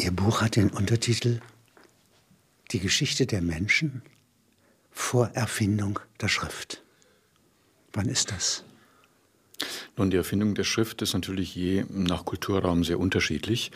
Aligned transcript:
Ihr 0.00 0.12
Buch 0.12 0.42
hat 0.42 0.54
den 0.54 0.70
Untertitel 0.70 1.40
Die 2.70 2.78
Geschichte 2.78 3.26
der 3.26 3.42
Menschen 3.42 4.02
vor 4.92 5.30
Erfindung 5.34 5.98
der 6.20 6.28
Schrift. 6.28 6.84
Wann 7.92 8.08
ist 8.08 8.30
das? 8.30 8.62
Nun, 9.96 10.10
die 10.10 10.16
Erfindung 10.16 10.54
der 10.54 10.62
Schrift 10.62 11.02
ist 11.02 11.14
natürlich 11.14 11.52
je 11.56 11.84
nach 11.88 12.24
Kulturraum 12.24 12.84
sehr 12.84 13.00
unterschiedlich. 13.00 13.72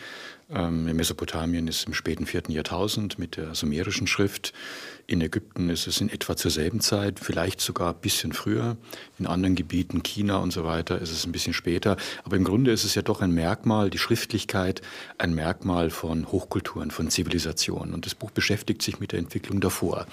Ähm, 0.53 0.87
in 0.87 0.95
Mesopotamien 0.95 1.67
ist 1.67 1.77
es 1.77 1.83
im 1.85 1.93
späten 1.93 2.25
vierten 2.25 2.51
Jahrtausend 2.51 3.17
mit 3.17 3.37
der 3.37 3.55
sumerischen 3.55 4.07
Schrift. 4.07 4.53
In 5.05 5.19
Ägypten 5.19 5.69
ist 5.69 5.87
es 5.87 5.99
in 5.99 6.09
etwa 6.09 6.37
zur 6.37 6.51
selben 6.51 6.79
Zeit, 6.79 7.19
vielleicht 7.19 7.59
sogar 7.59 7.93
ein 7.93 7.99
bisschen 7.99 8.31
früher. 8.31 8.77
In 9.19 9.27
anderen 9.27 9.55
Gebieten, 9.55 10.01
China 10.03 10.37
und 10.37 10.53
so 10.53 10.63
weiter, 10.63 10.99
ist 10.99 11.11
es 11.11 11.25
ein 11.25 11.33
bisschen 11.33 11.53
später. 11.53 11.97
Aber 12.23 12.37
im 12.37 12.43
Grunde 12.45 12.71
ist 12.71 12.85
es 12.85 12.95
ja 12.95 13.01
doch 13.01 13.21
ein 13.21 13.31
Merkmal, 13.31 13.89
die 13.89 13.97
Schriftlichkeit, 13.97 14.81
ein 15.17 15.33
Merkmal 15.33 15.89
von 15.89 16.31
Hochkulturen, 16.31 16.91
von 16.91 17.09
Zivilisationen. 17.09 17.93
Und 17.93 18.05
das 18.05 18.15
Buch 18.15 18.31
beschäftigt 18.31 18.81
sich 18.81 18.99
mit 18.99 19.11
der 19.11 19.19
Entwicklung 19.19 19.59
davor. 19.59 20.05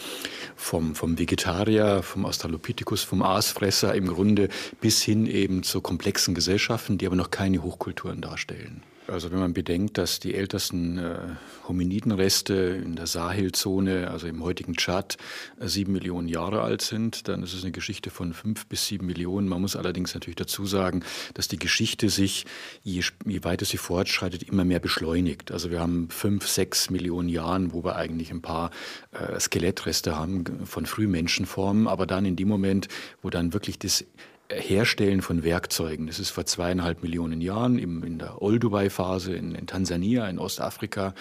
Vom, 0.56 0.96
vom 0.96 1.18
Vegetarier, 1.18 2.02
vom 2.02 2.24
Australopithecus, 2.24 3.04
vom 3.04 3.22
Aasfresser 3.22 3.94
im 3.94 4.08
Grunde 4.08 4.48
bis 4.80 5.02
hin 5.02 5.26
eben 5.26 5.62
zu 5.62 5.80
komplexen 5.80 6.34
Gesellschaften, 6.34 6.98
die 6.98 7.06
aber 7.06 7.16
noch 7.16 7.30
keine 7.30 7.62
Hochkulturen 7.62 8.20
darstellen. 8.20 8.82
Also 9.10 9.32
wenn 9.32 9.40
man 9.40 9.52
bedenkt, 9.52 9.98
dass 9.98 10.20
die 10.20 10.34
ältesten 10.34 10.98
äh, 10.98 11.18
Hominidenreste 11.66 12.54
in 12.54 12.94
der 12.94 13.06
Sahelzone, 13.06 14.10
also 14.10 14.26
im 14.26 14.42
heutigen 14.42 14.74
Tschad, 14.76 15.16
äh, 15.58 15.66
sieben 15.66 15.92
Millionen 15.92 16.28
Jahre 16.28 16.62
alt 16.62 16.80
sind, 16.82 17.26
dann 17.28 17.42
ist 17.42 17.52
es 17.52 17.62
eine 17.62 17.72
Geschichte 17.72 18.10
von 18.10 18.32
fünf 18.32 18.66
bis 18.66 18.86
sieben 18.86 19.06
Millionen. 19.06 19.48
Man 19.48 19.60
muss 19.60 19.74
allerdings 19.74 20.14
natürlich 20.14 20.36
dazu 20.36 20.64
sagen, 20.64 21.02
dass 21.34 21.48
die 21.48 21.58
Geschichte 21.58 22.08
sich, 22.08 22.46
je, 22.82 23.02
je 23.26 23.44
weiter 23.44 23.64
sie 23.64 23.78
fortschreitet, 23.78 24.44
immer 24.44 24.64
mehr 24.64 24.80
beschleunigt. 24.80 25.50
Also 25.50 25.70
wir 25.70 25.80
haben 25.80 26.08
fünf, 26.10 26.46
sechs 26.46 26.90
Millionen 26.90 27.28
Jahren, 27.28 27.72
wo 27.72 27.82
wir 27.82 27.96
eigentlich 27.96 28.30
ein 28.30 28.42
paar 28.42 28.70
äh, 29.12 29.38
Skelettreste 29.40 30.16
haben 30.16 30.44
von 30.66 30.86
Frühmenschenformen, 30.86 31.88
aber 31.88 32.06
dann 32.06 32.24
in 32.24 32.36
dem 32.36 32.48
Moment, 32.48 32.88
wo 33.22 33.30
dann 33.30 33.52
wirklich 33.52 33.78
das 33.78 34.04
Herstellen 34.50 35.22
von 35.22 35.44
Werkzeugen. 35.44 36.06
Das 36.06 36.18
ist 36.18 36.30
vor 36.30 36.44
zweieinhalb 36.44 37.02
Millionen 37.02 37.40
Jahren 37.40 37.78
in 37.78 38.18
der 38.18 38.42
Olduvai-Phase 38.42 39.34
in, 39.34 39.54
in 39.54 39.66
Tansania, 39.66 40.28
in 40.28 40.38
Ostafrika. 40.38 41.14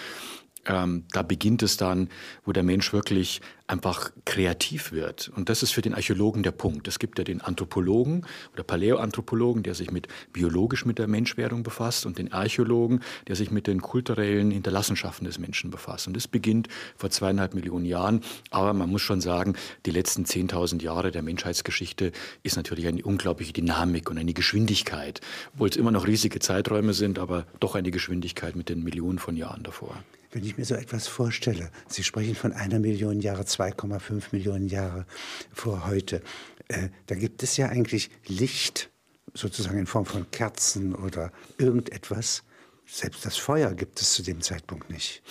Ähm, 0.66 1.06
da 1.12 1.22
beginnt 1.22 1.64
es 1.64 1.78
dann, 1.78 2.10
wo 2.46 2.52
der 2.52 2.64
Mensch 2.64 2.94
wirklich 2.94 3.42
einfach 3.70 4.12
kreativ 4.26 4.92
wird. 4.92 5.32
Und 5.36 5.48
das 5.48 5.62
ist 5.62 5.72
für 5.72 5.82
den 5.82 5.94
Archäologen 5.94 6.42
der 6.42 6.52
Punkt. 6.52 6.88
Es 6.88 6.98
gibt 6.98 7.20
ja 7.20 7.24
den 7.24 7.42
Anthropologen 7.42 8.26
oder 8.54 8.64
Paläoanthropologen, 8.64 9.62
der 9.62 9.76
sich 9.76 9.92
mit 9.92 10.08
biologisch 10.34 10.86
mit 10.86 10.98
der 10.98 11.08
Menschwerdung 11.08 11.62
befasst 11.62 12.08
und 12.08 12.18
den 12.18 12.34
Archäologen, 12.34 13.02
der 13.28 13.36
sich 13.36 13.52
mit 13.52 13.68
den 13.68 13.82
kulturellen 13.82 14.50
Hinterlassenschaften 14.50 15.26
des 15.26 15.38
Menschen 15.38 15.70
befasst. 15.70 16.08
Und 16.08 16.16
das 16.16 16.28
beginnt 16.28 16.68
vor 16.98 17.12
zweieinhalb 17.12 17.54
Millionen 17.54 17.86
Jahren. 17.86 18.22
Aber 18.50 18.74
man 18.74 18.90
muss 18.90 19.04
schon 19.04 19.22
sagen, 19.22 19.54
die 19.86 19.92
letzten 19.92 20.26
10.000 20.26 20.82
Jahre 20.82 21.12
der 21.12 21.22
Menschheitsgeschichte 21.22 22.12
ist 22.42 22.58
natürlich 22.58 22.88
eine 22.88 23.04
unglaubliche 23.04 23.54
Dynamik 23.54 24.10
und 24.10 24.18
eine 24.18 24.34
Geschwindigkeit, 24.34 25.22
obwohl 25.54 25.70
es 25.70 25.78
immer 25.78 25.92
noch 25.92 26.08
riesige 26.08 26.40
Zeiträume 26.40 26.94
sind, 26.94 27.20
aber 27.20 27.46
doch 27.60 27.76
eine 27.76 27.92
Geschwindigkeit 27.92 28.56
mit 28.56 28.70
den 28.70 28.84
Millionen 28.84 29.20
von 29.20 29.38
Jahren 29.38 29.62
davor. 29.62 29.96
Wenn 30.32 30.44
ich 30.44 30.58
mir 30.58 30.66
so 30.66 30.76
etwas 30.76 31.08
vorstelle, 31.08 31.72
Sie 31.88 32.04
sprechen 32.04 32.36
von 32.36 32.54
einer 32.54 32.80
Million 32.80 33.20
Jahre, 33.20 33.44
2,5 33.44 34.26
Millionen 34.32 34.68
Jahre 34.68 35.06
vor 35.52 35.88
heute, 35.88 36.22
äh, 36.68 36.90
da 37.08 37.16
gibt 37.16 37.42
es 37.42 37.58
ja 37.58 37.70
eigentlich 37.70 38.12
Licht, 38.28 38.92
sozusagen 39.34 39.80
in 39.80 39.88
Form 39.88 40.06
von 40.06 40.30
Kerzen 40.30 40.94
oder 40.94 41.32
irgendetwas. 41.58 42.44
Selbst 42.86 43.26
das 43.26 43.38
Feuer 43.38 43.74
gibt 43.74 44.02
es 44.02 44.14
zu 44.14 44.24
dem 44.24 44.42
Zeitpunkt 44.42 44.90
nicht, 44.90 45.24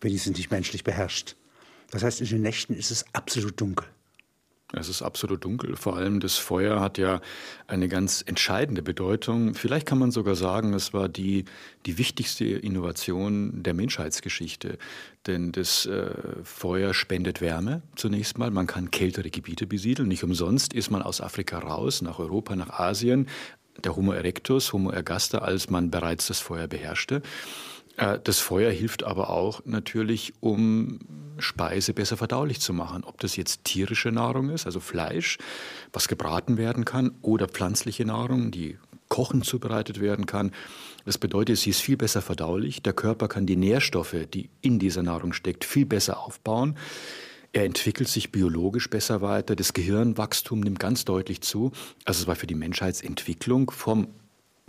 wenigstens 0.00 0.36
nicht 0.36 0.50
menschlich 0.50 0.84
beherrscht. 0.84 1.36
Das 1.90 2.02
heißt, 2.02 2.20
in 2.20 2.26
den 2.26 2.42
Nächten 2.42 2.74
ist 2.74 2.90
es 2.90 3.04
absolut 3.14 3.60
dunkel. 3.60 3.86
Es 4.74 4.88
ist 4.88 5.02
absolut 5.02 5.44
dunkel. 5.44 5.76
Vor 5.76 5.96
allem 5.96 6.20
das 6.20 6.36
Feuer 6.36 6.80
hat 6.80 6.96
ja 6.96 7.20
eine 7.66 7.88
ganz 7.88 8.24
entscheidende 8.26 8.82
Bedeutung. 8.82 9.54
Vielleicht 9.54 9.86
kann 9.86 9.98
man 9.98 10.10
sogar 10.10 10.34
sagen, 10.34 10.72
es 10.72 10.94
war 10.94 11.08
die, 11.08 11.44
die 11.84 11.98
wichtigste 11.98 12.44
Innovation 12.44 13.62
der 13.62 13.74
Menschheitsgeschichte. 13.74 14.78
Denn 15.26 15.52
das 15.52 15.84
äh, 15.86 16.10
Feuer 16.42 16.94
spendet 16.94 17.40
Wärme 17.40 17.82
zunächst 17.96 18.38
mal. 18.38 18.50
Man 18.50 18.66
kann 18.66 18.90
kältere 18.90 19.30
Gebiete 19.30 19.66
besiedeln. 19.66 20.08
Nicht 20.08 20.24
umsonst 20.24 20.72
ist 20.72 20.90
man 20.90 21.02
aus 21.02 21.20
Afrika 21.20 21.58
raus, 21.58 22.00
nach 22.00 22.18
Europa, 22.18 22.56
nach 22.56 22.70
Asien. 22.70 23.28
Der 23.84 23.94
Homo 23.94 24.12
erectus, 24.12 24.72
Homo 24.72 24.90
ergaster, 24.90 25.42
als 25.42 25.70
man 25.70 25.90
bereits 25.90 26.28
das 26.28 26.40
Feuer 26.40 26.66
beherrschte. 26.66 27.22
Äh, 28.02 28.18
das 28.22 28.40
Feuer 28.40 28.70
hilft 28.70 29.04
aber 29.04 29.30
auch 29.30 29.62
natürlich, 29.64 30.34
um 30.40 30.98
Speise 31.38 31.94
besser 31.94 32.16
verdaulich 32.16 32.60
zu 32.60 32.72
machen. 32.72 33.04
Ob 33.04 33.20
das 33.20 33.36
jetzt 33.36 33.64
tierische 33.64 34.10
Nahrung 34.10 34.50
ist, 34.50 34.66
also 34.66 34.80
Fleisch, 34.80 35.38
was 35.92 36.08
gebraten 36.08 36.56
werden 36.56 36.84
kann, 36.84 37.12
oder 37.22 37.48
pflanzliche 37.48 38.04
Nahrung, 38.04 38.50
die 38.50 38.78
kochen 39.08 39.42
zubereitet 39.42 40.00
werden 40.00 40.26
kann. 40.26 40.52
Das 41.04 41.18
bedeutet, 41.18 41.58
sie 41.58 41.70
ist 41.70 41.80
viel 41.80 41.96
besser 41.96 42.22
verdaulich. 42.22 42.82
Der 42.82 42.92
Körper 42.92 43.28
kann 43.28 43.46
die 43.46 43.56
Nährstoffe, 43.56 44.16
die 44.32 44.48
in 44.62 44.78
dieser 44.78 45.02
Nahrung 45.02 45.32
steckt, 45.32 45.64
viel 45.64 45.84
besser 45.84 46.20
aufbauen. 46.20 46.76
Er 47.52 47.66
entwickelt 47.66 48.08
sich 48.08 48.32
biologisch 48.32 48.88
besser 48.88 49.20
weiter. 49.20 49.54
Das 49.54 49.74
Gehirnwachstum 49.74 50.60
nimmt 50.60 50.78
ganz 50.78 51.04
deutlich 51.04 51.42
zu. 51.42 51.72
Also 52.06 52.22
es 52.22 52.26
war 52.26 52.36
für 52.36 52.46
die 52.46 52.54
Menschheitsentwicklung 52.54 53.70
vom 53.70 54.08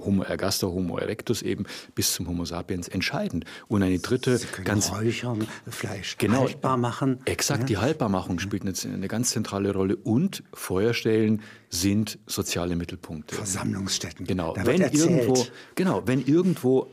Homo 0.01 0.23
ergaster, 0.23 0.67
Homo 0.71 0.97
erectus 0.97 1.41
eben 1.41 1.65
bis 1.95 2.13
zum 2.13 2.27
Homo 2.27 2.45
sapiens 2.45 2.87
entscheidend. 2.87 3.45
Und 3.67 3.83
eine 3.83 3.99
dritte 3.99 4.37
Sie 4.37 4.47
können 4.47 4.65
ganz 4.65 4.91
Räuchern, 4.91 5.47
Fleisch 5.69 6.17
genau, 6.17 6.41
haltbar 6.45 6.77
machen. 6.77 7.19
Exakt, 7.25 7.61
Ja. 7.61 7.65
die 7.67 7.77
Haltbarmachung 7.77 8.39
spielt 8.39 8.63
eine, 8.63 8.73
eine 8.93 9.07
ganz 9.07 9.29
zentrale 9.31 9.71
Rolle 9.71 9.95
und 9.95 10.43
Feuerstellen 10.53 11.41
sind 11.69 12.19
soziale 12.27 12.75
Mittelpunkte. 12.75 13.35
Versammlungsstätten. 13.35 14.25
Genau, 14.25 14.55
wenn 14.57 14.81
erzählt. 14.81 15.11
irgendwo, 15.11 15.45
genau, 15.75 16.03
wenn 16.05 16.25
irgendwo 16.25 16.87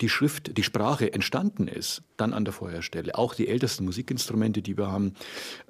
die 0.00 0.08
Schrift, 0.08 0.56
die 0.56 0.62
Sprache 0.62 1.12
entstanden 1.12 1.68
ist, 1.68 2.02
dann 2.16 2.32
an 2.32 2.44
der 2.44 2.52
Feuerstelle. 2.52 3.14
Auch 3.16 3.34
die 3.34 3.48
ältesten 3.48 3.84
Musikinstrumente, 3.84 4.62
die 4.62 4.76
wir 4.76 4.90
haben, 4.90 5.14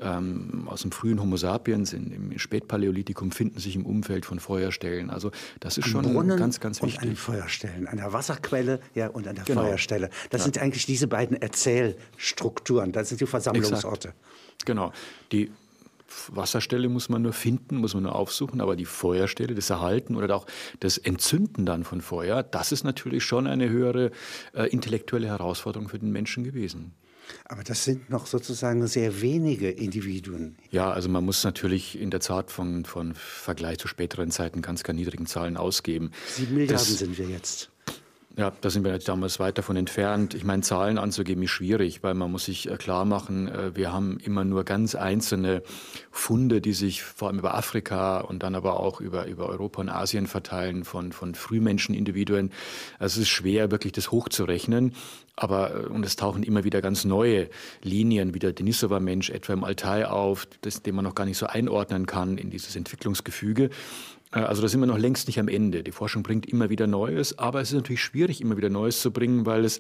ähm, 0.00 0.68
aus 0.68 0.82
dem 0.82 0.92
frühen 0.92 1.20
Homo 1.20 1.36
sapiens 1.36 1.92
in, 1.92 2.12
im 2.12 2.38
Spätpaläolithikum, 2.38 3.32
finden 3.32 3.58
sich 3.58 3.76
im 3.76 3.86
Umfeld 3.86 4.26
von 4.26 4.40
Feuerstellen. 4.40 5.10
Also 5.10 5.30
das 5.60 5.78
ist 5.78 5.88
schon 5.88 6.02
Brunnen 6.02 6.38
ganz, 6.38 6.60
ganz 6.60 6.80
und 6.80 6.88
an 6.90 6.94
den 6.94 7.02
wichtig. 7.02 7.18
Feuerstellen, 7.18 7.88
an 7.88 7.96
der 7.96 8.12
Wasserquelle 8.12 8.80
ja, 8.94 9.08
und 9.08 9.26
an 9.26 9.34
der 9.36 9.44
Genau. 9.44 9.62
Feuerstelle. 9.62 10.10
Das 10.30 10.44
sind 10.44 10.58
eigentlich 10.58 10.86
diese 10.86 11.06
beiden 11.08 11.40
Erzählstrukturen, 11.40 12.92
das 12.92 13.08
sind 13.08 13.20
die 13.20 13.26
Versammlungsorte. 13.26 14.14
Genau. 14.64 14.92
Die 15.32 15.50
Wasserstelle 16.32 16.88
muss 16.88 17.08
man 17.08 17.22
nur 17.22 17.32
finden, 17.32 17.76
muss 17.76 17.94
man 17.94 18.04
nur 18.04 18.14
aufsuchen, 18.14 18.60
aber 18.60 18.76
die 18.76 18.84
Feuerstelle, 18.84 19.54
das 19.54 19.70
Erhalten 19.70 20.16
oder 20.16 20.34
auch 20.36 20.46
das 20.80 20.98
Entzünden 20.98 21.66
dann 21.66 21.84
von 21.84 22.00
Feuer, 22.00 22.42
das 22.42 22.72
ist 22.72 22.84
natürlich 22.84 23.24
schon 23.24 23.46
eine 23.46 23.68
höhere 23.68 24.10
äh, 24.54 24.68
intellektuelle 24.70 25.28
Herausforderung 25.28 25.88
für 25.88 25.98
den 25.98 26.10
Menschen 26.12 26.44
gewesen. 26.44 26.94
Aber 27.44 27.62
das 27.62 27.84
sind 27.84 28.10
noch 28.10 28.26
sozusagen 28.26 28.86
sehr 28.88 29.22
wenige 29.22 29.70
Individuen. 29.70 30.56
Ja, 30.70 30.90
also 30.92 31.08
man 31.08 31.24
muss 31.24 31.44
natürlich 31.44 31.98
in 31.98 32.10
der 32.10 32.20
Zeit 32.20 32.50
von, 32.50 32.84
von 32.84 33.14
Vergleich 33.14 33.78
zu 33.78 33.88
späteren 33.88 34.30
Zeiten 34.30 34.60
ganz, 34.60 34.82
ganz 34.82 34.98
niedrigen 34.98 35.26
Zahlen 35.26 35.56
ausgeben. 35.56 36.10
Sieben 36.28 36.54
Milliarden 36.54 36.76
Das- 36.76 36.98
sind 36.98 37.16
wir 37.18 37.26
jetzt. 37.28 37.70
Ja, 38.34 38.50
da 38.62 38.70
sind 38.70 38.82
wir 38.84 38.98
damals 38.98 39.38
weit 39.40 39.58
davon 39.58 39.76
entfernt. 39.76 40.32
Ich 40.32 40.42
meine, 40.42 40.62
Zahlen 40.62 40.96
anzugeben 40.96 41.42
ist 41.42 41.50
schwierig, 41.50 42.02
weil 42.02 42.14
man 42.14 42.30
muss 42.30 42.46
sich 42.46 42.70
äh, 42.70 42.78
klar 42.78 43.04
machen, 43.04 43.48
äh, 43.48 43.76
wir 43.76 43.92
haben 43.92 44.18
immer 44.24 44.42
nur 44.42 44.64
ganz 44.64 44.94
einzelne 44.94 45.62
Funde, 46.10 46.62
die 46.62 46.72
sich 46.72 47.02
vor 47.02 47.28
allem 47.28 47.40
über 47.40 47.54
Afrika 47.54 48.20
und 48.20 48.42
dann 48.42 48.54
aber 48.54 48.80
auch 48.80 49.02
über, 49.02 49.26
über 49.26 49.50
Europa 49.50 49.82
und 49.82 49.90
Asien 49.90 50.26
verteilen 50.26 50.84
von, 50.84 51.12
von 51.12 51.34
Frühmenschenindividuen. 51.34 52.52
Also 52.98 53.20
es 53.20 53.26
ist 53.26 53.28
schwer, 53.28 53.70
wirklich 53.70 53.92
das 53.92 54.10
hochzurechnen. 54.10 54.94
Aber, 55.36 55.74
äh, 55.74 55.86
und 55.88 56.06
es 56.06 56.16
tauchen 56.16 56.42
immer 56.42 56.64
wieder 56.64 56.80
ganz 56.80 57.04
neue 57.04 57.50
Linien, 57.82 58.32
wie 58.32 58.38
der 58.38 58.54
Denisova-Mensch 58.54 59.28
etwa 59.28 59.52
im 59.52 59.64
Altai 59.64 60.06
auf, 60.06 60.48
das, 60.62 60.80
den 60.80 60.94
man 60.94 61.04
noch 61.04 61.14
gar 61.14 61.26
nicht 61.26 61.36
so 61.36 61.48
einordnen 61.48 62.06
kann 62.06 62.38
in 62.38 62.48
dieses 62.48 62.76
Entwicklungsgefüge. 62.76 63.68
Äh, 64.32 64.40
Also 64.40 64.62
da 64.62 64.68
sind 64.68 64.80
wir 64.80 64.86
noch 64.86 64.98
längst 64.98 65.26
nicht 65.26 65.38
am 65.38 65.48
Ende. 65.48 65.82
Die 65.82 65.92
Forschung 65.92 66.22
bringt 66.22 66.46
immer 66.46 66.70
wieder 66.70 66.86
Neues, 66.86 67.38
aber 67.38 67.60
es 67.60 67.70
ist 67.70 67.76
natürlich 67.76 68.02
schwierig, 68.02 68.40
immer 68.40 68.56
wieder 68.56 68.70
Neues 68.70 69.00
zu 69.00 69.12
bringen, 69.12 69.46
weil 69.46 69.64
es, 69.64 69.78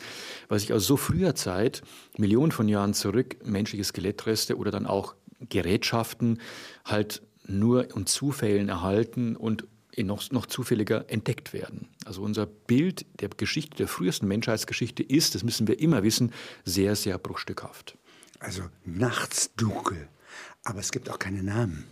weil 0.48 0.58
sich 0.58 0.72
aus 0.72 0.86
so 0.86 0.96
früher 0.96 1.34
Zeit, 1.34 1.82
Millionen 2.16 2.52
von 2.52 2.68
Jahren 2.68 2.94
zurück, 2.94 3.36
menschliche 3.44 3.84
Skelettreste 3.84 4.56
oder 4.56 4.70
dann 4.70 4.86
auch 4.86 5.14
Gerätschaften 5.48 6.40
halt 6.84 7.22
nur 7.46 7.94
in 7.96 8.06
Zufällen 8.06 8.68
erhalten 8.68 9.36
und 9.36 9.64
noch, 9.98 10.30
noch 10.30 10.46
zufälliger 10.46 11.10
entdeckt 11.10 11.52
werden. 11.52 11.88
Also 12.06 12.22
unser 12.22 12.46
Bild 12.46 13.04
der 13.20 13.28
Geschichte, 13.28 13.76
der 13.76 13.88
frühesten 13.88 14.26
Menschheitsgeschichte 14.26 15.02
ist, 15.02 15.34
das 15.34 15.42
müssen 15.42 15.68
wir 15.68 15.80
immer 15.80 16.02
wissen, 16.02 16.32
sehr, 16.64 16.96
sehr 16.96 17.18
bruchstückhaft. 17.18 17.98
Also 18.38 18.62
nachts 18.84 19.54
dunkel. 19.54 20.08
Aber 20.64 20.80
es 20.80 20.92
gibt 20.92 21.10
auch 21.10 21.18
keine 21.18 21.42
Namen. 21.42 21.84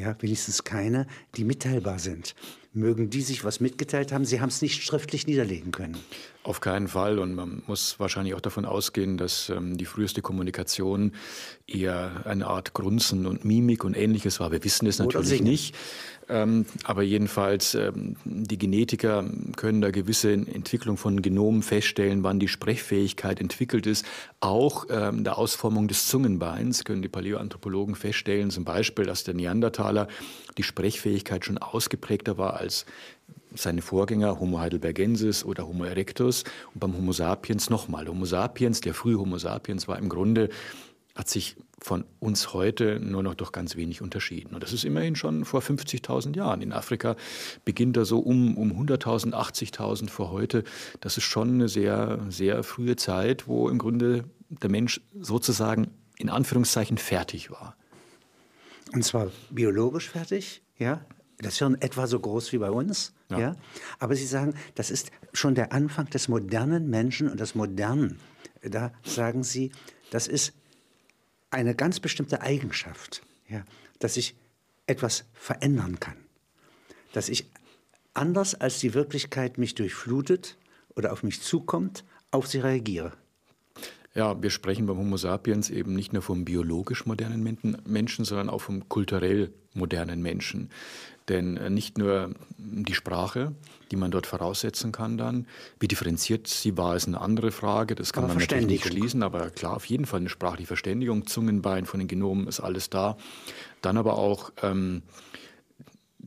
Ja, 0.00 0.16
wenigstens 0.20 0.64
keine, 0.64 1.06
die 1.36 1.44
mitteilbar 1.44 1.98
sind. 1.98 2.34
mögen 2.72 3.10
die 3.10 3.20
sich 3.20 3.44
was 3.44 3.60
mitgeteilt 3.60 4.12
haben. 4.12 4.24
Sie 4.24 4.40
haben 4.40 4.48
es 4.48 4.62
nicht 4.62 4.82
schriftlich 4.82 5.26
niederlegen 5.26 5.72
können. 5.72 5.98
Auf 6.42 6.60
keinen 6.60 6.88
Fall. 6.88 7.18
Und 7.18 7.34
man 7.34 7.62
muss 7.66 7.98
wahrscheinlich 7.98 8.34
auch 8.34 8.40
davon 8.40 8.64
ausgehen, 8.64 9.18
dass 9.18 9.50
ähm, 9.50 9.76
die 9.76 9.84
früheste 9.84 10.22
Kommunikation 10.22 11.12
eher 11.66 12.22
eine 12.24 12.46
Art 12.46 12.72
Grunzen 12.72 13.26
und 13.26 13.44
Mimik 13.44 13.84
und 13.84 13.94
ähnliches 13.94 14.40
war. 14.40 14.52
Wir 14.52 14.64
wissen 14.64 14.86
es 14.86 15.00
natürlich 15.00 15.42
nicht. 15.42 15.74
Ähm, 16.30 16.64
aber 16.84 17.02
jedenfalls, 17.02 17.74
ähm, 17.74 18.16
die 18.24 18.56
Genetiker 18.56 19.24
können 19.56 19.80
da 19.80 19.90
gewisse 19.90 20.32
Entwicklung 20.32 20.96
von 20.96 21.22
Genomen 21.22 21.62
feststellen, 21.62 22.22
wann 22.22 22.38
die 22.38 22.48
Sprechfähigkeit 22.48 23.40
entwickelt 23.40 23.86
ist. 23.86 24.06
Auch 24.38 24.86
ähm, 24.90 25.24
der 25.24 25.38
Ausformung 25.38 25.88
des 25.88 26.06
Zungenbeins 26.06 26.84
können 26.84 27.02
die 27.02 27.08
Paläoanthropologen 27.08 27.96
feststellen, 27.96 28.50
zum 28.50 28.64
Beispiel, 28.64 29.06
dass 29.06 29.24
der 29.24 29.34
Neandertaler 29.34 30.06
die 30.56 30.62
Sprechfähigkeit 30.62 31.44
schon 31.44 31.58
ausgeprägter 31.58 32.38
war 32.38 32.54
als 32.54 32.86
seine 33.54 33.82
Vorgänger 33.82 34.38
Homo 34.38 34.60
heidelbergensis 34.60 35.44
oder 35.44 35.66
Homo 35.66 35.84
erectus 35.84 36.44
und 36.72 36.80
beim 36.80 36.96
Homo 36.96 37.12
sapiens 37.12 37.70
nochmal. 37.70 38.06
Homo 38.06 38.24
sapiens, 38.24 38.80
der 38.80 38.94
frühe 38.94 39.18
Homo 39.18 39.38
sapiens 39.38 39.88
war 39.88 39.98
im 39.98 40.08
Grunde 40.08 40.50
hat 41.14 41.28
sich 41.28 41.56
von 41.82 42.04
uns 42.18 42.52
heute 42.52 43.00
nur 43.00 43.22
noch 43.22 43.34
durch 43.34 43.52
ganz 43.52 43.76
wenig 43.76 44.02
unterschieden. 44.02 44.54
Und 44.54 44.62
das 44.62 44.72
ist 44.72 44.84
immerhin 44.84 45.16
schon 45.16 45.44
vor 45.44 45.60
50.000 45.60 46.36
Jahren. 46.36 46.60
In 46.60 46.72
Afrika 46.72 47.16
beginnt 47.64 47.96
er 47.96 48.04
so 48.04 48.18
um, 48.18 48.56
um 48.56 48.72
100.000, 48.72 49.32
80.000 49.32 50.08
vor 50.08 50.30
heute. 50.30 50.64
Das 51.00 51.16
ist 51.16 51.24
schon 51.24 51.54
eine 51.54 51.68
sehr, 51.68 52.20
sehr 52.28 52.62
frühe 52.62 52.96
Zeit, 52.96 53.48
wo 53.48 53.68
im 53.68 53.78
Grunde 53.78 54.24
der 54.50 54.70
Mensch 54.70 55.00
sozusagen 55.18 55.88
in 56.18 56.28
Anführungszeichen 56.28 56.98
fertig 56.98 57.50
war. 57.50 57.76
Und 58.92 59.04
zwar 59.04 59.30
biologisch 59.50 60.10
fertig, 60.10 60.62
ja? 60.78 61.04
Das 61.38 61.56
Hirn 61.56 61.80
etwa 61.80 62.06
so 62.06 62.20
groß 62.20 62.52
wie 62.52 62.58
bei 62.58 62.70
uns, 62.70 63.14
ja. 63.30 63.38
ja? 63.38 63.56
Aber 63.98 64.14
Sie 64.14 64.26
sagen, 64.26 64.54
das 64.74 64.90
ist 64.90 65.10
schon 65.32 65.54
der 65.54 65.72
Anfang 65.72 66.10
des 66.10 66.28
modernen 66.28 66.90
Menschen 66.90 67.30
und 67.30 67.40
des 67.40 67.54
Modernen. 67.54 68.18
Da 68.62 68.92
sagen 69.02 69.42
Sie, 69.42 69.72
das 70.10 70.28
ist 70.28 70.52
eine 71.50 71.74
ganz 71.74 72.00
bestimmte 72.00 72.40
Eigenschaft, 72.42 73.22
ja, 73.48 73.64
dass 73.98 74.16
ich 74.16 74.34
etwas 74.86 75.24
verändern 75.34 76.00
kann, 76.00 76.16
dass 77.12 77.28
ich 77.28 77.46
anders 78.14 78.54
als 78.54 78.80
die 78.80 78.94
Wirklichkeit 78.94 79.58
mich 79.58 79.74
durchflutet 79.74 80.56
oder 80.96 81.12
auf 81.12 81.22
mich 81.22 81.42
zukommt, 81.42 82.04
auf 82.30 82.46
sie 82.46 82.58
reagiere. 82.58 83.12
Ja, 84.14 84.42
wir 84.42 84.50
sprechen 84.50 84.86
beim 84.86 84.98
Homo 84.98 85.16
sapiens 85.16 85.70
eben 85.70 85.94
nicht 85.94 86.12
nur 86.12 86.22
vom 86.22 86.44
biologisch 86.44 87.06
modernen 87.06 87.58
Menschen, 87.86 88.24
sondern 88.24 88.50
auch 88.50 88.60
vom 88.60 88.88
kulturell 88.88 89.52
modernen 89.72 90.20
Menschen. 90.20 90.70
Denn 91.30 91.56
äh, 91.56 91.70
nicht 91.70 91.96
nur 91.96 92.34
die 92.58 92.94
Sprache, 92.94 93.54
die 93.90 93.96
man 93.96 94.10
dort 94.10 94.26
voraussetzen 94.26 94.92
kann 94.92 95.16
dann, 95.16 95.46
wie 95.78 95.88
differenziert 95.88 96.48
sie 96.48 96.76
war, 96.76 96.96
ist 96.96 97.06
eine 97.06 97.20
andere 97.20 97.52
Frage, 97.52 97.94
das 97.94 98.12
kann 98.12 98.24
aber 98.24 98.34
man 98.34 98.40
natürlich 98.42 98.66
nicht 98.66 98.86
schließen, 98.86 99.22
aber 99.22 99.50
klar, 99.50 99.76
auf 99.76 99.86
jeden 99.86 100.06
Fall 100.06 100.20
eine 100.20 100.28
sprachliche 100.28 100.66
Verständigung, 100.66 101.26
Zungenbein 101.26 101.86
von 101.86 102.00
den 102.00 102.08
Genomen 102.08 102.46
ist 102.48 102.60
alles 102.60 102.90
da. 102.90 103.16
Dann 103.80 103.96
aber 103.96 104.18
auch 104.18 104.50
ähm, 104.62 105.02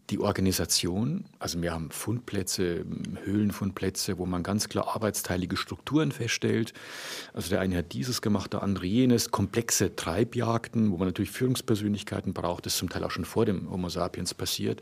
die 0.09 0.19
Organisation, 0.19 1.25
also 1.39 1.61
wir 1.61 1.73
haben 1.73 1.91
Fundplätze, 1.91 2.85
Höhlenfundplätze, 3.23 4.17
wo 4.17 4.25
man 4.25 4.43
ganz 4.43 4.69
klar 4.69 4.95
arbeitsteilige 4.95 5.57
Strukturen 5.57 6.11
feststellt. 6.11 6.73
Also 7.33 7.49
der 7.49 7.61
eine 7.61 7.77
hat 7.77 7.93
dieses 7.93 8.21
gemacht, 8.21 8.53
der 8.53 8.63
andere 8.63 8.85
jenes. 8.85 9.31
Komplexe 9.31 9.95
Treibjagden, 9.95 10.91
wo 10.91 10.97
man 10.97 11.07
natürlich 11.07 11.31
Führungspersönlichkeiten 11.31 12.33
braucht, 12.33 12.65
das 12.65 12.73
ist 12.73 12.79
zum 12.79 12.89
Teil 12.89 13.03
auch 13.03 13.11
schon 13.11 13.25
vor 13.25 13.45
dem 13.45 13.69
Homo 13.69 13.89
sapiens 13.89 14.33
passiert 14.33 14.81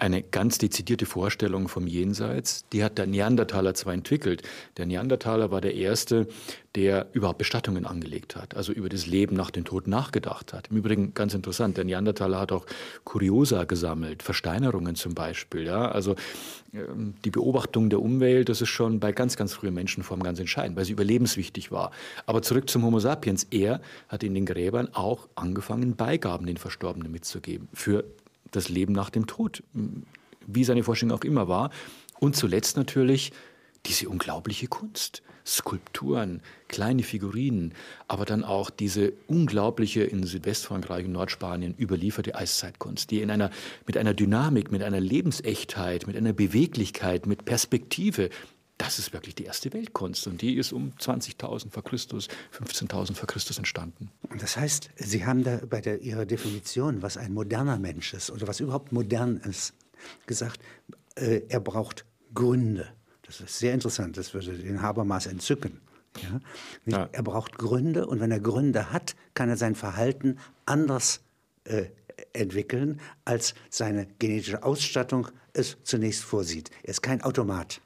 eine 0.00 0.22
ganz 0.22 0.58
dezidierte 0.58 1.06
Vorstellung 1.06 1.68
vom 1.68 1.86
Jenseits. 1.86 2.64
Die 2.72 2.82
hat 2.82 2.98
der 2.98 3.06
Neandertaler 3.06 3.74
zwar 3.74 3.94
entwickelt. 3.94 4.42
Der 4.76 4.86
Neandertaler 4.86 5.50
war 5.50 5.60
der 5.60 5.74
Erste, 5.74 6.26
der 6.74 7.08
überhaupt 7.12 7.38
Bestattungen 7.38 7.84
angelegt 7.84 8.36
hat, 8.36 8.54
also 8.54 8.72
über 8.72 8.88
das 8.88 9.06
Leben 9.06 9.34
nach 9.34 9.50
dem 9.50 9.64
Tod 9.64 9.88
nachgedacht 9.88 10.52
hat. 10.52 10.68
Im 10.68 10.76
Übrigen 10.76 11.14
ganz 11.14 11.34
interessant, 11.34 11.76
der 11.76 11.84
Neandertaler 11.84 12.38
hat 12.38 12.52
auch 12.52 12.64
Kuriosa 13.04 13.64
gesammelt, 13.64 14.22
Versteinerungen 14.22 14.94
zum 14.94 15.14
Beispiel. 15.14 15.64
Ja? 15.64 15.90
Also 15.90 16.14
ähm, 16.72 17.14
die 17.24 17.30
Beobachtung 17.30 17.90
der 17.90 18.00
Umwelt, 18.00 18.48
das 18.48 18.60
ist 18.60 18.68
schon 18.68 19.00
bei 19.00 19.12
ganz, 19.12 19.36
ganz 19.36 19.52
frühen 19.52 19.74
Menschenformen 19.74 20.22
ganz 20.22 20.38
entscheidend, 20.38 20.76
weil 20.76 20.84
sie 20.84 20.92
überlebenswichtig 20.92 21.72
war. 21.72 21.90
Aber 22.26 22.40
zurück 22.42 22.70
zum 22.70 22.84
Homo 22.84 23.00
sapiens. 23.00 23.46
Er 23.50 23.80
hat 24.08 24.22
in 24.22 24.34
den 24.34 24.46
Gräbern 24.46 24.88
auch 24.92 25.28
angefangen, 25.34 25.96
Beigaben 25.96 26.46
den 26.46 26.56
Verstorbenen 26.56 27.10
mitzugeben 27.10 27.68
für 27.72 28.04
das 28.50 28.68
Leben 28.68 28.92
nach 28.92 29.10
dem 29.10 29.26
Tod, 29.26 29.62
wie 30.46 30.64
seine 30.64 30.82
Vorstellung 30.82 31.16
auch 31.18 31.24
immer 31.24 31.48
war. 31.48 31.70
Und 32.18 32.36
zuletzt 32.36 32.76
natürlich 32.76 33.32
diese 33.86 34.08
unglaubliche 34.08 34.66
Kunst. 34.66 35.22
Skulpturen, 35.46 36.42
kleine 36.68 37.02
Figurinen, 37.02 37.74
aber 38.08 38.24
dann 38.24 38.44
auch 38.44 38.70
diese 38.70 39.14
unglaubliche 39.26 40.02
in 40.02 40.22
Südwestfrankreich 40.24 41.06
und 41.06 41.12
Nordspanien 41.12 41.74
überlieferte 41.78 42.34
Eiszeitkunst, 42.34 43.10
die 43.10 43.22
in 43.22 43.30
einer, 43.30 43.50
mit 43.86 43.96
einer 43.96 44.14
Dynamik, 44.14 44.70
mit 44.70 44.82
einer 44.82 45.00
Lebensechtheit, 45.00 46.06
mit 46.06 46.16
einer 46.16 46.34
Beweglichkeit, 46.34 47.26
mit 47.26 47.46
Perspektive 47.46 48.28
das 48.80 48.98
ist 48.98 49.12
wirklich 49.12 49.34
die 49.34 49.44
erste 49.44 49.72
Weltkunst 49.74 50.26
und 50.26 50.40
die 50.40 50.54
ist 50.54 50.72
um 50.72 50.92
20.000 50.98 51.70
vor 51.70 51.84
Christus, 51.84 52.28
15.000 52.58 53.14
vor 53.14 53.26
Christus 53.26 53.58
entstanden. 53.58 54.10
Und 54.30 54.42
das 54.42 54.56
heißt, 54.56 54.88
Sie 54.96 55.26
haben 55.26 55.44
da 55.44 55.60
bei 55.68 55.82
der, 55.82 56.00
Ihrer 56.00 56.24
Definition, 56.24 57.02
was 57.02 57.18
ein 57.18 57.34
moderner 57.34 57.78
Mensch 57.78 58.14
ist 58.14 58.30
oder 58.30 58.48
was 58.48 58.58
überhaupt 58.58 58.90
modern 58.90 59.36
ist, 59.36 59.74
gesagt, 60.26 60.60
äh, 61.16 61.42
er 61.48 61.60
braucht 61.60 62.06
Gründe. 62.32 62.88
Das 63.22 63.42
ist 63.42 63.58
sehr 63.58 63.74
interessant, 63.74 64.16
das 64.16 64.32
würde 64.32 64.56
den 64.56 64.80
Habermas 64.80 65.26
entzücken. 65.26 65.80
Ja? 66.22 66.40
ja. 66.86 67.08
Er 67.12 67.22
braucht 67.22 67.58
Gründe 67.58 68.06
und 68.06 68.20
wenn 68.20 68.30
er 68.30 68.40
Gründe 68.40 68.92
hat, 68.92 69.14
kann 69.34 69.50
er 69.50 69.58
sein 69.58 69.74
Verhalten 69.74 70.38
anders 70.64 71.20
äh, 71.64 71.84
entwickeln, 72.32 72.98
als 73.26 73.54
seine 73.68 74.06
genetische 74.18 74.62
Ausstattung 74.62 75.28
es 75.52 75.76
zunächst 75.82 76.22
vorsieht. 76.22 76.70
Er 76.82 76.90
ist 76.90 77.02
kein 77.02 77.20
Automat. 77.20 77.82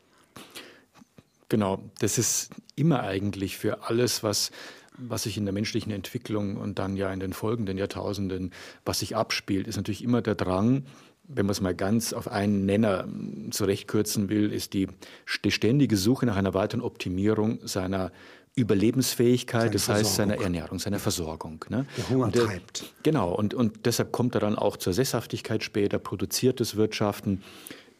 Genau, 1.49 1.81
das 1.99 2.19
ist 2.19 2.51
immer 2.77 3.03
eigentlich 3.03 3.57
für 3.57 3.89
alles, 3.89 4.23
was 4.23 4.51
was 4.97 5.25
sich 5.25 5.37
in 5.37 5.45
der 5.45 5.53
menschlichen 5.53 5.91
Entwicklung 5.91 6.57
und 6.57 6.79
dann 6.79 6.97
ja 6.97 7.13
in 7.13 7.19
den 7.19 7.33
folgenden 7.33 7.79
Jahrtausenden, 7.79 8.53
was 8.85 9.01
sich 9.01 9.17
abspielt, 9.17 9.67
ist 9.67 9.77
natürlich 9.77 10.05
immer 10.05 10.23
der 10.23 10.37
Drang, 10.37 10.85
wenn 11.27 11.47
man 11.47 11.53
es 11.53 11.61
mal 11.61 11.75
ganz 11.75 12.13
auf 12.13 12.29
einen 12.29 12.67
Nenner 12.67 13.09
zurechtkürzen 13.51 14.29
will, 14.29 14.53
ist 14.53 14.75
die 14.75 14.89
ständige 15.25 15.97
Suche 15.97 16.27
nach 16.27 16.37
einer 16.37 16.55
weiteren 16.55 16.83
Optimierung 16.83 17.59
seiner 17.67 18.13
Überlebensfähigkeit, 18.57 19.63
seine 19.63 19.73
das 19.73 19.89
heißt 19.89 20.15
seiner 20.15 20.41
Ernährung, 20.41 20.79
seiner 20.79 21.01
Versorgung. 21.01 21.65
Ne? 21.71 21.87
Der 21.97 22.09
Hunger 22.09 22.31
der, 22.31 22.45
treibt. 22.45 22.93
Genau, 23.03 23.35
und, 23.35 23.53
und 23.53 23.87
deshalb 23.87 24.13
kommt 24.13 24.35
er 24.37 24.41
dann 24.41 24.57
auch 24.57 24.77
zur 24.77 24.93
Sesshaftigkeit 24.93 25.65
später, 25.65 25.99
produziert 25.99 26.61
das 26.61 26.77
Wirtschaften. 26.77 27.43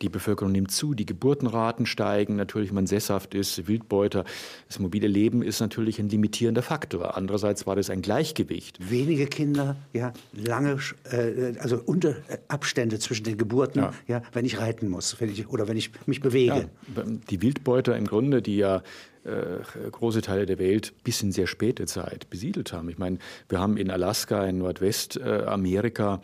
Die 0.03 0.09
Bevölkerung 0.09 0.53
nimmt 0.53 0.71
zu, 0.71 0.95
die 0.95 1.07
Geburtenraten 1.07 1.87
steigen, 1.87 2.37
natürlich 2.37 2.73
man 2.73 2.87
sesshaft 2.87 3.35
ist, 3.35 3.69
Wildbeuter. 3.69 4.25
Das 4.67 4.79
mobile 4.79 5.07
Leben 5.07 5.43
ist 5.43 5.61
natürlich 5.61 5.99
ein 5.99 6.09
limitierender 6.09 6.63
Faktor. 6.63 7.17
Andererseits 7.17 7.67
war 7.67 7.77
das 7.77 7.91
ein 7.91 8.03
Gleichgewicht. 8.03 8.91
Wenige 8.91 9.27
Kinder, 9.27 9.77
ja, 9.93 10.13
lange, 10.33 10.79
äh, 11.11 11.59
also 11.59 11.81
unter 11.85 12.11
äh, 12.11 12.39
Abstände 12.49 12.99
zwischen 12.99 13.25
den 13.25 13.39
Geburten, 13.39 13.81
ja. 13.81 13.93
ja. 14.07 14.23
wenn 14.33 14.45
ich 14.45 14.59
reiten 14.59 14.89
muss 14.89 15.15
wenn 15.21 15.31
ich, 15.31 15.49
oder 15.49 15.69
wenn 15.69 15.77
ich 15.77 15.91
mich 16.07 16.21
bewege. 16.21 16.69
Ja, 16.97 17.05
die 17.31 17.43
Wildbeuter 17.43 17.97
im 17.97 18.07
Grunde, 18.07 18.43
die 18.43 18.57
ja 18.57 18.83
äh, 19.25 19.91
große 19.91 20.23
Teile 20.23 20.47
der 20.47 20.59
Welt 20.59 20.93
bis 21.03 21.23
in 21.23 21.33
sehr 21.33 21.47
späte 21.47 21.87
Zeit 21.87 22.29
besiedelt 22.31 22.73
haben. 22.73 22.89
Ich 22.89 22.99
meine, 22.99 23.19
wir 23.49 23.59
haben 23.59 23.77
in 23.77 23.91
Alaska, 23.91 24.45
in 24.45 24.59
Nordwestamerika, 24.59 26.21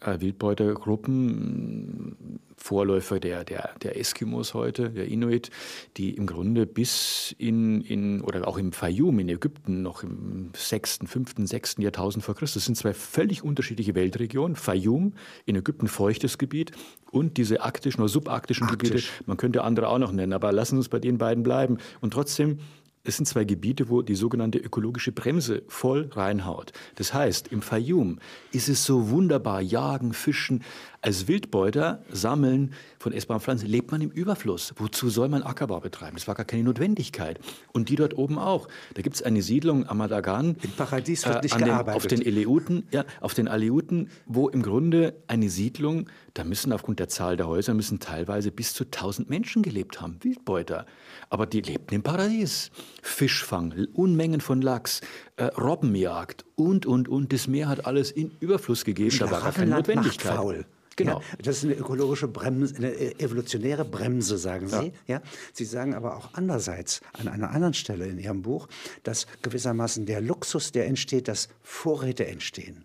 äh, 0.00 0.20
Wildbeutergruppen, 0.20 2.40
Vorläufer 2.62 3.18
der, 3.18 3.44
der, 3.44 3.70
der 3.82 3.98
Eskimos 3.98 4.54
heute, 4.54 4.90
der 4.90 5.06
Inuit, 5.06 5.50
die 5.96 6.14
im 6.14 6.26
Grunde 6.26 6.64
bis 6.64 7.34
in, 7.36 7.80
in 7.80 8.20
oder 8.20 8.46
auch 8.46 8.56
im 8.56 8.72
Fayum 8.72 9.18
in 9.18 9.28
Ägypten 9.28 9.82
noch 9.82 10.02
im 10.02 10.50
6., 10.54 11.00
5., 11.04 11.34
6. 11.38 11.76
Jahrtausend 11.78 12.24
vor 12.24 12.36
Christus, 12.36 12.62
das 12.62 12.66
sind 12.66 12.76
zwei 12.76 12.94
völlig 12.94 13.42
unterschiedliche 13.42 13.94
Weltregionen. 13.94 14.56
Fayum 14.56 15.14
in 15.44 15.56
Ägypten 15.56 15.88
feuchtes 15.88 16.38
Gebiet 16.38 16.70
und 17.10 17.36
diese 17.36 17.62
arktischen 17.62 18.00
oder 18.00 18.08
subarktischen 18.08 18.68
Arktisch. 18.68 18.90
Gebiete, 18.90 19.24
man 19.26 19.36
könnte 19.36 19.64
andere 19.64 19.88
auch 19.88 19.98
noch 19.98 20.12
nennen, 20.12 20.32
aber 20.32 20.52
lassen 20.52 20.76
Sie 20.76 20.78
uns 20.78 20.88
bei 20.88 21.00
den 21.00 21.18
beiden 21.18 21.42
bleiben. 21.42 21.78
Und 22.00 22.12
trotzdem 22.12 22.58
es 23.04 23.16
sind 23.16 23.26
zwei 23.26 23.44
Gebiete, 23.44 23.88
wo 23.88 24.02
die 24.02 24.14
sogenannte 24.14 24.58
ökologische 24.58 25.10
Bremse 25.10 25.62
voll 25.66 26.08
reinhaut. 26.12 26.72
Das 26.94 27.12
heißt, 27.12 27.48
im 27.48 27.60
Fayum 27.60 28.20
ist 28.52 28.68
es 28.68 28.84
so 28.84 29.10
wunderbar, 29.10 29.60
jagen, 29.60 30.12
fischen, 30.12 30.62
als 31.02 31.26
Wildbeuter 31.26 32.04
sammeln 32.10 32.72
von 33.00 33.12
essbaren 33.12 33.40
Pflanzen 33.40 33.66
lebt 33.66 33.90
man 33.90 34.00
im 34.00 34.10
Überfluss. 34.10 34.72
Wozu 34.76 35.10
soll 35.10 35.28
man 35.28 35.42
Ackerbau 35.42 35.80
betreiben? 35.80 36.16
Das 36.16 36.28
war 36.28 36.36
gar 36.36 36.46
keine 36.46 36.62
Notwendigkeit. 36.62 37.40
Und 37.72 37.88
die 37.88 37.96
dort 37.96 38.16
oben 38.16 38.38
auch. 38.38 38.68
Da 38.94 39.02
gibt 39.02 39.16
es 39.16 39.22
eine 39.22 39.42
Siedlung 39.42 39.88
am 39.88 39.98
Madagan. 39.98 40.56
Im 40.62 40.70
Paradies 40.70 41.26
wird 41.26 41.38
äh, 41.38 41.42
nicht 41.42 41.58
gearbeitet. 41.58 42.12
Den, 42.12 42.18
auf 42.18 42.24
den 42.24 42.26
Eleuten, 42.26 42.86
ja, 42.92 43.04
auf 43.20 43.34
den 43.34 43.48
Aleuten, 43.48 44.10
wo 44.26 44.48
im 44.48 44.62
Grunde 44.62 45.14
eine 45.26 45.50
Siedlung, 45.50 46.08
da 46.34 46.44
müssen 46.44 46.72
aufgrund 46.72 47.00
der 47.00 47.08
Zahl 47.08 47.36
der 47.36 47.48
Häuser 47.48 47.74
müssen 47.74 47.98
teilweise 47.98 48.52
bis 48.52 48.72
zu 48.72 48.84
1000 48.84 49.28
Menschen 49.28 49.62
gelebt 49.62 50.00
haben, 50.00 50.18
Wildbeuter. 50.22 50.86
Aber 51.30 51.46
die 51.46 51.62
lebten 51.62 51.96
im 51.96 52.04
Paradies. 52.04 52.70
Fischfang, 53.02 53.88
Unmengen 53.92 54.40
von 54.40 54.62
Lachs, 54.62 55.00
äh, 55.34 55.46
Robbenjagd 55.46 56.44
und, 56.54 56.86
und, 56.86 57.08
und. 57.08 57.32
Das 57.32 57.48
Meer 57.48 57.68
hat 57.68 57.86
alles 57.86 58.12
in 58.12 58.30
Überfluss 58.38 58.84
gegeben. 58.84 59.16
Da 59.18 59.30
war 59.32 59.40
gar 59.40 59.52
keine 59.52 59.74
Notwendigkeit. 59.74 60.36
Faul. 60.36 60.64
Genau. 60.96 61.20
Ja, 61.20 61.36
das 61.42 61.58
ist 61.58 61.64
eine 61.64 61.74
ökologische 61.74 62.28
Bremse, 62.28 62.76
eine 62.76 62.94
evolutionäre 63.18 63.84
Bremse, 63.84 64.38
sagen 64.38 64.68
Sie. 64.68 64.92
Ja. 65.06 65.16
ja. 65.16 65.22
Sie 65.52 65.64
sagen 65.64 65.94
aber 65.94 66.16
auch 66.16 66.30
andererseits 66.34 67.00
an 67.12 67.28
einer 67.28 67.50
anderen 67.50 67.74
Stelle 67.74 68.06
in 68.06 68.18
Ihrem 68.18 68.42
Buch, 68.42 68.68
dass 69.02 69.26
gewissermaßen 69.42 70.06
der 70.06 70.20
Luxus, 70.20 70.72
der 70.72 70.86
entsteht, 70.86 71.28
dass 71.28 71.48
Vorräte 71.62 72.26
entstehen. 72.26 72.84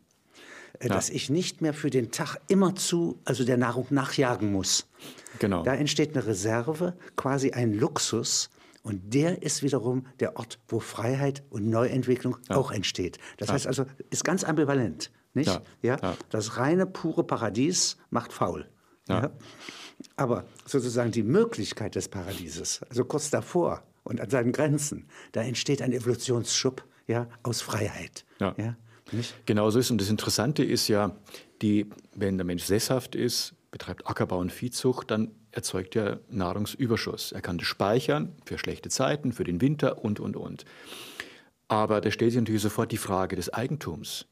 Äh, 0.79 0.87
ja. 0.87 0.93
Dass 0.93 1.09
ich 1.09 1.29
nicht 1.29 1.61
mehr 1.61 1.73
für 1.73 1.89
den 1.89 2.11
Tag 2.11 2.37
immer 2.47 2.75
zu, 2.75 3.19
also 3.25 3.43
der 3.43 3.57
Nahrung 3.57 3.87
nachjagen 3.89 4.51
muss. 4.51 4.87
Genau. 5.39 5.63
Da 5.63 5.75
entsteht 5.75 6.15
eine 6.15 6.25
Reserve, 6.25 6.93
quasi 7.15 7.51
ein 7.51 7.73
Luxus, 7.73 8.49
und 8.87 9.13
der 9.13 9.43
ist 9.43 9.63
wiederum 9.63 10.05
der 10.21 10.37
Ort, 10.37 10.59
wo 10.69 10.79
Freiheit 10.79 11.43
und 11.49 11.69
Neuentwicklung 11.69 12.37
ja. 12.47 12.55
auch 12.55 12.71
entsteht. 12.71 13.17
Das 13.35 13.49
ja. 13.49 13.55
heißt 13.55 13.67
also, 13.67 13.85
ist 14.11 14.23
ganz 14.23 14.45
ambivalent. 14.45 15.11
Nicht? 15.38 15.48
Ja. 15.50 15.62
ja. 15.82 15.98
Ja? 16.01 16.17
Das 16.29 16.58
reine, 16.58 16.86
pure 16.86 17.24
Paradies 17.24 17.98
macht 18.10 18.34
faul. 18.34 18.67
Ja. 19.08 19.32
Aber 20.15 20.46
sozusagen 20.65 21.12
die 21.12 21.24
Möglichkeit 21.24 21.96
des 21.96 22.10
Paradieses, 22.10 22.82
also 22.89 23.06
kurz 23.06 23.29
davor 23.29 23.84
und 24.03 24.20
an 24.20 24.29
seinen 24.29 24.51
Grenzen, 24.51 25.08
da 25.32 25.41
entsteht 25.41 25.82
ein 25.82 25.94
Evolutionsschub 25.94 26.84
ja, 27.08 27.27
aus 27.44 27.62
Freiheit. 27.62 28.25
Ja. 28.39 28.53
Ja? 28.58 28.75
Nicht? 29.12 29.34
Genau 29.46 29.70
so 29.70 29.79
ist. 29.79 29.91
Und 29.91 30.01
das 30.01 30.10
Interessante 30.10 30.63
ist 30.63 30.88
ja, 30.88 31.15
die, 31.62 31.89
wenn 32.15 32.38
der 32.38 32.46
Mensch 32.46 32.63
sesshaft 32.63 33.15
ist, 33.15 33.53
betreibt 33.72 34.08
Ackerbau 34.08 34.39
und 34.39 34.51
Viehzucht, 34.51 35.12
dann 35.12 35.32
erzeugt 35.51 35.96
er 35.96 36.20
Nahrungsüberschuss. 36.29 37.32
Er 37.32 37.41
kann 37.41 37.58
das 37.58 37.67
speichern 37.67 38.36
für 38.46 38.58
schlechte 38.58 38.89
Zeiten, 38.89 39.32
für 39.32 39.44
den 39.44 39.62
Winter 39.62 40.03
und, 40.03 40.20
und, 40.20 40.36
und. 40.36 40.65
Aber 41.67 42.01
da 42.01 42.12
stellt 42.12 42.32
sich 42.32 42.41
natürlich 42.41 42.62
sofort 42.62 42.91
die 42.91 42.98
Frage 42.98 43.36
des 43.36 43.53
Eigentums. 43.53 44.27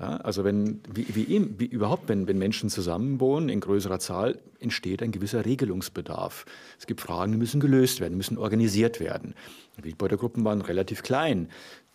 Ja, 0.00 0.16
also 0.18 0.44
wenn, 0.44 0.80
wie, 0.92 1.06
wie, 1.14 1.58
wie, 1.58 1.66
überhaupt, 1.66 2.08
wenn, 2.08 2.28
wenn 2.28 2.38
Menschen 2.38 2.70
zusammenwohnen 2.70 3.48
in 3.48 3.58
größerer 3.58 3.98
Zahl, 3.98 4.38
entsteht 4.60 5.02
ein 5.02 5.10
gewisser 5.10 5.44
Regelungsbedarf. 5.44 6.44
Es 6.78 6.86
gibt 6.86 7.00
Fragen, 7.00 7.32
die 7.32 7.38
müssen 7.38 7.60
gelöst 7.60 8.00
werden, 8.00 8.16
müssen 8.16 8.38
organisiert 8.38 9.00
werden. 9.00 9.34
Die 9.76 9.84
Wildbeutergruppen 9.84 10.44
waren 10.44 10.60
relativ 10.60 11.02
klein. 11.02 11.48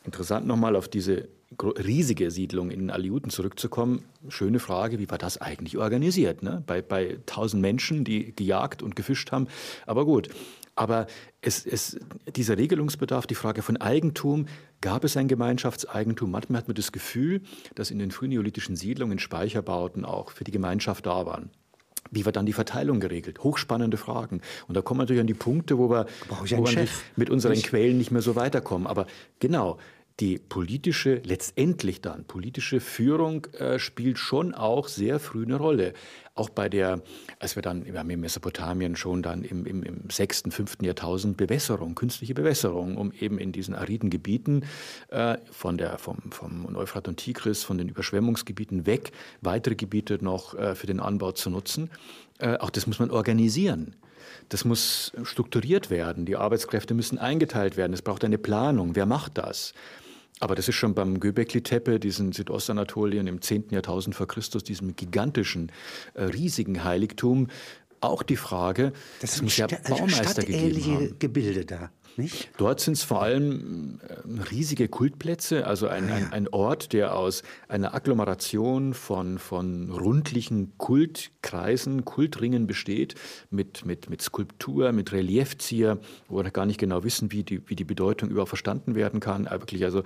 Interessant 0.04 0.46
nochmal 0.46 0.76
auf 0.76 0.90
diese 0.90 1.30
riesige 1.62 2.30
Siedlung 2.30 2.72
in 2.72 2.80
den 2.80 2.90
Aleuten 2.90 3.30
zurückzukommen. 3.30 4.04
Schöne 4.28 4.60
Frage, 4.60 5.00
wie 5.00 5.10
war 5.10 5.18
das 5.18 5.40
eigentlich 5.40 5.78
organisiert? 5.78 6.44
Ne? 6.44 6.62
Bei, 6.66 6.82
bei 6.82 7.20
Menschen, 7.54 8.04
die 8.04 8.36
gejagt 8.36 8.84
und 8.84 8.98
gefischt 8.98 9.32
haben. 9.32 9.48
Aber 9.86 10.06
gut, 10.06 10.30
aber 10.76 11.08
es, 11.42 11.66
es, 11.66 12.00
dieser 12.36 12.58
Regelungsbedarf, 12.58 13.28
die 13.28 13.36
Frage 13.36 13.62
von 13.62 13.78
Eigentum, 13.78 14.48
gab 14.82 15.04
es 15.04 15.18
ein 15.18 15.28
Gemeinschaftseigentum? 15.28 16.32
Manchmal 16.32 16.60
hat 16.60 16.68
man 16.68 16.76
das 16.76 16.92
Gefühl, 16.92 17.42
dass 17.76 17.92
in 17.92 18.00
den 18.00 18.12
frühen 18.12 18.30
neolithischen 18.30 18.76
Siedlungen 18.76 19.20
Speicherbauten 19.20 20.06
auch 20.06 20.32
für 20.32 20.44
die 20.44 20.52
Gemeinschaft 20.52 21.06
da 21.06 21.26
waren. 21.26 21.52
Wie 22.12 22.26
war 22.26 22.32
dann 22.32 22.46
die 22.46 22.54
Verteilung 22.54 23.00
geregelt? 23.00 23.44
Hochspannende 23.44 23.98
Fragen. 23.98 24.42
Und 24.68 24.76
da 24.76 24.82
kommen 24.82 25.00
wir 25.00 25.04
natürlich 25.04 25.22
an 25.22 25.28
die 25.28 25.34
Punkte, 25.34 25.78
wo 25.78 25.90
wir, 25.90 26.06
wo 26.30 26.46
wir 26.46 26.88
mit 27.16 27.30
unseren 27.30 27.56
Quellen 27.62 27.98
nicht 27.98 28.12
mehr 28.12 28.22
so 28.22 28.36
weiterkommen. 28.36 28.88
Aber 28.88 29.08
genau, 29.40 29.78
die 30.20 30.38
politische, 30.38 31.22
letztendlich 31.26 32.00
dann, 32.02 32.26
politische 32.26 32.80
Führung 32.80 33.46
äh, 33.54 33.80
spielt 33.80 34.20
schon 34.20 34.54
auch 34.54 34.88
sehr 34.88 35.20
früh 35.20 35.44
eine 35.44 35.56
Rolle. 35.56 35.94
Auch 36.36 36.50
bei 36.50 36.70
der, 36.70 37.02
als 37.40 37.56
wir 37.56 37.64
dann, 37.64 37.86
wir 37.86 37.98
haben 37.98 38.10
in 38.10 38.20
Mesopotamien 38.20 38.96
schon 38.96 39.24
dann 39.24 39.44
im, 39.44 39.66
im, 39.66 39.82
im 39.82 40.10
6., 40.10 40.44
5. 40.50 40.78
Jahrtausend 40.82 41.38
Bewässerung, 41.38 41.96
künstliche 41.96 42.36
Bewässerung, 42.36 42.98
um 42.98 43.12
eben 43.12 43.40
in 43.40 43.52
diesen 43.52 43.74
ariden 43.74 44.10
Gebieten 44.12 44.66
äh, 45.10 45.38
von 45.52 45.78
der, 45.78 45.98
vom, 45.98 46.18
vom 46.32 46.76
Euphrat 46.76 47.08
und 47.08 47.18
Tigris, 47.18 47.64
von 47.64 47.78
den 47.80 47.90
Überschwemmungsgebieten 47.90 48.86
weg, 48.86 49.12
weitere 49.42 49.76
Gebiete 49.76 50.24
noch 50.24 50.54
äh, 50.54 50.76
für 50.76 50.88
den 50.88 51.00
Anbau 51.00 51.32
zu 51.32 51.50
nutzen. 51.50 51.90
Äh, 52.38 52.58
auch 52.58 52.70
das 52.70 52.86
muss 52.86 53.00
man 53.00 53.10
organisieren. 53.10 53.96
Das 54.50 54.66
muss 54.66 55.12
strukturiert 55.24 55.90
werden. 55.90 56.26
Die 56.26 56.36
Arbeitskräfte 56.36 56.94
müssen 56.94 57.18
eingeteilt 57.18 57.78
werden. 57.78 57.94
Es 57.94 58.02
braucht 58.02 58.24
eine 58.24 58.38
Planung. 58.38 58.96
Wer 58.96 59.06
macht 59.06 59.38
das? 59.38 59.74
Aber 60.44 60.56
das 60.56 60.68
ist 60.68 60.76
schon 60.76 60.94
beim 60.94 61.22
Göbekli-Tepe, 61.22 62.02
diesen 62.02 62.34
Südostanatolien 62.34 63.28
im 63.28 63.42
10. 63.42 63.70
Jahrtausend 63.70 64.14
vor 64.14 64.28
Christus, 64.28 64.62
diesem 64.66 64.94
gigantischen, 64.94 65.72
äh, 66.16 66.24
riesigen 66.24 66.84
Heiligtum, 66.84 67.48
auch 68.02 68.24
die 68.24 68.36
Frage, 68.36 68.92
das, 69.22 69.32
das 69.32 69.42
muss 69.42 69.56
ja 69.56 69.68
Baumeister 69.68 70.44
gegeben 70.44 70.96
haben. 70.96 71.16
Gebilde 71.18 71.64
da. 71.64 71.92
Nicht? 72.18 72.50
Dort 72.58 72.80
sind 72.80 72.94
es 72.94 73.04
vor 73.04 73.22
allem 73.22 74.00
äh, 74.08 74.44
riesige 74.52 74.88
Kultplätze, 74.88 75.66
also 75.66 75.88
ein, 75.88 76.06
ah, 76.06 76.08
ja. 76.10 76.16
ein, 76.16 76.34
ein, 76.34 76.48
Ort, 76.50 76.94
der 76.94 77.16
aus 77.16 77.44
einer 77.68 77.96
Agglomeration 77.96 78.94
von, 78.94 79.40
von 79.40 79.90
rundlichen 79.90 80.78
Kultkreisen, 80.78 82.06
Kultringen 82.06 82.68
besteht, 82.68 83.16
mit, 83.50 83.86
mit, 83.86 84.10
mit 84.10 84.22
Skulptur, 84.22 84.92
mit 84.92 85.12
Reliefzieher, 85.12 86.00
wo 86.28 86.44
wir 86.44 86.52
gar 86.52 86.66
nicht 86.66 86.80
genau 86.80 87.04
wissen, 87.04 87.32
wie 87.32 87.44
die, 87.44 87.68
wie 87.70 87.76
die 87.76 87.86
Bedeutung 87.86 88.30
überhaupt 88.30 88.50
verstanden 88.50 88.96
werden 88.96 89.20
kann. 89.20 89.48
Aber 89.48 89.62
wirklich 89.62 89.84
also 89.84 90.04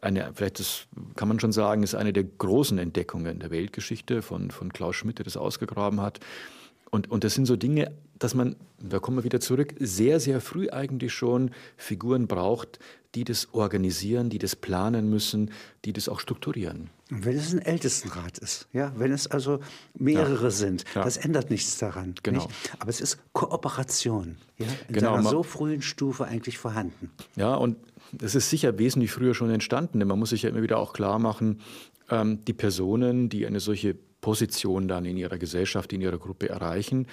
eine, 0.00 0.32
vielleicht 0.34 0.60
das 0.60 0.86
kann 1.16 1.28
man 1.28 1.40
schon 1.40 1.52
sagen, 1.52 1.82
ist 1.82 1.94
eine 1.94 2.12
der 2.12 2.24
großen 2.24 2.78
Entdeckungen 2.78 3.38
der 3.38 3.50
Weltgeschichte 3.50 4.22
von, 4.22 4.50
von 4.50 4.72
Klaus 4.72 4.96
Schmidt, 4.96 5.18
der 5.18 5.24
das 5.24 5.36
ausgegraben 5.36 6.00
hat. 6.00 6.20
Und, 6.90 7.10
und 7.10 7.24
das 7.24 7.34
sind 7.34 7.46
so 7.46 7.56
Dinge, 7.56 7.92
dass 8.20 8.34
man, 8.34 8.54
da 8.78 9.00
kommen 9.00 9.16
wir 9.16 9.24
wieder 9.24 9.40
zurück, 9.40 9.74
sehr, 9.80 10.20
sehr 10.20 10.40
früh 10.40 10.70
eigentlich 10.70 11.12
schon 11.12 11.50
Figuren 11.76 12.28
braucht, 12.28 12.78
die 13.16 13.24
das 13.24 13.48
organisieren, 13.52 14.30
die 14.30 14.38
das 14.38 14.54
planen 14.54 15.10
müssen, 15.10 15.50
die 15.84 15.92
das 15.92 16.08
auch 16.08 16.20
strukturieren. 16.20 16.90
Und 17.10 17.24
wenn 17.24 17.36
es 17.36 17.52
ein 17.52 17.58
Ältestenrat 17.58 18.38
ist, 18.38 18.68
ja, 18.72 18.92
wenn 18.96 19.10
es 19.10 19.26
also 19.26 19.58
mehrere 19.94 20.44
ja. 20.44 20.50
sind, 20.50 20.84
ja. 20.94 21.02
das 21.02 21.16
ändert 21.16 21.50
nichts 21.50 21.76
daran. 21.78 22.14
Genau. 22.22 22.44
Nicht? 22.44 22.50
Aber 22.78 22.90
es 22.90 23.00
ist 23.00 23.18
Kooperation, 23.32 24.36
ja, 24.58 24.66
in 24.86 24.94
genau. 24.94 25.14
einer 25.14 25.28
so 25.28 25.42
frühen 25.42 25.82
Stufe 25.82 26.26
eigentlich 26.26 26.58
vorhanden. 26.58 27.10
Ja, 27.34 27.54
und 27.54 27.78
das 28.12 28.36
ist 28.36 28.50
sicher 28.50 28.78
wesentlich 28.78 29.10
früher 29.10 29.34
schon 29.34 29.50
entstanden, 29.50 29.98
denn 29.98 30.06
man 30.06 30.18
muss 30.18 30.30
sich 30.30 30.42
ja 30.42 30.50
immer 30.50 30.62
wieder 30.62 30.78
auch 30.78 30.92
klar 30.92 31.18
machen, 31.18 31.60
ähm, 32.10 32.44
die 32.44 32.52
Personen, 32.52 33.28
die 33.28 33.46
eine 33.46 33.60
solche 33.60 33.96
Position 34.20 34.88
dann 34.88 35.04
in 35.04 35.16
ihrer 35.16 35.38
Gesellschaft, 35.38 35.92
in 35.92 36.00
ihrer 36.00 36.18
Gruppe 36.18 36.48
erreichen, 36.48 37.06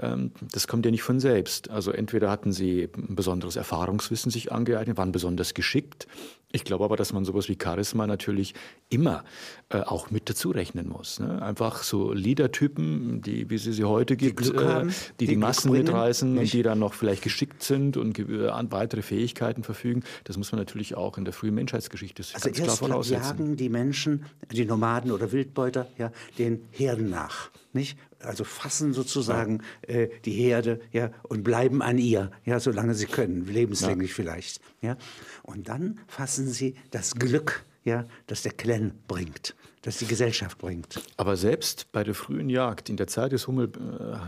ähm, 0.00 0.32
das 0.52 0.68
kommt 0.68 0.84
ja 0.84 0.90
nicht 0.90 1.02
von 1.02 1.20
selbst. 1.20 1.70
Also 1.70 1.90
entweder 1.92 2.30
hatten 2.30 2.52
sie 2.52 2.88
ein 2.96 3.14
besonderes 3.14 3.56
Erfahrungswissen 3.56 4.30
sich 4.30 4.52
angeeignet, 4.52 4.96
waren 4.96 5.12
besonders 5.12 5.54
geschickt. 5.54 6.06
Ich 6.52 6.64
glaube 6.64 6.84
aber, 6.84 6.96
dass 6.96 7.12
man 7.12 7.24
sowas 7.24 7.48
wie 7.48 7.56
Charisma 7.60 8.06
natürlich 8.06 8.54
immer 8.90 9.24
äh, 9.70 9.78
auch 9.78 10.10
mit 10.10 10.28
dazu 10.28 10.50
rechnen 10.50 10.88
muss. 10.88 11.18
Ne? 11.18 11.40
Einfach 11.40 11.82
so 11.82 12.12
Leadertypen, 12.12 13.22
die, 13.22 13.48
wie 13.48 13.56
sie 13.56 13.72
sie 13.72 13.84
heute 13.84 14.16
gibt, 14.16 14.46
die 14.46 14.54
äh, 14.54 14.64
haben, 14.64 14.88
die, 15.18 15.26
die, 15.26 15.26
die 15.28 15.36
Massen 15.36 15.70
bringen, 15.70 15.86
mitreißen 15.86 16.34
nicht? 16.34 16.40
und 16.42 16.52
die 16.52 16.62
dann 16.62 16.78
noch 16.78 16.92
vielleicht 16.92 17.22
geschickt 17.22 17.62
sind 17.62 17.96
und 17.96 18.18
äh, 18.18 18.48
an 18.48 18.70
weitere 18.70 19.00
Fähigkeiten 19.00 19.62
verfügen. 19.62 20.02
Das 20.24 20.36
muss 20.36 20.52
man 20.52 20.58
natürlich 20.58 20.94
auch 20.94 21.16
in 21.16 21.24
der 21.24 21.32
frühen 21.32 21.54
Menschheitsgeschichte 21.54 22.22
also 22.34 22.48
ganz 22.48 22.62
klar 22.62 22.76
voraussetzen. 22.76 23.22
jagen 23.22 23.56
die 23.56 23.68
Menschen, 23.70 24.26
die 24.50 24.66
Nomaden 24.66 25.10
oder 25.10 25.32
Wildbeuter, 25.32 25.88
ja, 25.96 26.12
den 26.38 26.66
Herden 26.70 27.08
nach, 27.08 27.50
nicht? 27.72 27.96
Also 28.24 28.44
fassen 28.44 28.92
sozusagen 28.92 29.62
äh, 29.82 30.08
die 30.24 30.32
Herde, 30.32 30.80
ja, 30.92 31.10
und 31.22 31.42
bleiben 31.42 31.82
an 31.82 31.98
ihr, 31.98 32.30
ja, 32.44 32.60
solange 32.60 32.94
sie 32.94 33.06
können, 33.06 33.46
lebenslänglich 33.46 34.10
ja. 34.10 34.16
vielleicht, 34.16 34.60
ja. 34.80 34.96
Und 35.42 35.68
dann 35.68 36.00
fassen 36.06 36.48
sie 36.48 36.76
das 36.90 37.14
Glück, 37.14 37.64
ja, 37.84 38.04
das 38.26 38.42
der 38.42 38.52
Clan 38.52 38.92
bringt, 39.08 39.54
das 39.82 39.98
die 39.98 40.06
Gesellschaft 40.06 40.58
bringt. 40.58 41.00
Aber 41.16 41.36
selbst 41.36 41.90
bei 41.92 42.04
der 42.04 42.14
frühen 42.14 42.48
Jagd, 42.48 42.88
in 42.88 42.96
der 42.96 43.08
Zeit 43.08 43.32
des 43.32 43.46
Hummel, 43.48 43.72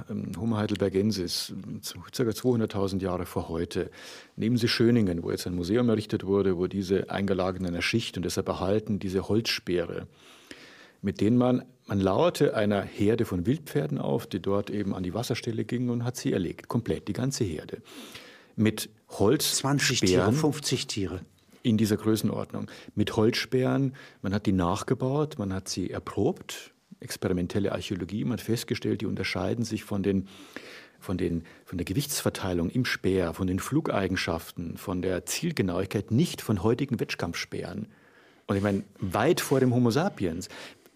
äh, 0.09 0.37
Homo 0.39 0.57
heidelbergensis, 0.57 1.53
ca. 2.13 2.23
200.000 2.23 3.01
Jahre 3.01 3.27
vor 3.27 3.49
heute, 3.49 3.91
nehmen 4.37 4.57
Sie 4.57 4.69
Schöningen, 4.69 5.23
wo 5.23 5.31
jetzt 5.31 5.47
ein 5.47 5.55
Museum 5.55 5.89
errichtet 5.89 6.25
wurde, 6.25 6.57
wo 6.57 6.67
diese 6.67 7.11
eingelagerten 7.11 7.73
in 7.73 7.83
Schicht 7.83 8.17
und 8.17 8.25
deshalb 8.25 8.49
erhalten 8.49 8.99
diese 8.99 9.29
Holzspeere, 9.29 10.09
mit 11.01 11.21
denen 11.21 11.37
man, 11.37 11.65
man 11.87 12.01
lauerte 12.01 12.55
einer 12.55 12.83
Herde 12.83 13.25
von 13.25 13.47
Wildpferden 13.47 13.99
auf, 13.99 14.27
die 14.27 14.41
dort 14.41 14.71
eben 14.71 14.95
an 14.95 15.03
die 15.03 15.15
Wasserstelle 15.15 15.65
gingen 15.65 15.91
und 15.91 16.05
hat 16.05 16.17
sie 16.17 16.33
erlegt, 16.33 16.69
komplett, 16.69 17.09
die 17.09 17.13
ganze 17.13 17.45
Herde. 17.45 17.83
mit 18.57 18.89
Holzsperren. 19.11 19.79
20 19.79 20.01
Tiere, 20.01 20.33
50 20.33 20.87
Tiere. 20.87 21.21
In 21.63 21.77
dieser 21.77 21.97
Größenordnung. 21.97 22.71
Mit 22.95 23.17
Holzsperren. 23.17 23.95
Man 24.23 24.35
hat 24.35 24.47
die 24.47 24.53
nachgebaut, 24.53 25.39
man 25.39 25.53
hat 25.53 25.69
sie 25.69 25.91
erprobt. 25.91 26.73
Experimentelle 27.01 27.73
Archäologie. 27.73 28.25
Man 28.25 28.35
hat 28.35 28.41
festgestellt, 28.41 29.01
die 29.01 29.07
unterscheiden 29.07 29.65
sich 29.65 29.85
von 29.85 30.03
den 30.03 30.29
von, 31.01 31.19
den, 31.19 31.45
von 31.67 31.77
der 31.77 31.85
Gewichtsverteilung 31.85 32.71
im 32.71 32.87
Speer, 32.87 33.35
von 33.35 33.47
den 33.47 33.59
Flugeigenschaften, 33.59 34.79
von 34.79 35.03
der 35.03 35.27
Zielgenauigkeit 35.27 36.11
nicht 36.11 36.41
von 36.41 36.63
heutigen 36.63 36.99
Wettkampfspeeren. 36.99 37.89
Und 38.47 38.57
ich 38.57 38.63
meine, 38.63 38.85
weit 38.99 39.43
vor 39.43 39.61
dem 39.61 39.75
Homo 39.75 39.91
sapiens. 39.91 40.49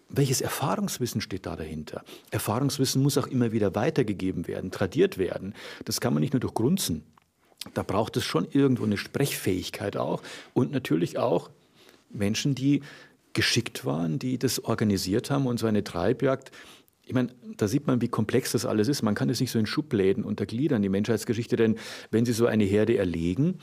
Welches 0.09 0.41
Erfahrungswissen 0.41 1.21
steht 1.21 1.45
da 1.45 1.55
dahinter? 1.55 2.03
Erfahrungswissen 2.31 3.01
muss 3.01 3.17
auch 3.17 3.27
immer 3.27 3.51
wieder 3.51 3.75
weitergegeben 3.75 4.47
werden, 4.47 4.71
tradiert 4.71 5.19
werden. 5.19 5.53
Das 5.85 6.01
kann 6.01 6.13
man 6.13 6.21
nicht 6.21 6.33
nur 6.33 6.39
durch 6.39 6.55
Grunzen. 6.55 7.03
Da 7.73 7.83
braucht 7.83 8.17
es 8.17 8.23
schon 8.23 8.47
irgendwo 8.51 8.85
eine 8.85 8.97
Sprechfähigkeit 8.97 9.97
auch 9.97 10.23
und 10.53 10.71
natürlich 10.71 11.19
auch 11.19 11.51
Menschen, 12.09 12.55
die 12.55 12.81
geschickt 13.33 13.85
waren, 13.85 14.17
die 14.17 14.39
das 14.39 14.63
organisiert 14.63 15.29
haben 15.29 15.45
und 15.45 15.59
so 15.59 15.67
eine 15.67 15.83
Treibjagd. 15.83 16.51
Ich 17.05 17.13
meine, 17.13 17.29
da 17.57 17.67
sieht 17.67 17.85
man, 17.85 18.01
wie 18.01 18.07
komplex 18.07 18.51
das 18.51 18.65
alles 18.65 18.87
ist. 18.87 19.01
Man 19.01 19.15
kann 19.15 19.29
es 19.29 19.39
nicht 19.39 19.51
so 19.51 19.59
in 19.59 19.65
Schubläden 19.65 20.23
untergliedern, 20.23 20.81
die 20.81 20.89
Menschheitsgeschichte, 20.89 21.55
denn 21.55 21.77
wenn 22.11 22.25
Sie 22.25 22.33
so 22.33 22.45
eine 22.45 22.63
Herde 22.63 22.97
erlegen, 22.97 23.59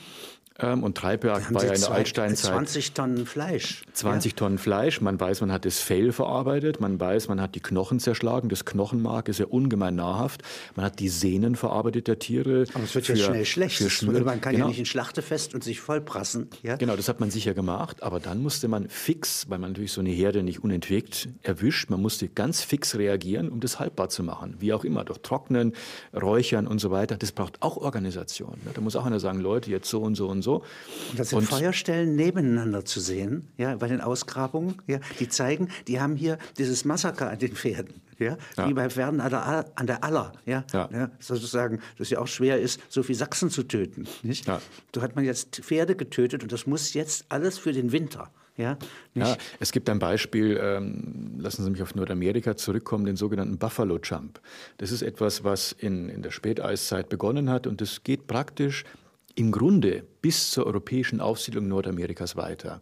ähm, 0.58 0.82
und 0.82 0.96
Treibjagd 0.96 1.52
war 1.52 1.64
ja 1.64 1.72
in 1.72 1.80
der 1.80 1.90
Altsteinzeit. 1.90 2.52
20 2.52 2.92
Tonnen 2.92 3.26
Fleisch. 3.26 3.82
20 3.92 4.32
ja. 4.32 4.36
Tonnen 4.36 4.58
Fleisch. 4.58 5.00
Man 5.00 5.20
weiß, 5.20 5.42
man 5.42 5.52
hat 5.52 5.64
das 5.64 5.80
Fell 5.80 6.12
verarbeitet. 6.12 6.80
Man 6.80 6.98
weiß, 6.98 7.28
man 7.28 7.40
hat 7.40 7.54
die 7.54 7.60
Knochen 7.60 8.00
zerschlagen. 8.00 8.48
Das 8.48 8.64
Knochenmark 8.64 9.28
ist 9.28 9.38
ja 9.38 9.46
ungemein 9.46 9.96
nahrhaft. 9.96 10.42
Man 10.74 10.86
hat 10.86 10.98
die 10.98 11.08
Sehnen 11.08 11.56
verarbeitet 11.56 12.08
der 12.08 12.18
Tiere. 12.18 12.64
Aber 12.72 12.84
es 12.84 12.94
wird 12.94 13.08
ja 13.08 13.16
schnell 13.16 13.44
schlecht. 13.44 14.02
man 14.02 14.40
kann 14.40 14.52
genau. 14.52 14.64
ja 14.64 14.68
nicht 14.68 14.78
in 14.78 14.86
Schlachtefest 14.86 15.54
und 15.54 15.62
sich 15.62 15.80
vollprassen. 15.80 16.48
Ja? 16.62 16.76
Genau, 16.76 16.96
das 16.96 17.08
hat 17.08 17.20
man 17.20 17.30
sicher 17.30 17.52
gemacht. 17.52 18.02
Aber 18.02 18.18
dann 18.18 18.42
musste 18.42 18.68
man 18.68 18.88
fix, 18.88 19.50
weil 19.50 19.58
man 19.58 19.72
natürlich 19.72 19.92
so 19.92 20.00
eine 20.00 20.10
Herde 20.10 20.42
nicht 20.42 20.64
unentwegt 20.64 21.28
erwischt, 21.42 21.90
man 21.90 22.00
musste 22.00 22.28
ganz 22.28 22.62
fix 22.62 22.96
reagieren, 22.96 23.50
um 23.50 23.60
das 23.60 23.78
haltbar 23.78 24.08
zu 24.08 24.22
machen. 24.22 24.56
Wie 24.58 24.72
auch 24.72 24.84
immer, 24.84 25.04
durch 25.04 25.18
Trocknen, 25.18 25.74
Räuchern 26.14 26.66
und 26.66 26.78
so 26.78 26.90
weiter. 26.90 27.16
Das 27.16 27.32
braucht 27.32 27.62
auch 27.62 27.76
Organisation. 27.76 28.56
Da 28.74 28.80
muss 28.80 28.96
auch 28.96 29.04
einer 29.04 29.20
sagen, 29.20 29.40
Leute, 29.40 29.70
jetzt 29.70 29.90
so 29.90 30.00
und 30.00 30.14
so 30.14 30.28
und 30.28 30.42
so. 30.42 30.45
Und 30.54 31.18
das 31.18 31.30
sind 31.30 31.38
und 31.38 31.46
Feuerstellen 31.46 32.16
nebeneinander 32.16 32.84
zu 32.84 33.00
sehen, 33.00 33.48
ja, 33.56 33.76
bei 33.76 33.88
den 33.88 34.00
Ausgrabungen, 34.00 34.80
ja, 34.86 34.98
die 35.20 35.28
zeigen, 35.28 35.68
die 35.88 36.00
haben 36.00 36.16
hier 36.16 36.38
dieses 36.58 36.84
Massaker 36.84 37.30
an 37.30 37.38
den 37.38 37.54
Pferden, 37.54 38.00
ja, 38.18 38.36
ja. 38.56 38.68
wie 38.68 38.74
bei 38.74 38.88
Pferden 38.88 39.20
an 39.20 39.30
der, 39.30 39.66
an 39.74 39.86
der 39.86 40.04
Aller, 40.04 40.32
ja, 40.46 40.64
ja. 40.72 40.88
ja, 40.92 41.10
sozusagen, 41.18 41.80
dass 41.98 42.10
ja 42.10 42.18
auch 42.18 42.28
schwer 42.28 42.60
ist, 42.60 42.80
so 42.88 43.02
viel 43.02 43.14
Sachsen 43.14 43.50
zu 43.50 43.62
töten, 43.62 44.06
nicht? 44.22 44.46
Ja. 44.46 44.60
So 44.94 45.02
hat 45.02 45.16
man 45.16 45.24
jetzt 45.24 45.56
Pferde 45.56 45.96
getötet 45.96 46.42
und 46.42 46.52
das 46.52 46.66
muss 46.66 46.94
jetzt 46.94 47.26
alles 47.28 47.58
für 47.58 47.72
den 47.72 47.92
Winter. 47.92 48.30
Ja, 48.56 48.78
ja, 49.14 49.36
es 49.60 49.70
gibt 49.70 49.90
ein 49.90 49.98
Beispiel, 49.98 50.58
ähm, 50.62 51.34
lassen 51.38 51.62
Sie 51.62 51.70
mich 51.70 51.82
auf 51.82 51.94
Nordamerika 51.94 52.56
zurückkommen, 52.56 53.04
den 53.04 53.16
sogenannten 53.16 53.58
Buffalo 53.58 53.98
Jump. 54.02 54.40
Das 54.78 54.92
ist 54.92 55.02
etwas, 55.02 55.44
was 55.44 55.72
in, 55.72 56.08
in 56.08 56.22
der 56.22 56.30
Späteiszeit 56.30 57.10
begonnen 57.10 57.50
hat 57.50 57.66
und 57.66 57.82
das 57.82 58.02
geht 58.02 58.26
praktisch 58.26 58.84
im 59.36 59.52
Grunde 59.52 60.02
bis 60.22 60.50
zur 60.50 60.66
europäischen 60.66 61.20
Aufsiedlung 61.20 61.68
Nordamerikas 61.68 62.36
weiter. 62.36 62.80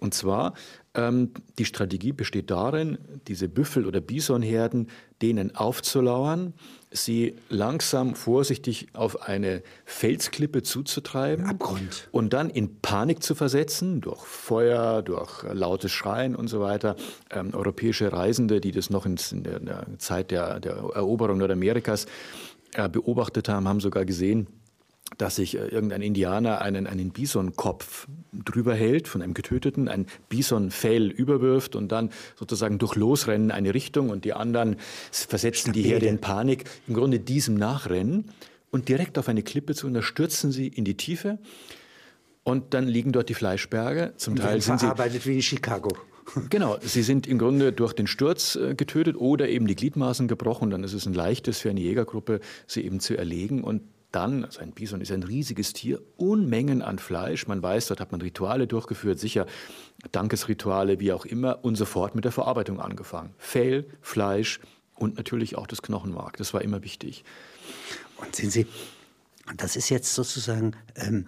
Und 0.00 0.14
zwar, 0.14 0.54
ähm, 0.94 1.30
die 1.58 1.66
Strategie 1.66 2.12
besteht 2.12 2.50
darin, 2.50 2.98
diese 3.28 3.46
Büffel- 3.48 3.86
oder 3.86 4.00
Bisonherden 4.00 4.88
denen 5.20 5.54
aufzulauern, 5.54 6.54
sie 6.90 7.36
langsam 7.50 8.14
vorsichtig 8.14 8.88
auf 8.94 9.22
eine 9.22 9.62
Felsklippe 9.84 10.62
zuzutreiben 10.62 11.44
Abgrund. 11.46 12.08
und 12.10 12.32
dann 12.32 12.48
in 12.48 12.80
Panik 12.80 13.22
zu 13.22 13.34
versetzen 13.34 14.00
durch 14.00 14.24
Feuer, 14.24 15.02
durch 15.02 15.44
lautes 15.52 15.92
Schreien 15.92 16.34
und 16.34 16.48
so 16.48 16.60
weiter. 16.60 16.96
Ähm, 17.30 17.52
europäische 17.52 18.12
Reisende, 18.12 18.62
die 18.62 18.72
das 18.72 18.88
noch 18.88 19.04
in 19.04 19.16
der, 19.42 19.58
in 19.58 19.66
der 19.66 19.86
Zeit 19.98 20.30
der, 20.30 20.58
der 20.58 20.76
Eroberung 20.94 21.36
Nordamerikas 21.36 22.06
äh, 22.74 22.88
beobachtet 22.88 23.50
haben, 23.50 23.68
haben 23.68 23.80
sogar 23.80 24.06
gesehen, 24.06 24.46
dass 25.18 25.36
sich 25.36 25.56
äh, 25.56 25.66
irgendein 25.66 26.02
Indianer 26.02 26.60
einen, 26.60 26.86
einen 26.86 27.10
Bisonkopf 27.10 28.06
drüber 28.32 28.74
hält 28.74 29.08
von 29.08 29.22
einem 29.22 29.34
Getöteten, 29.34 29.88
ein 29.88 30.06
Bisonfell 30.28 31.10
überwirft 31.10 31.76
und 31.76 31.92
dann 31.92 32.10
sozusagen 32.36 32.78
durch 32.78 32.96
Losrennen 32.96 33.50
eine 33.50 33.74
Richtung 33.74 34.10
und 34.10 34.24
die 34.24 34.32
anderen 34.32 34.76
versetzen 35.10 35.72
die 35.72 35.82
Herde 35.82 36.06
in 36.06 36.20
Panik, 36.20 36.64
im 36.86 36.94
Grunde 36.94 37.20
diesem 37.20 37.54
nachrennen 37.54 38.30
und 38.70 38.88
direkt 38.88 39.18
auf 39.18 39.28
eine 39.28 39.42
Klippe 39.42 39.74
zu 39.74 39.86
und 39.86 39.94
da 39.94 40.02
stürzen 40.02 40.52
sie 40.52 40.68
in 40.68 40.84
die 40.84 40.96
Tiefe 40.96 41.38
und 42.44 42.74
dann 42.74 42.88
liegen 42.88 43.12
dort 43.12 43.28
die 43.28 43.34
Fleischberge. 43.34 44.14
Zum 44.16 44.36
Teil 44.36 44.60
sind 44.60 44.80
verarbeitet 44.80 45.22
sie 45.22 45.30
wie 45.30 45.34
in 45.36 45.42
Chicago. 45.42 45.90
Genau, 46.50 46.78
sie 46.80 47.02
sind 47.02 47.26
im 47.26 47.36
Grunde 47.36 47.72
durch 47.72 47.92
den 47.92 48.06
Sturz 48.06 48.54
äh, 48.54 48.76
getötet 48.76 49.16
oder 49.16 49.48
eben 49.48 49.66
die 49.66 49.74
Gliedmaßen 49.74 50.28
gebrochen. 50.28 50.70
Dann 50.70 50.84
ist 50.84 50.92
es 50.92 51.04
ein 51.04 51.14
leichtes 51.14 51.58
für 51.58 51.70
eine 51.70 51.80
Jägergruppe, 51.80 52.38
sie 52.68 52.82
eben 52.82 53.00
zu 53.00 53.16
erlegen. 53.16 53.64
Und 53.64 53.82
dann, 54.12 54.44
also 54.44 54.60
ein 54.60 54.72
Bison 54.72 55.00
ist 55.00 55.10
ein 55.10 55.22
riesiges 55.22 55.72
Tier, 55.72 56.00
Unmengen 56.16 56.82
an 56.82 56.98
Fleisch. 56.98 57.46
Man 57.46 57.62
weiß, 57.62 57.88
dort 57.88 58.00
hat 58.00 58.12
man 58.12 58.20
Rituale 58.20 58.66
durchgeführt, 58.66 59.18
sicher 59.18 59.46
Dankesrituale, 60.12 61.00
wie 61.00 61.12
auch 61.12 61.24
immer, 61.24 61.64
und 61.64 61.76
sofort 61.76 62.14
mit 62.14 62.24
der 62.24 62.32
Verarbeitung 62.32 62.80
angefangen. 62.80 63.34
Fell, 63.38 63.86
Fleisch 64.00 64.60
und 64.94 65.16
natürlich 65.16 65.56
auch 65.56 65.66
das 65.66 65.82
Knochenmark. 65.82 66.36
Das 66.36 66.54
war 66.54 66.62
immer 66.62 66.82
wichtig. 66.82 67.24
Und 68.18 68.36
sehen 68.36 68.50
Sie, 68.50 68.66
das 69.56 69.76
ist 69.76 69.88
jetzt 69.88 70.14
sozusagen 70.14 70.76
ähm, 70.94 71.26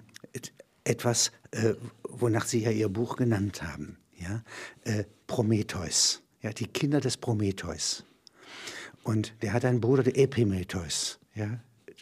etwas, 0.84 1.32
äh, 1.50 1.74
wonach 2.08 2.44
Sie 2.44 2.62
ja 2.62 2.70
Ihr 2.70 2.88
Buch 2.88 3.16
genannt 3.16 3.62
haben. 3.62 3.98
Ja? 4.18 4.42
Äh, 4.84 5.04
Prometheus, 5.26 6.22
ja, 6.42 6.52
die 6.52 6.66
Kinder 6.66 7.00
des 7.00 7.16
Prometheus. 7.16 8.04
Und 9.02 9.34
der 9.42 9.52
hat 9.52 9.64
einen 9.64 9.80
Bruder, 9.80 10.02
der 10.02 10.16
Epimetheus. 10.16 11.18
Ja? 11.34 11.58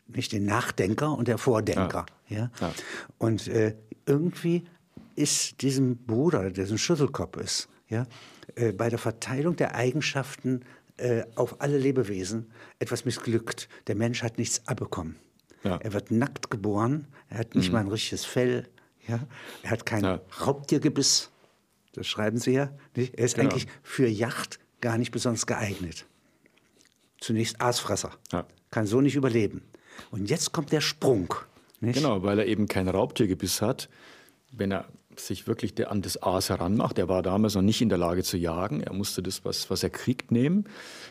Nicht 0.08 0.32
den 0.32 0.44
Nachdenker 0.44 1.16
und 1.16 1.28
der 1.28 1.38
Vordenker. 1.38 2.06
Ja. 2.28 2.50
ja? 2.60 2.72
Und 3.18 3.48
äh, 3.48 3.74
irgendwie 4.06 4.64
ist 5.14 5.62
diesem 5.62 5.96
Bruder, 5.96 6.50
der 6.50 6.66
so 6.66 6.74
ein 6.74 6.78
Schüttelkopf 6.78 7.36
ist, 7.36 7.68
ja, 7.88 8.06
äh, 8.54 8.72
bei 8.72 8.88
der 8.88 8.98
Verteilung 8.98 9.56
der 9.56 9.74
Eigenschaften 9.74 10.64
äh, 10.96 11.24
auf 11.36 11.60
alle 11.60 11.78
Lebewesen 11.78 12.50
etwas 12.78 13.04
missglückt. 13.04 13.68
Der 13.86 13.94
Mensch 13.94 14.22
hat 14.22 14.38
nichts 14.38 14.66
abbekommen. 14.66 15.16
Ja. 15.64 15.76
Er 15.76 15.92
wird 15.92 16.10
nackt 16.10 16.50
geboren, 16.50 17.06
er 17.28 17.38
hat 17.38 17.54
nicht 17.54 17.68
mhm. 17.68 17.74
mal 17.74 17.80
ein 17.80 17.88
richtiges 17.88 18.24
Fell, 18.24 18.68
ja? 19.06 19.20
er 19.62 19.70
hat 19.70 19.86
kein 19.86 20.02
ja. 20.02 20.20
Raubtiergebiss, 20.44 21.30
das 21.92 22.06
schreiben 22.06 22.38
Sie 22.38 22.52
ja. 22.52 22.70
Nicht? 22.96 23.14
Er 23.14 23.24
ist 23.24 23.36
genau. 23.36 23.50
eigentlich 23.50 23.68
für 23.82 24.08
Yacht 24.08 24.58
gar 24.80 24.98
nicht 24.98 25.12
besonders 25.12 25.46
geeignet. 25.46 26.06
Zunächst 27.20 27.60
Aasfresser, 27.60 28.10
kann 28.70 28.86
so 28.86 29.00
nicht 29.00 29.14
überleben. 29.14 29.62
Und 30.11 30.31
jetzt 30.31 30.52
kommt 30.52 30.72
der 30.72 30.81
Sprung. 30.81 31.35
Nicht? 31.81 31.96
Genau, 31.96 32.22
weil 32.22 32.38
er 32.38 32.46
eben 32.46 32.68
kein 32.68 32.88
Raubtiergebiss 32.88 33.61
hat. 33.61 33.88
Wenn 34.50 34.70
er 34.70 34.87
sich 35.16 35.46
wirklich 35.46 35.87
an 35.88 36.02
das 36.02 36.22
Aas 36.22 36.48
heranmacht, 36.48 36.98
er 36.98 37.09
war 37.09 37.22
damals 37.22 37.55
noch 37.55 37.62
nicht 37.62 37.83
in 37.83 37.88
der 37.88 37.98
Lage 37.98 38.22
zu 38.22 38.37
jagen, 38.37 38.83
er 38.83 38.92
musste 38.92 39.22
das, 39.22 39.44
was, 39.44 39.68
was 39.68 39.83
er 39.83 39.90
kriegt, 39.90 40.31
nehmen, 40.31 40.64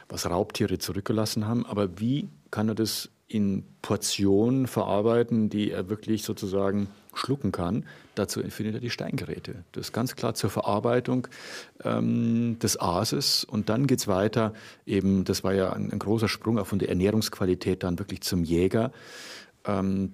was 0.09 0.29
Raubtiere 0.29 0.79
zurückgelassen 0.79 1.47
haben. 1.47 1.65
Aber 1.65 1.99
wie 1.99 2.29
kann 2.49 2.69
er 2.69 2.75
das 2.75 3.09
in 3.33 3.63
Portionen 3.81 4.67
verarbeiten, 4.67 5.49
die 5.49 5.71
er 5.71 5.89
wirklich 5.89 6.23
sozusagen 6.23 6.87
schlucken 7.13 7.51
kann. 7.51 7.85
Dazu 8.15 8.41
findet 8.49 8.75
er 8.75 8.81
die 8.81 8.89
Steingeräte. 8.89 9.63
Das 9.71 9.87
ist 9.87 9.93
ganz 9.93 10.15
klar 10.15 10.33
zur 10.33 10.49
Verarbeitung 10.49 11.27
ähm, 11.83 12.57
des 12.59 12.79
Aases. 12.79 13.43
Und 13.43 13.69
dann 13.69 13.87
geht 13.87 13.99
es 13.99 14.07
weiter, 14.07 14.53
eben, 14.85 15.23
das 15.23 15.43
war 15.43 15.53
ja 15.53 15.73
ein, 15.73 15.91
ein, 15.91 15.99
großer 15.99 16.27
Sprung 16.27 16.57
auch 16.57 16.67
von 16.67 16.79
der 16.79 16.89
Ernährungsqualität 16.89 17.83
dann 17.83 17.99
wirklich 17.99 18.21
zum 18.21 18.43
Jäger. 18.43 18.91
Ähm, 19.65 20.13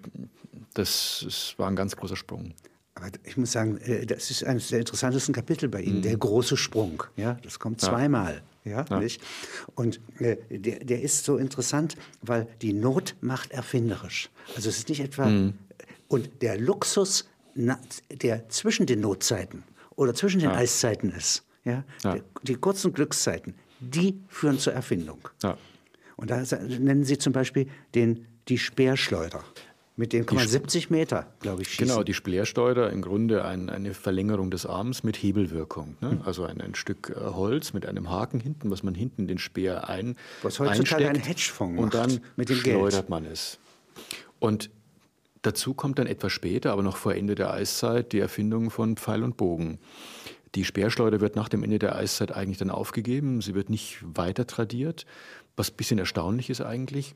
das, 0.73 1.21
das 1.23 1.55
war 1.57 1.67
ein 1.67 1.75
ganz 1.75 1.95
großer 1.95 2.15
Sprung. 2.15 2.53
Aber 2.97 3.11
ich 3.23 3.37
muss 3.37 3.51
sagen, 3.51 3.77
äh, 3.77 4.07
das 4.07 4.31
ist 4.31 4.43
eines 4.43 4.69
der 4.69 4.79
interessantesten 4.79 5.33
Kapitel 5.33 5.69
bei 5.69 5.81
Ihnen, 5.81 5.97
mhm. 5.97 6.01
der 6.01 6.17
große 6.17 6.57
Sprung. 6.57 7.03
Ja, 7.15 7.37
das 7.43 7.59
kommt 7.59 7.79
zweimal. 7.79 8.41
Ja, 8.65 8.85
ja. 8.89 8.99
Nicht? 8.99 9.21
Und 9.75 10.01
äh, 10.19 10.37
der, 10.49 10.79
der 10.83 11.01
ist 11.03 11.23
so 11.23 11.37
interessant, 11.37 11.95
weil 12.23 12.47
die 12.63 12.73
Not 12.73 13.15
macht 13.21 13.51
erfinderisch. 13.51 14.31
Also 14.55 14.69
es 14.69 14.79
ist 14.79 14.89
nicht 14.89 14.99
etwa 14.99 15.27
mhm. 15.27 15.53
und 16.07 16.41
der 16.41 16.59
Luxus, 16.59 17.29
der 17.55 18.49
zwischen 18.49 18.87
den 18.87 19.01
Notzeiten 19.01 19.63
oder 19.95 20.15
zwischen 20.15 20.39
den 20.39 20.49
ja. 20.49 20.55
Eiszeiten 20.55 21.11
ist, 21.11 21.43
ja, 21.65 21.83
ja. 22.03 22.13
Der, 22.13 22.23
die 22.41 22.55
kurzen 22.55 22.93
Glückszeiten, 22.93 23.53
die 23.79 24.19
führen 24.27 24.57
zur 24.57 24.73
Erfindung. 24.73 25.29
Ja. 25.43 25.55
Und 26.15 26.31
da 26.31 26.43
nennen 26.67 27.03
Sie 27.03 27.19
zum 27.19 27.31
Beispiel 27.31 27.67
den 27.93 28.25
die 28.47 28.57
Speerschleuder. 28.57 29.43
Mit 29.99 30.13
denen 30.13 30.27
kann 30.27 30.37
man 30.37 30.47
70 30.47 30.91
Meter, 30.91 31.25
glaube 31.39 31.63
ich, 31.63 31.69
schießen. 31.69 31.87
Genau, 31.87 32.03
die 32.03 32.13
Splärsteuer 32.13 32.91
im 32.91 33.01
Grunde 33.01 33.43
ein, 33.43 33.69
eine 33.71 33.95
Verlängerung 33.95 34.51
des 34.51 34.67
Arms 34.67 35.03
mit 35.03 35.17
Hebelwirkung. 35.17 35.97
Ne? 36.01 36.11
Hm. 36.11 36.21
Also 36.23 36.43
ein, 36.45 36.61
ein, 36.61 36.75
Stück 36.75 37.09
äh, 37.15 37.19
Holz 37.19 37.73
mit 37.73 37.87
einem 37.87 38.09
Haken 38.11 38.39
hinten, 38.39 38.69
was 38.69 38.83
man 38.83 38.93
hinten 38.93 39.27
den 39.27 39.39
Speer 39.39 39.89
ein, 39.89 40.15
was 40.43 40.59
heutzutage 40.59 41.09
ein 41.09 41.15
Hedgefonds 41.15 41.81
Und 41.81 41.95
dann 41.95 42.19
mit 42.35 42.49
dem 42.49 42.57
schleudert 42.57 42.91
Geld. 42.91 43.09
man 43.09 43.25
es. 43.25 43.57
Und 44.39 44.69
Dazu 45.43 45.73
kommt 45.73 45.97
dann 45.97 46.07
etwas 46.07 46.33
später, 46.33 46.73
aber 46.73 46.83
noch 46.83 46.97
vor 46.97 47.15
Ende 47.15 47.33
der 47.33 47.53
Eiszeit, 47.53 48.11
die 48.11 48.19
Erfindung 48.19 48.69
von 48.69 48.97
Pfeil 48.97 49.23
und 49.23 49.37
Bogen. 49.37 49.79
Die 50.55 50.65
Speerschleuder 50.65 51.21
wird 51.21 51.37
nach 51.37 51.47
dem 51.47 51.63
Ende 51.63 51.79
der 51.79 51.95
Eiszeit 51.95 52.33
eigentlich 52.33 52.57
dann 52.57 52.69
aufgegeben. 52.69 53.41
Sie 53.41 53.55
wird 53.55 53.69
nicht 53.69 53.99
weiter 54.01 54.47
tradiert, 54.47 55.05
was 55.55 55.69
ein 55.69 55.77
bisschen 55.77 55.99
erstaunlich 55.99 56.49
ist 56.49 56.61
eigentlich. 56.61 57.15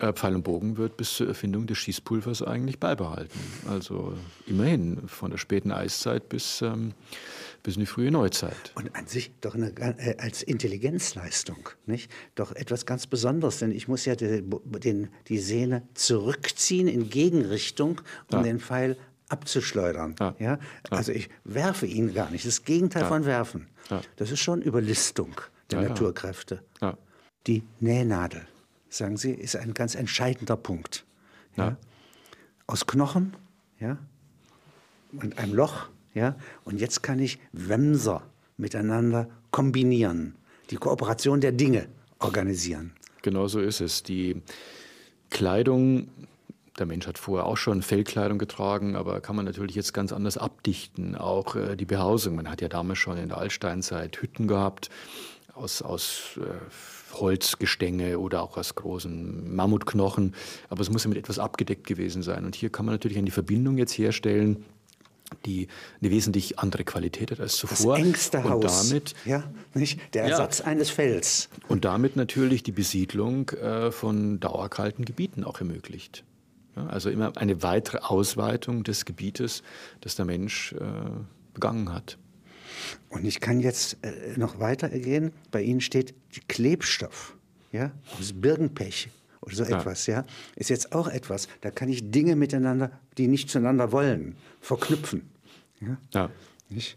Äh, 0.00 0.14
Pfeil 0.14 0.34
und 0.34 0.42
Bogen 0.42 0.78
wird 0.78 0.96
bis 0.96 1.14
zur 1.14 1.28
Erfindung 1.28 1.66
des 1.66 1.76
Schießpulvers 1.78 2.42
eigentlich 2.42 2.78
beibehalten. 2.78 3.38
Also 3.68 4.14
immerhin 4.46 5.06
von 5.08 5.30
der 5.30 5.38
späten 5.38 5.72
Eiszeit 5.72 6.30
bis, 6.30 6.62
ähm, 6.62 6.94
bis 7.62 7.74
in 7.74 7.80
die 7.80 7.86
frühe 7.86 8.10
Neuzeit. 8.10 8.72
Und 8.76 8.96
an 8.96 9.06
sich 9.06 9.30
doch 9.42 9.54
eine, 9.54 9.76
äh, 9.76 10.16
als 10.16 10.42
Intelligenzleistung, 10.42 11.68
nicht? 11.84 12.10
Doch 12.34 12.52
etwas 12.52 12.86
ganz 12.86 13.06
Besonderes, 13.06 13.58
denn 13.58 13.72
ich 13.72 13.88
muss 13.88 14.06
ja 14.06 14.16
die, 14.16 14.42
den, 14.78 15.08
die 15.28 15.38
Sehne 15.38 15.82
zurückziehen 15.92 16.88
in 16.88 17.10
Gegenrichtung, 17.10 18.00
um 18.32 18.38
ja. 18.38 18.42
den 18.42 18.58
Pfeil 18.58 18.96
abzuschleudern. 19.28 20.16
Ja. 20.18 20.34
ja. 20.38 20.58
Also 20.88 21.12
ich 21.12 21.28
werfe 21.44 21.84
ihn 21.84 22.14
gar 22.14 22.30
nicht. 22.30 22.46
Das 22.46 22.64
Gegenteil 22.64 23.02
ja. 23.02 23.08
von 23.08 23.26
werfen. 23.26 23.68
Das 24.16 24.30
ist 24.30 24.40
schon 24.40 24.62
Überlistung 24.62 25.40
der 25.70 25.82
Naturkräfte. 25.82 26.62
Die 27.46 27.64
Nähnadel 27.80 28.46
sagen 28.90 29.16
Sie, 29.16 29.30
ist 29.30 29.56
ein 29.56 29.72
ganz 29.72 29.94
entscheidender 29.94 30.56
Punkt. 30.56 31.04
Ja? 31.56 31.76
Aus 32.66 32.86
Knochen 32.86 33.34
ja? 33.78 33.96
und 35.12 35.38
einem 35.38 35.54
Loch. 35.54 35.88
Ja? 36.12 36.36
Und 36.64 36.80
jetzt 36.80 37.02
kann 37.02 37.18
ich 37.20 37.38
Wemser 37.52 38.22
miteinander 38.56 39.28
kombinieren, 39.50 40.34
die 40.70 40.76
Kooperation 40.76 41.40
der 41.40 41.52
Dinge 41.52 41.88
organisieren. 42.18 42.92
Genau 43.22 43.48
so 43.48 43.60
ist 43.60 43.80
es. 43.80 44.02
Die 44.02 44.42
Kleidung, 45.30 46.08
der 46.78 46.86
Mensch 46.86 47.06
hat 47.06 47.18
vorher 47.18 47.46
auch 47.46 47.56
schon 47.56 47.82
Fellkleidung 47.82 48.38
getragen, 48.38 48.96
aber 48.96 49.20
kann 49.20 49.36
man 49.36 49.44
natürlich 49.44 49.76
jetzt 49.76 49.94
ganz 49.94 50.12
anders 50.12 50.36
abdichten. 50.36 51.16
Auch 51.16 51.54
äh, 51.56 51.76
die 51.76 51.84
Behausung. 51.84 52.36
Man 52.36 52.50
hat 52.50 52.60
ja 52.60 52.68
damals 52.68 52.98
schon 52.98 53.18
in 53.18 53.28
der 53.28 53.38
Altsteinzeit 53.38 54.20
Hütten 54.20 54.48
gehabt 54.48 54.90
aus, 55.60 55.82
aus 55.82 56.38
äh, 56.38 57.14
Holzgestänge 57.14 58.18
oder 58.18 58.42
auch 58.42 58.56
aus 58.56 58.74
großen 58.74 59.54
Mammutknochen. 59.54 60.34
Aber 60.68 60.80
es 60.80 60.90
muss 60.90 61.04
ja 61.04 61.08
mit 61.08 61.18
etwas 61.18 61.38
abgedeckt 61.38 61.86
gewesen 61.86 62.22
sein. 62.22 62.44
Und 62.44 62.54
hier 62.54 62.70
kann 62.70 62.86
man 62.86 62.94
natürlich 62.94 63.18
eine 63.18 63.30
Verbindung 63.30 63.78
jetzt 63.78 63.96
herstellen, 63.96 64.64
die 65.46 65.68
eine 66.00 66.10
wesentlich 66.10 66.58
andere 66.58 66.84
Qualität 66.84 67.30
hat 67.30 67.40
als 67.40 67.56
zuvor. 67.56 67.96
Das 67.96 68.04
engste 68.06 68.38
und 68.38 68.50
Haus. 68.50 68.88
Damit, 68.88 69.14
ja, 69.24 69.44
nicht? 69.74 70.00
Der 70.14 70.24
Ersatz 70.24 70.58
ja, 70.58 70.64
eines 70.66 70.90
Fells. 70.90 71.48
Und 71.68 71.84
damit 71.84 72.16
natürlich 72.16 72.62
die 72.62 72.72
Besiedlung 72.72 73.48
äh, 73.50 73.92
von 73.92 74.40
dauerkalten 74.40 75.04
Gebieten 75.04 75.44
auch 75.44 75.60
ermöglicht. 75.60 76.24
Ja, 76.76 76.86
also 76.86 77.10
immer 77.10 77.36
eine 77.36 77.62
weitere 77.62 77.98
Ausweitung 77.98 78.84
des 78.84 79.04
Gebietes, 79.04 79.62
das 80.00 80.16
der 80.16 80.24
Mensch 80.24 80.72
äh, 80.72 80.76
begangen 81.54 81.92
hat. 81.92 82.18
Und 83.08 83.24
ich 83.24 83.40
kann 83.40 83.60
jetzt 83.60 83.98
äh, 84.02 84.36
noch 84.36 84.60
weitergehen. 84.60 85.32
Bei 85.50 85.62
Ihnen 85.62 85.80
steht 85.80 86.14
Klebstoff, 86.48 87.34
ja, 87.72 87.92
aus 88.18 88.32
Birkenpech 88.32 89.08
oder 89.40 89.54
so 89.54 89.64
ja. 89.64 89.78
etwas, 89.78 90.06
ja, 90.06 90.24
ist 90.56 90.70
jetzt 90.70 90.92
auch 90.92 91.08
etwas. 91.08 91.48
Da 91.60 91.70
kann 91.70 91.88
ich 91.88 92.10
Dinge 92.10 92.36
miteinander, 92.36 92.90
die 93.18 93.26
nicht 93.26 93.50
zueinander 93.50 93.92
wollen, 93.92 94.36
verknüpfen. 94.60 95.30
Ja. 95.80 95.96
ja. 96.12 96.30
Nicht? 96.68 96.96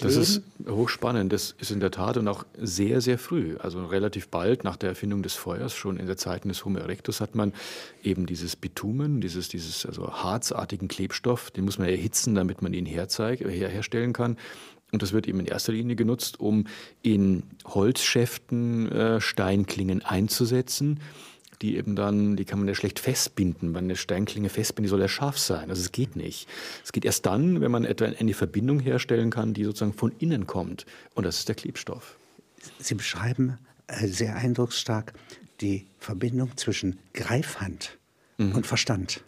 Das 0.00 0.16
ist 0.16 0.42
hochspannend. 0.68 1.32
Das 1.32 1.54
ist 1.58 1.70
in 1.70 1.80
der 1.80 1.90
Tat 1.90 2.16
und 2.16 2.28
auch 2.28 2.44
sehr, 2.58 3.00
sehr 3.00 3.18
früh. 3.18 3.56
Also 3.58 3.84
relativ 3.86 4.28
bald 4.28 4.64
nach 4.64 4.76
der 4.76 4.90
Erfindung 4.90 5.22
des 5.22 5.34
Feuers, 5.34 5.74
schon 5.74 5.98
in 5.98 6.06
der 6.06 6.16
Zeiten 6.16 6.48
des 6.48 6.64
Homo 6.64 6.78
erectus, 6.78 7.20
hat 7.20 7.34
man 7.34 7.52
eben 8.02 8.26
dieses 8.26 8.56
Bitumen, 8.56 9.20
dieses, 9.20 9.48
dieses 9.48 9.86
also 9.86 10.12
harzartigen 10.12 10.88
Klebstoff, 10.88 11.50
den 11.50 11.64
muss 11.64 11.78
man 11.78 11.88
erhitzen, 11.88 12.34
damit 12.34 12.62
man 12.62 12.74
ihn 12.74 12.86
herzeig, 12.86 13.40
her, 13.40 13.68
herstellen 13.68 14.12
kann. 14.12 14.36
Und 14.92 15.02
das 15.02 15.12
wird 15.12 15.26
eben 15.26 15.40
in 15.40 15.46
erster 15.46 15.72
Linie 15.72 15.96
genutzt, 15.96 16.38
um 16.38 16.66
in 17.02 17.42
Holzschäften 17.66 18.92
äh, 18.92 19.20
Steinklingen 19.20 20.02
einzusetzen 20.02 21.00
die 21.62 21.76
eben 21.76 21.96
dann, 21.96 22.36
die 22.36 22.44
kann 22.44 22.58
man 22.58 22.68
ja 22.68 22.74
schlecht 22.74 22.98
festbinden. 22.98 23.74
Wenn 23.74 23.84
eine 23.84 23.96
Steinklinge 23.96 24.48
festbindet, 24.48 24.88
die 24.88 24.90
soll 24.90 25.00
ja 25.00 25.08
scharf 25.08 25.38
sein. 25.38 25.70
Also 25.70 25.82
es 25.82 25.92
geht 25.92 26.16
nicht. 26.16 26.48
Es 26.84 26.92
geht 26.92 27.04
erst 27.04 27.26
dann, 27.26 27.60
wenn 27.60 27.70
man 27.70 27.84
etwa 27.84 28.06
eine 28.06 28.34
Verbindung 28.34 28.80
herstellen 28.80 29.30
kann, 29.30 29.54
die 29.54 29.64
sozusagen 29.64 29.92
von 29.92 30.12
innen 30.18 30.46
kommt. 30.46 30.86
Und 31.14 31.24
das 31.24 31.38
ist 31.38 31.48
der 31.48 31.54
Klebstoff. 31.54 32.18
Sie 32.78 32.94
beschreiben 32.94 33.58
äh, 33.86 34.06
sehr 34.06 34.36
eindrucksstark 34.36 35.12
die 35.60 35.86
Verbindung 35.98 36.56
zwischen 36.56 36.98
Greifhand 37.12 37.98
mhm. 38.38 38.54
und 38.54 38.66
Verstand. 38.66 39.22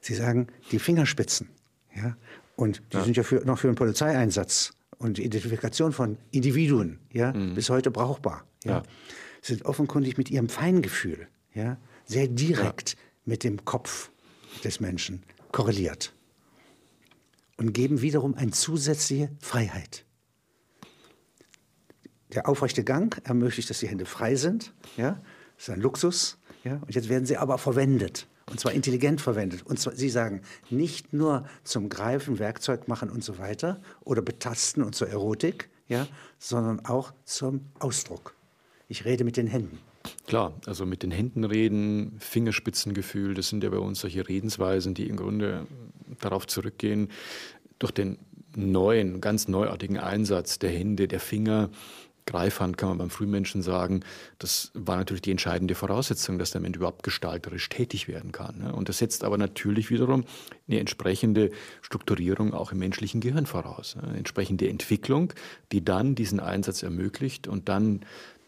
Sie 0.00 0.14
sagen, 0.14 0.48
die 0.72 0.78
Fingerspitzen, 0.78 1.48
ja, 1.94 2.16
und 2.56 2.82
die 2.92 2.96
ja. 2.96 3.04
sind 3.04 3.16
ja 3.16 3.22
für, 3.22 3.36
noch 3.44 3.58
für 3.58 3.68
einen 3.68 3.76
Polizeieinsatz 3.76 4.72
und 4.98 5.18
die 5.18 5.24
Identifikation 5.24 5.92
von 5.92 6.18
Individuen, 6.32 6.98
ja, 7.12 7.32
mhm. 7.32 7.54
bis 7.54 7.70
heute 7.70 7.90
brauchbar. 7.90 8.44
Ja. 8.64 8.78
ja 8.78 8.82
sind 9.42 9.64
offenkundig 9.64 10.16
mit 10.16 10.30
ihrem 10.30 10.48
Feingefühl 10.48 11.28
ja, 11.54 11.76
sehr 12.06 12.28
direkt 12.28 12.90
ja. 12.90 12.98
mit 13.26 13.44
dem 13.44 13.64
Kopf 13.64 14.10
des 14.64 14.80
Menschen 14.80 15.22
korreliert 15.50 16.14
und 17.56 17.72
geben 17.72 18.00
wiederum 18.00 18.34
eine 18.34 18.52
zusätzliche 18.52 19.30
Freiheit. 19.40 20.04
Der 22.32 22.48
aufrechte 22.48 22.82
Gang 22.82 23.20
ermöglicht, 23.24 23.68
dass 23.68 23.80
die 23.80 23.88
Hände 23.88 24.06
frei 24.06 24.36
sind. 24.36 24.72
Ja? 24.96 25.20
Das 25.56 25.68
ist 25.68 25.70
ein 25.70 25.80
Luxus. 25.80 26.38
Ja? 26.64 26.76
Und 26.76 26.94
jetzt 26.94 27.10
werden 27.10 27.26
sie 27.26 27.36
aber 27.36 27.58
verwendet. 27.58 28.26
Und 28.50 28.58
zwar 28.58 28.72
intelligent 28.72 29.20
verwendet. 29.20 29.64
Und 29.64 29.78
zwar, 29.78 29.94
Sie 29.94 30.08
sagen, 30.08 30.42
nicht 30.70 31.12
nur 31.12 31.46
zum 31.62 31.88
Greifen, 31.88 32.38
Werkzeug 32.38 32.88
machen 32.88 33.10
und 33.10 33.22
so 33.22 33.38
weiter 33.38 33.80
oder 34.00 34.22
betasten 34.22 34.82
und 34.82 34.94
zur 34.94 35.08
Erotik, 35.08 35.70
ja, 35.88 36.06
sondern 36.38 36.84
auch 36.84 37.12
zum 37.24 37.66
Ausdruck. 37.78 38.34
Ich 38.92 39.06
rede 39.06 39.24
mit 39.24 39.38
den 39.38 39.46
Händen. 39.46 39.78
Klar, 40.26 40.52
also 40.66 40.84
mit 40.84 41.02
den 41.02 41.12
Händen 41.12 41.44
reden, 41.44 42.14
Fingerspitzengefühl, 42.18 43.32
das 43.32 43.48
sind 43.48 43.64
ja 43.64 43.70
bei 43.70 43.78
uns 43.78 44.00
solche 44.00 44.28
Redensweisen, 44.28 44.92
die 44.92 45.08
im 45.08 45.16
Grunde 45.16 45.66
darauf 46.20 46.46
zurückgehen, 46.46 47.08
durch 47.78 47.92
den 47.92 48.18
neuen, 48.54 49.22
ganz 49.22 49.48
neuartigen 49.48 49.96
Einsatz 49.98 50.58
der 50.58 50.68
Hände, 50.68 51.08
der 51.08 51.20
Finger, 51.20 51.70
Greifhand 52.26 52.78
kann 52.78 52.90
man 52.90 52.98
beim 52.98 53.10
Frühmenschen 53.10 53.62
sagen, 53.62 54.00
das 54.38 54.70
war 54.74 54.96
natürlich 54.96 55.22
die 55.22 55.32
entscheidende 55.32 55.74
Voraussetzung, 55.74 56.38
dass 56.38 56.52
der 56.52 56.60
Mensch 56.60 56.76
überhaupt 56.76 57.02
gestalterisch 57.02 57.68
tätig 57.68 58.06
werden 58.06 58.30
kann. 58.30 58.58
Ne? 58.58 58.72
Und 58.72 58.88
das 58.88 58.98
setzt 58.98 59.24
aber 59.24 59.38
natürlich 59.38 59.90
wiederum 59.90 60.24
eine 60.68 60.78
entsprechende 60.78 61.50
Strukturierung 61.80 62.54
auch 62.54 62.72
im 62.72 62.78
menschlichen 62.78 63.20
Gehirn 63.20 63.46
voraus. 63.46 63.96
Eine 64.00 64.18
entsprechende 64.18 64.68
Entwicklung, 64.68 65.32
die 65.72 65.84
dann 65.84 66.14
diesen 66.14 66.38
Einsatz 66.38 66.82
ermöglicht 66.82 67.48
und 67.48 67.68
dann 67.68 68.00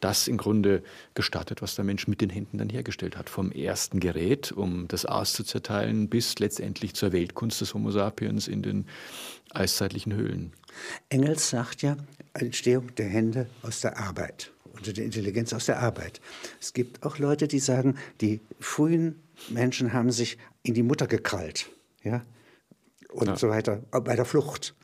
das 0.04 0.28
im 0.28 0.36
Grunde 0.36 0.82
gestattet, 1.14 1.62
was 1.62 1.76
der 1.76 1.84
Mensch 1.84 2.06
mit 2.06 2.20
den 2.20 2.28
Händen 2.28 2.58
dann 2.58 2.68
hergestellt 2.68 3.16
hat. 3.16 3.30
Vom 3.30 3.50
ersten 3.50 4.00
Gerät, 4.00 4.52
um 4.52 4.86
das 4.86 5.06
Aas 5.06 5.32
zu 5.32 5.44
zerteilen, 5.44 6.10
bis 6.10 6.38
letztendlich 6.38 6.92
zur 6.92 7.12
Weltkunst 7.12 7.62
des 7.62 7.72
Homo 7.72 7.90
sapiens 7.90 8.46
in 8.46 8.62
den 8.62 8.84
eiszeitlichen 9.54 10.12
Höhlen. 10.12 10.52
Engels 11.08 11.48
sagt 11.48 11.80
ja, 11.80 11.96
Entstehung 12.34 12.94
der 12.96 13.06
Hände 13.06 13.46
aus 13.62 13.80
der 13.80 13.98
Arbeit 13.98 14.52
oder 14.74 14.92
der 14.92 15.06
Intelligenz 15.06 15.54
aus 15.54 15.64
der 15.64 15.80
Arbeit. 15.80 16.20
Es 16.60 16.74
gibt 16.74 17.02
auch 17.02 17.18
Leute, 17.18 17.48
die 17.48 17.58
sagen, 17.60 17.96
die 18.20 18.42
frühen 18.60 19.22
Menschen 19.48 19.94
haben 19.94 20.10
sich 20.10 20.36
in 20.64 20.74
die 20.74 20.82
Mutter 20.82 21.06
gekrallt, 21.06 21.70
ja, 22.02 22.22
und 23.10 23.28
ja. 23.28 23.36
so 23.36 23.48
weiter, 23.48 23.76
bei 23.90 24.16
der 24.16 24.26
Flucht. 24.26 24.74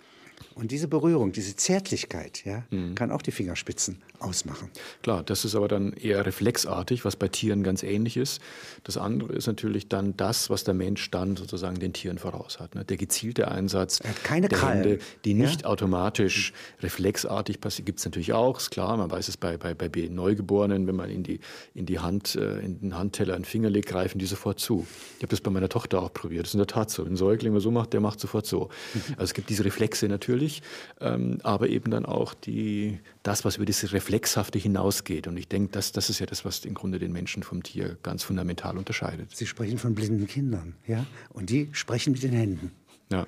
Und 0.55 0.71
diese 0.71 0.89
Berührung, 0.89 1.33
diese 1.33 1.57
Zärtlichkeit, 1.57 2.43
ja, 2.47 2.65
mhm. 2.71 2.95
kann 2.95 3.11
auch 3.11 3.23
die 3.23 3.33
Fingerspitzen 3.33 4.03
ausmachen. 4.21 4.71
Klar, 5.03 5.23
das 5.23 5.45
ist 5.45 5.55
aber 5.55 5.69
dann 5.69 5.93
eher 5.93 6.25
reflexartig, 6.27 7.05
was 7.05 7.17
bei 7.17 7.29
Tieren 7.29 7.63
ganz 7.63 7.83
ähnlich 7.83 8.17
ist. 8.17 8.41
Das 8.85 8.97
andere 8.97 9.33
ist 9.33 9.47
natürlich 9.47 9.89
dann 9.89 10.17
das, 10.17 10.51
was 10.51 10.65
der 10.65 10.75
Mensch 10.75 11.11
dann 11.11 11.37
sozusagen 11.37 11.79
den 11.79 11.93
Tieren 11.93 12.19
voraus 12.19 12.61
hat. 12.61 12.75
Ne? 12.75 12.85
Der 12.85 12.97
gezielte 12.97 13.49
Einsatz 13.49 14.01
keine 14.23 14.49
der 14.49 14.59
Krallen. 14.59 14.83
Hände, 14.83 14.99
die 15.25 15.35
nicht 15.35 15.63
ja? 15.63 15.69
automatisch 15.69 16.53
reflexartig 16.81 17.61
passiert, 17.61 17.87
gibt 17.87 17.99
es 17.99 18.05
natürlich 18.05 18.33
auch, 18.33 18.59
ist 18.59 18.71
klar. 18.71 18.97
Man 18.97 19.11
weiß 19.11 19.29
es 19.29 19.37
bei, 19.37 19.57
bei, 19.57 19.75
bei 19.75 19.89
Neugeborenen, 20.09 20.87
wenn 20.87 20.97
man 20.97 21.11
in 21.11 21.23
die, 21.23 21.41
in 21.75 21.87
die 21.87 21.99
Hand, 21.99 22.35
äh, 22.37 22.59
in 22.61 22.81
den 22.81 22.99
Handteller 22.99 23.35
einen 23.35 23.45
Finger 23.45 23.71
legt, 23.71 23.89
greifen 23.89 24.19
die 24.19 24.27
sofort 24.27 24.61
zu. 24.61 24.87
Ich 25.17 25.23
habe 25.23 25.31
das 25.31 25.41
bei 25.41 25.51
meiner 25.51 25.69
Tochter 25.69 26.03
auch 26.03 26.13
probiert. 26.13 26.43
Das 26.43 26.51
ist 26.51 26.55
in 26.55 26.59
der 26.59 26.67
Tat 26.67 26.91
so. 26.91 27.05
Ein 27.05 27.17
Säugling, 27.17 27.59
so 27.61 27.71
macht, 27.71 27.93
der 27.93 28.01
macht 28.01 28.21
sofort 28.21 28.47
so. 28.47 28.71
Mhm. 28.95 29.01
Also 29.13 29.25
es 29.25 29.35
gibt 29.35 29.51
diese 29.51 29.65
Reflexe 29.65 30.07
natürlich, 30.09 30.63
ähm, 31.01 31.39
aber 31.43 31.69
eben 31.69 31.91
dann 31.91 32.07
auch 32.07 32.35
die, 32.35 32.99
das, 33.23 33.45
was 33.45 33.57
über 33.57 33.67
diese 33.67 33.93
Reflexhafte 34.11 34.59
hinausgeht. 34.59 35.29
Und 35.29 35.37
ich 35.37 35.46
denke, 35.46 35.70
das, 35.70 35.92
das 35.92 36.11
ist 36.11 36.18
ja 36.18 36.27
das, 36.27 36.44
was 36.44 36.64
im 36.64 36.75
Grunde 36.75 36.99
den 36.99 37.12
Menschen 37.12 37.44
vom 37.44 37.62
Tier 37.62 37.96
ganz 38.03 38.25
fundamental 38.25 38.77
unterscheidet. 38.77 39.37
Sie 39.37 39.46
sprechen 39.46 39.79
von 39.79 39.94
blinden 39.94 40.27
Kindern, 40.27 40.75
ja? 40.87 41.07
Und 41.29 41.51
die 41.51 41.68
sprechen 41.73 42.12
mit 42.12 42.23
den 42.23 42.33
Händen. 42.33 42.73
Ja. 43.12 43.27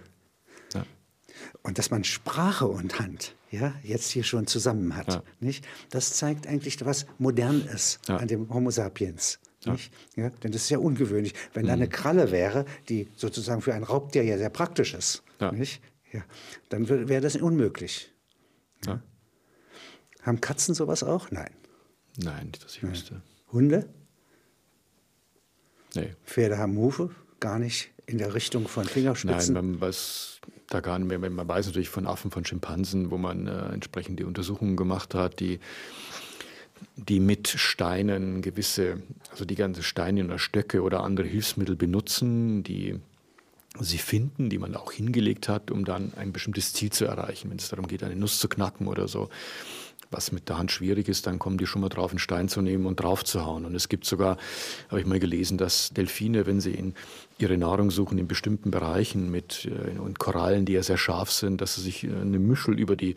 ja. 0.75 0.85
Und 1.63 1.79
dass 1.79 1.91
man 1.91 2.03
Sprache 2.03 2.67
und 2.67 2.99
Hand 2.99 3.37
ja, 3.53 3.75
jetzt 3.85 4.11
hier 4.11 4.25
schon 4.25 4.49
zusammen 4.49 4.97
hat, 4.97 5.09
ja. 5.09 5.23
nicht? 5.39 5.65
das 5.91 6.15
zeigt 6.15 6.49
eigentlich, 6.49 6.85
was 6.85 7.07
modern 7.19 7.61
ist 7.61 8.01
ja. 8.09 8.17
an 8.17 8.27
dem 8.27 8.53
Homo 8.53 8.71
sapiens. 8.71 9.39
Ja. 9.65 9.77
ja. 10.17 10.31
denn 10.31 10.51
das 10.51 10.63
ist 10.63 10.71
ja 10.71 10.79
ungewöhnlich. 10.79 11.35
Wenn 11.55 11.63
mhm. 11.63 11.69
da 11.69 11.73
eine 11.75 11.89
Kralle 11.89 12.33
wäre, 12.33 12.65
die 12.89 13.07
sozusagen 13.15 13.63
für 13.63 13.73
ein 13.73 13.85
Raubtier 13.85 14.25
ja 14.25 14.37
sehr 14.37 14.51
praktisch 14.51 14.95
ist, 14.95 15.23
ja. 15.39 15.53
Nicht? 15.53 15.81
Ja, 16.13 16.23
dann 16.69 16.89
wäre 16.89 17.21
das 17.21 17.37
unmöglich. 17.37 18.13
Ja. 18.85 19.01
Haben 20.23 20.41
Katzen 20.41 20.75
sowas 20.75 21.03
auch? 21.03 21.31
Nein. 21.31 21.51
Nein, 22.17 22.47
nicht, 22.47 22.65
dass 22.65 22.77
ich 22.77 22.83
wüsste. 22.83 23.23
Hunde? 23.53 23.89
Nee. 25.95 26.15
Pferde 26.25 26.59
haben 26.59 26.77
Hufe? 26.77 27.11
Gar 27.41 27.59
nicht 27.59 27.91
in 28.07 28.19
der 28.19 28.35
Richtung 28.35 28.69
von 28.69 28.85
Fingerspitzen? 28.85 29.55
Nein, 29.55 29.73
man 29.73 29.81
weiß 29.81 30.41
da 30.69 30.81
gar 30.81 30.99
nicht 30.99 31.09
mehr. 31.09 31.31
Man 31.31 31.49
weiß 31.49 31.67
natürlich 31.67 31.89
von 31.89 32.07
Affen, 32.07 32.31
von 32.31 32.45
Schimpansen, 32.45 33.11
wo 33.11 33.19
man 33.19 33.47
äh, 33.47 33.73
entsprechende 33.73 34.27
Untersuchungen 34.27 34.77
gemacht 34.77 35.15
hat, 35.15 35.41
die 35.41 35.61
die 36.97 37.21
mit 37.21 37.49
Steinen 37.49 38.43
gewisse, 38.43 39.03
also 39.31 39.45
die 39.45 39.55
ganze 39.55 39.83
Steine 39.83 40.25
oder 40.25 40.39
Stöcke 40.39 40.83
oder 40.83 41.03
andere 41.03 41.27
Hilfsmittel 41.27 41.77
benutzen, 41.77 42.63
die 42.63 42.99
sie 43.81 43.99
finden, 43.99 44.51
die 44.51 44.59
man 44.59 44.77
auch 44.77 44.93
hingelegt 44.93 45.49
hat, 45.49 45.71
um 45.71 45.85
dann 45.85 46.13
ein 46.17 46.33
bestimmtes 46.33 46.73
Ziel 46.73 46.91
zu 46.91 47.05
erreichen. 47.05 47.51
Wenn 47.51 47.59
es 47.59 47.69
darum 47.69 47.87
geht, 47.87 48.03
eine 48.03 48.17
Nuss 48.17 48.39
zu 48.39 48.49
knacken 48.49 48.87
oder 48.87 49.09
so, 49.09 49.31
was 50.13 50.33
mit 50.33 50.49
der 50.49 50.59
Hand 50.59 50.71
schwierig 50.71 51.09
ist, 51.09 51.27
dann 51.27 51.39
kommen 51.39 51.59
die 51.59 51.67
schon 51.67 51.81
mal 51.81 51.89
drauf, 51.89 52.11
einen 52.11 52.19
Stein 52.19 52.49
zu 52.49 52.63
nehmen 52.63 52.87
und 52.87 52.97
drauf 52.97 53.25
zu 53.25 53.45
hauen. 53.45 53.65
Und 53.65 53.75
es 53.75 53.89
gibt 53.89 54.05
sogar, 54.05 54.37
habe 54.89 55.01
ich 55.01 55.07
mal 55.07 55.19
gelesen, 55.19 55.59
dass 55.59 55.91
Delfine, 55.91 56.47
wenn 56.47 56.61
sie 56.61 56.73
in 56.73 56.95
ihre 57.39 57.57
Nahrung 57.59 57.91
suchen 57.91 58.19
in 58.19 58.29
bestimmten 58.29 58.71
Bereichen 58.71 59.31
mit 59.31 59.67
äh, 59.67 59.99
und 59.99 60.19
Korallen, 60.19 60.65
die 60.65 60.75
ja 60.75 60.83
sehr 60.83 60.99
scharf 60.99 61.31
sind, 61.31 61.61
dass 61.61 61.75
sie 61.75 61.83
sich 61.83 62.05
äh, 62.05 62.09
eine 62.09 62.39
Mischel 62.39 62.79
über 62.79 62.97
die 62.97 63.17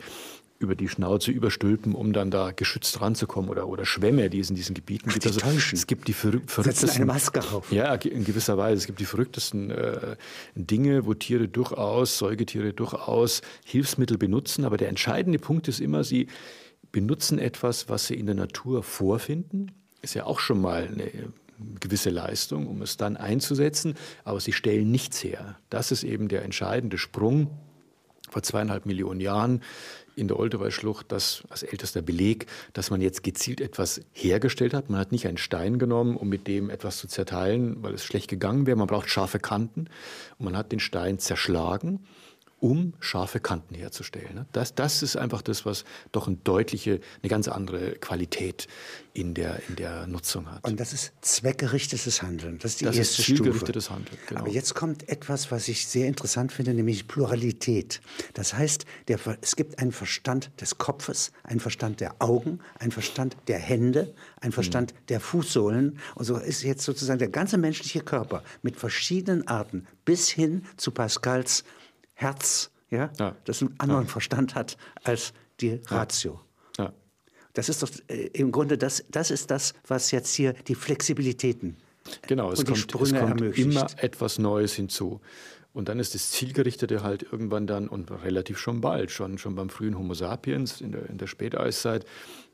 über 0.58 0.74
die 0.74 0.88
Schnauze 0.88 1.30
überstülpen, 1.30 1.94
um 1.94 2.12
dann 2.12 2.30
da 2.30 2.50
geschützt 2.50 3.00
ranzukommen 3.00 3.50
oder, 3.50 3.68
oder 3.68 3.84
Schwämme, 3.84 4.30
die 4.30 4.40
es 4.40 4.50
in 4.50 4.56
diesen 4.56 4.74
Gebieten 4.74 5.06
Ach, 5.10 5.14
gibt. 5.14 5.26
Also, 5.26 5.40
es 5.72 5.86
gibt 5.86 6.08
die 6.08 6.12
verrück 6.12 6.50
verrücktesten... 6.50 6.88
Setzen 6.88 7.02
eine 7.02 7.12
Maske 7.12 7.40
auf. 7.40 7.70
Ja, 7.70 7.94
in 7.94 8.24
gewisser 8.24 8.56
Weise. 8.56 8.78
Es 8.78 8.86
gibt 8.86 9.00
die 9.00 9.04
verrücktesten 9.04 9.70
äh, 9.70 10.16
Dinge, 10.54 11.06
wo 11.06 11.14
Tiere 11.14 11.48
durchaus, 11.48 12.18
Säugetiere 12.18 12.72
durchaus 12.72 13.42
Hilfsmittel 13.64 14.18
benutzen. 14.18 14.64
Aber 14.64 14.76
der 14.76 14.88
entscheidende 14.88 15.38
Punkt 15.38 15.68
ist 15.68 15.80
immer, 15.80 16.04
sie 16.04 16.28
benutzen 16.96 17.38
etwas, 17.38 17.90
was 17.90 18.06
sie 18.06 18.14
in 18.14 18.24
der 18.24 18.34
Natur 18.34 18.82
vorfinden. 18.82 19.70
Ist 20.00 20.14
ja 20.14 20.24
auch 20.24 20.40
schon 20.40 20.62
mal 20.62 20.88
eine 20.90 21.10
gewisse 21.78 22.08
Leistung, 22.08 22.66
um 22.66 22.80
es 22.80 22.96
dann 22.96 23.18
einzusetzen. 23.18 23.96
Aber 24.24 24.40
sie 24.40 24.54
stellen 24.54 24.90
nichts 24.90 25.22
her. 25.22 25.56
Das 25.68 25.92
ist 25.92 26.04
eben 26.04 26.28
der 26.28 26.42
entscheidende 26.42 26.96
Sprung 26.96 27.50
vor 28.30 28.42
zweieinhalb 28.42 28.86
Millionen 28.86 29.20
Jahren 29.20 29.60
in 30.14 30.26
der 30.26 30.38
Oldewey-Schlucht 30.38 31.12
das 31.12 31.42
als 31.50 31.62
ältester 31.64 32.00
Beleg, 32.00 32.46
dass 32.72 32.88
man 32.88 33.02
jetzt 33.02 33.22
gezielt 33.22 33.60
etwas 33.60 34.00
hergestellt 34.12 34.72
hat. 34.72 34.88
Man 34.88 34.98
hat 34.98 35.12
nicht 35.12 35.26
einen 35.26 35.36
Stein 35.36 35.78
genommen, 35.78 36.16
um 36.16 36.30
mit 36.30 36.46
dem 36.46 36.70
etwas 36.70 36.96
zu 36.96 37.08
zerteilen, 37.08 37.82
weil 37.82 37.92
es 37.92 38.04
schlecht 38.04 38.28
gegangen 38.28 38.66
wäre. 38.66 38.78
Man 38.78 38.86
braucht 38.86 39.10
scharfe 39.10 39.38
Kanten. 39.38 39.90
Und 40.38 40.46
man 40.46 40.56
hat 40.56 40.72
den 40.72 40.80
Stein 40.80 41.18
zerschlagen 41.18 42.06
um 42.58 42.94
scharfe 43.00 43.38
Kanten 43.38 43.74
herzustellen. 43.74 44.34
Ne? 44.34 44.46
Das, 44.52 44.74
das 44.74 45.02
ist 45.02 45.16
einfach 45.16 45.42
das, 45.42 45.66
was 45.66 45.84
doch 46.12 46.26
eine 46.26 46.36
deutliche, 46.36 47.00
eine 47.22 47.28
ganz 47.28 47.48
andere 47.48 47.92
Qualität 47.92 48.66
in 49.12 49.34
der, 49.34 49.60
in 49.68 49.76
der 49.76 50.06
Nutzung 50.06 50.50
hat. 50.50 50.64
Und 50.64 50.80
das 50.80 50.92
ist 50.92 51.12
zweckgerichtetes 51.20 52.22
Handeln. 52.22 52.58
Das 52.58 52.72
ist 52.72 52.80
die 52.80 52.84
das 52.86 52.96
erste 52.96 53.22
ist 53.22 53.26
zielgerichtetes 53.26 53.90
Handeln. 53.90 54.16
Genau. 54.26 54.40
Aber 54.40 54.50
jetzt 54.50 54.74
kommt 54.74 55.08
etwas, 55.08 55.50
was 55.50 55.68
ich 55.68 55.86
sehr 55.86 56.06
interessant 56.06 56.50
finde, 56.50 56.72
nämlich 56.72 57.08
Pluralität. 57.08 58.00
Das 58.32 58.54
heißt, 58.54 58.86
der, 59.08 59.18
es 59.42 59.56
gibt 59.56 59.78
einen 59.78 59.92
Verstand 59.92 60.50
des 60.60 60.78
Kopfes, 60.78 61.32
einen 61.44 61.60
Verstand 61.60 62.00
der 62.00 62.16
Augen, 62.20 62.60
einen 62.78 62.92
Verstand 62.92 63.36
der 63.48 63.58
Hände, 63.58 64.14
einen 64.40 64.52
Verstand 64.52 64.92
mhm. 64.92 65.06
der 65.08 65.20
Fußsohlen. 65.20 65.98
Und 66.14 66.24
so 66.24 66.36
ist 66.36 66.62
jetzt 66.62 66.84
sozusagen 66.84 67.18
der 67.18 67.28
ganze 67.28 67.58
menschliche 67.58 68.00
Körper 68.00 68.42
mit 68.62 68.76
verschiedenen 68.76 69.46
Arten 69.46 69.86
bis 70.06 70.28
hin 70.28 70.64
zu 70.76 70.90
Pascals 70.90 71.64
Herz, 72.16 72.70
ja, 72.90 73.10
ja. 73.18 73.36
das 73.44 73.62
einen 73.62 73.74
anderen 73.78 74.04
ja. 74.04 74.10
Verstand 74.10 74.54
hat 74.54 74.76
als 75.04 75.32
die 75.60 75.80
Ratio. 75.86 76.40
Ja. 76.78 76.92
Das 77.52 77.68
ist 77.68 77.82
doch 77.82 77.90
äh, 78.08 78.26
im 78.32 78.50
Grunde 78.50 78.76
das, 78.76 79.04
das 79.10 79.30
ist 79.30 79.50
das, 79.50 79.74
was 79.86 80.10
jetzt 80.10 80.34
hier 80.34 80.52
die 80.52 80.74
Flexibilitäten 80.74 81.76
Genau, 82.26 82.52
es 82.52 82.64
kommt, 82.64 82.78
es 82.78 83.14
kommt 83.14 83.40
immer 83.40 83.86
etwas 83.98 84.38
Neues 84.38 84.74
hinzu. 84.74 85.20
Und 85.72 85.88
dann 85.90 85.98
ist 85.98 86.14
das 86.14 86.30
Zielgerichtete 86.30 87.02
halt 87.02 87.26
irgendwann 87.30 87.66
dann 87.66 87.88
und 87.88 88.10
relativ 88.10 88.58
schon 88.58 88.80
bald, 88.80 89.10
schon, 89.10 89.36
schon 89.36 89.54
beim 89.54 89.68
frühen 89.68 89.98
Homo 89.98 90.14
sapiens 90.14 90.80
in 90.80 90.92
der, 90.92 91.10
in 91.10 91.18
der 91.18 91.26
Späteiszeit, 91.26 92.06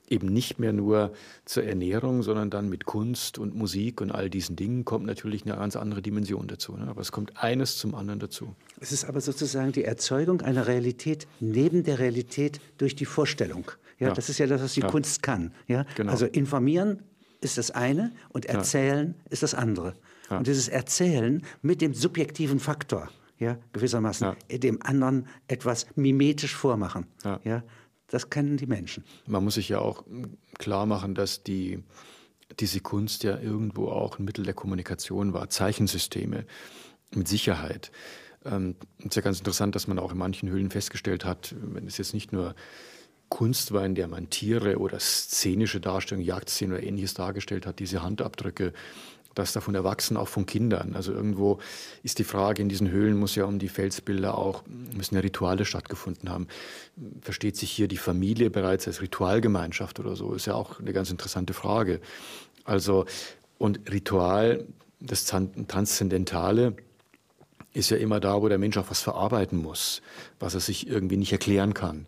eben 0.09 0.27
nicht 0.29 0.59
mehr 0.59 0.73
nur 0.73 1.13
zur 1.45 1.65
Ernährung, 1.65 2.23
sondern 2.23 2.51
dann 2.51 2.69
mit 2.69 2.85
Kunst 2.85 3.39
und 3.39 3.55
Musik 3.55 4.01
und 4.01 4.11
all 4.11 4.29
diesen 4.29 4.57
Dingen 4.57 4.85
kommt 4.85 5.07
natürlich 5.07 5.47
eine 5.47 5.57
ganz 5.57 5.77
andere 5.77 6.03
Dimension 6.03 6.47
dazu. 6.47 6.77
Ne? 6.77 6.87
Aber 6.89 7.01
es 7.01 7.13
kommt 7.13 7.43
eines 7.43 7.79
zum 7.79 7.95
anderen 7.95 8.21
dazu. 8.21 8.55
Es 8.81 8.93
ist 8.93 9.05
aber 9.05 9.21
sozusagen 9.21 9.73
die 9.73 9.85
Erzeugung 9.85 10.43
einer 10.43 10.67
Realität 10.67 11.27
neben 11.41 11.85
der 11.85 11.99
Realität 11.99 12.61
durch 12.79 12.95
die 12.95 13.07
Vorstellung. 13.07 13.71
Ja, 13.99 14.09
ja. 14.09 14.15
das 14.15 14.29
ist 14.29 14.39
ja 14.39 14.47
das, 14.47 14.63
was 14.63 14.75
die 14.75 14.81
ja. 14.81 14.89
Kunst 14.89 15.23
kann. 15.23 15.53
Ja? 15.67 15.87
Genau. 15.97 16.13
Also 16.13 16.27
informieren 16.27 17.03
ist 17.41 17.59
das 17.59 17.71
eine 17.71 18.13
und 18.31 18.47
erzählen 18.47 19.15
ja. 19.17 19.31
ist 19.31 19.43
das 19.43 19.55
andere. 19.55 19.95
Und 20.31 20.47
dieses 20.47 20.69
Erzählen 20.69 21.43
mit 21.61 21.83
dem 21.83 21.93
subjektiven 21.93 22.59
Faktor, 22.59 23.11
ja, 23.39 23.59
gewissermaßen, 23.73 24.35
dem 24.51 24.81
anderen 24.83 25.27
etwas 25.47 25.87
mimetisch 25.95 26.55
vormachen. 26.55 27.07
Ja. 27.45 27.63
Das 28.09 28.31
kennen 28.31 28.57
die 28.57 28.67
Menschen. 28.67 29.05
Man 29.27 29.45
muss 29.45 29.55
sich 29.55 29.69
ja 29.69 29.79
auch 29.79 30.05
klar 30.59 30.87
machen, 30.87 31.15
dass 31.15 31.43
die, 31.43 31.83
diese 32.61 32.81
Kunst 32.81 33.23
ja 33.25 33.39
irgendwo 33.39 33.89
auch 33.89 34.19
ein 34.19 34.25
Mittel 34.25 34.45
der 34.45 34.55
Kommunikation 34.55 35.33
war. 35.33 35.49
Zeichensysteme 35.49 36.45
mit 37.15 37.29
Sicherheit. 37.29 37.91
Ähm, 38.45 38.77
es 38.99 39.07
ist 39.07 39.17
ja 39.17 39.23
ganz 39.23 39.39
interessant, 39.39 39.75
dass 39.75 39.87
man 39.87 39.99
auch 39.99 40.13
in 40.13 40.19
manchen 40.19 40.49
Höhlen 40.49 40.71
festgestellt 40.71 41.25
hat, 41.25 41.55
wenn 41.59 41.87
es 41.87 41.99
jetzt 41.99 42.15
nicht 42.15 42.33
nur 42.33 42.55
Kunst 43.29 43.73
war, 43.73 43.87
in 43.87 43.95
der 43.95 44.09
man 44.09 44.29
Tiere 44.29 44.79
oder 44.79 45.01
szenische 45.01 45.81
Darstellungen, 45.81 46.27
Jagdszenen 46.27 46.77
oder 46.77 46.87
ähnliches 46.87 47.15
dargestellt 47.15 47.65
hat, 47.65 47.79
diese 47.79 48.03
Handabdrücke 48.03 48.75
das 49.35 49.53
davon 49.53 49.75
erwachsen, 49.75 50.17
auch 50.17 50.29
von 50.29 50.47
Kindern. 50.47 50.95
Also 50.95 51.13
irgendwo 51.13 51.59
ist 52.03 52.19
die 52.19 52.25
Frage, 52.25 52.63
in 52.63 52.69
diesen 52.69 52.91
Höhlen 52.91 53.17
muss 53.17 53.35
ja 53.35 53.45
um 53.45 53.59
die 53.59 53.69
Felsbilder 53.69 54.37
auch, 54.37 54.63
müssen 54.67 55.15
ja 55.15 55.21
Rituale 55.21 55.65
stattgefunden 55.65 56.31
haben. 56.31 56.49
Versteht 57.21 57.57
sich 57.57 57.71
hier 57.71 57.89
die 57.89 57.97
Familie 57.97 58.51
bereits 58.51 58.87
als 58.87 59.01
Ritualgemeinschaft 59.01 60.01
oder 60.01 60.17
so? 60.17 60.35
Ist 60.35 60.47
ja 60.47 60.55
auch 60.55 60.81
eine 60.81 60.93
ganz 60.93 61.11
interessante 61.11 61.55
Frage. 61.55 62.01
Also, 62.65 63.07
und 63.59 63.81
Ritual, 63.91 64.67
das 65.01 65.25
Transzendentale, 65.25 66.75
ist 67.75 67.91
ja 67.91 67.97
immer 67.97 68.21
da, 68.21 68.43
wo 68.43 68.49
der 68.49 68.59
Mensch 68.59 68.77
auch 68.77 68.91
was 68.91 69.01
verarbeiten 69.01 69.59
muss, 69.59 70.03
was 70.39 70.55
er 70.55 70.61
sich 70.61 70.87
irgendwie 70.87 71.17
nicht 71.17 71.33
erklären 71.33 71.75
kann. 71.75 72.07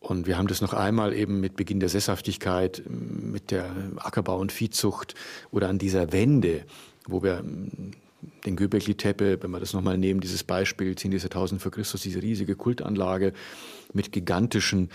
Und 0.00 0.26
wir 0.26 0.38
haben 0.38 0.48
das 0.48 0.62
noch 0.62 0.72
einmal 0.72 1.12
eben 1.12 1.40
mit 1.40 1.56
Beginn 1.56 1.78
der 1.78 1.90
Sesshaftigkeit, 1.90 2.82
mit 2.88 3.50
der 3.50 3.70
Ackerbau- 3.96 4.40
und 4.40 4.50
Viehzucht 4.50 5.14
oder 5.50 5.68
an 5.68 5.78
dieser 5.78 6.10
Wende, 6.12 6.64
wo 7.06 7.22
wir 7.22 7.42
mm, 7.42 7.92
den 8.46 8.56
Göbekli-Teppe, 8.56 9.42
wenn 9.42 9.50
wir 9.50 9.60
das 9.60 9.74
nochmal 9.74 9.98
nehmen, 9.98 10.20
dieses 10.20 10.42
Beispiel, 10.42 10.96
10. 10.96 11.12
Jahrtausend 11.12 11.60
vor 11.60 11.70
Christus, 11.70 12.00
diese 12.00 12.22
riesige 12.22 12.56
Kultanlage 12.56 13.34
mit 13.92 14.10
gigantischen 14.10 14.90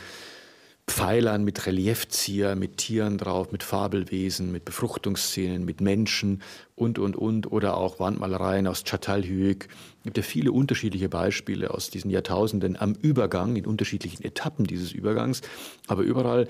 Pfeilern 0.87 1.43
mit 1.43 1.65
Reliefzieher, 1.65 2.55
mit 2.55 2.77
Tieren 2.77 3.17
drauf, 3.17 3.51
mit 3.51 3.63
Fabelwesen, 3.63 4.51
mit 4.51 4.65
Befruchtungsszenen, 4.65 5.65
mit 5.65 5.81
Menschen 5.81 6.43
und, 6.75 6.99
und, 6.99 7.15
und. 7.15 7.51
Oder 7.51 7.77
auch 7.77 7.99
Wandmalereien 7.99 8.67
aus 8.67 8.83
Çatalhöyük. 8.83 9.67
Es 9.97 10.03
gibt 10.03 10.17
ja 10.17 10.23
viele 10.23 10.51
unterschiedliche 10.51 11.09
Beispiele 11.09 11.71
aus 11.71 11.89
diesen 11.89 12.11
Jahrtausenden 12.11 12.79
am 12.79 12.93
Übergang, 12.93 13.55
in 13.55 13.65
unterschiedlichen 13.65 14.23
Etappen 14.23 14.65
dieses 14.65 14.91
Übergangs. 14.91 15.41
Aber 15.87 16.03
überall, 16.03 16.47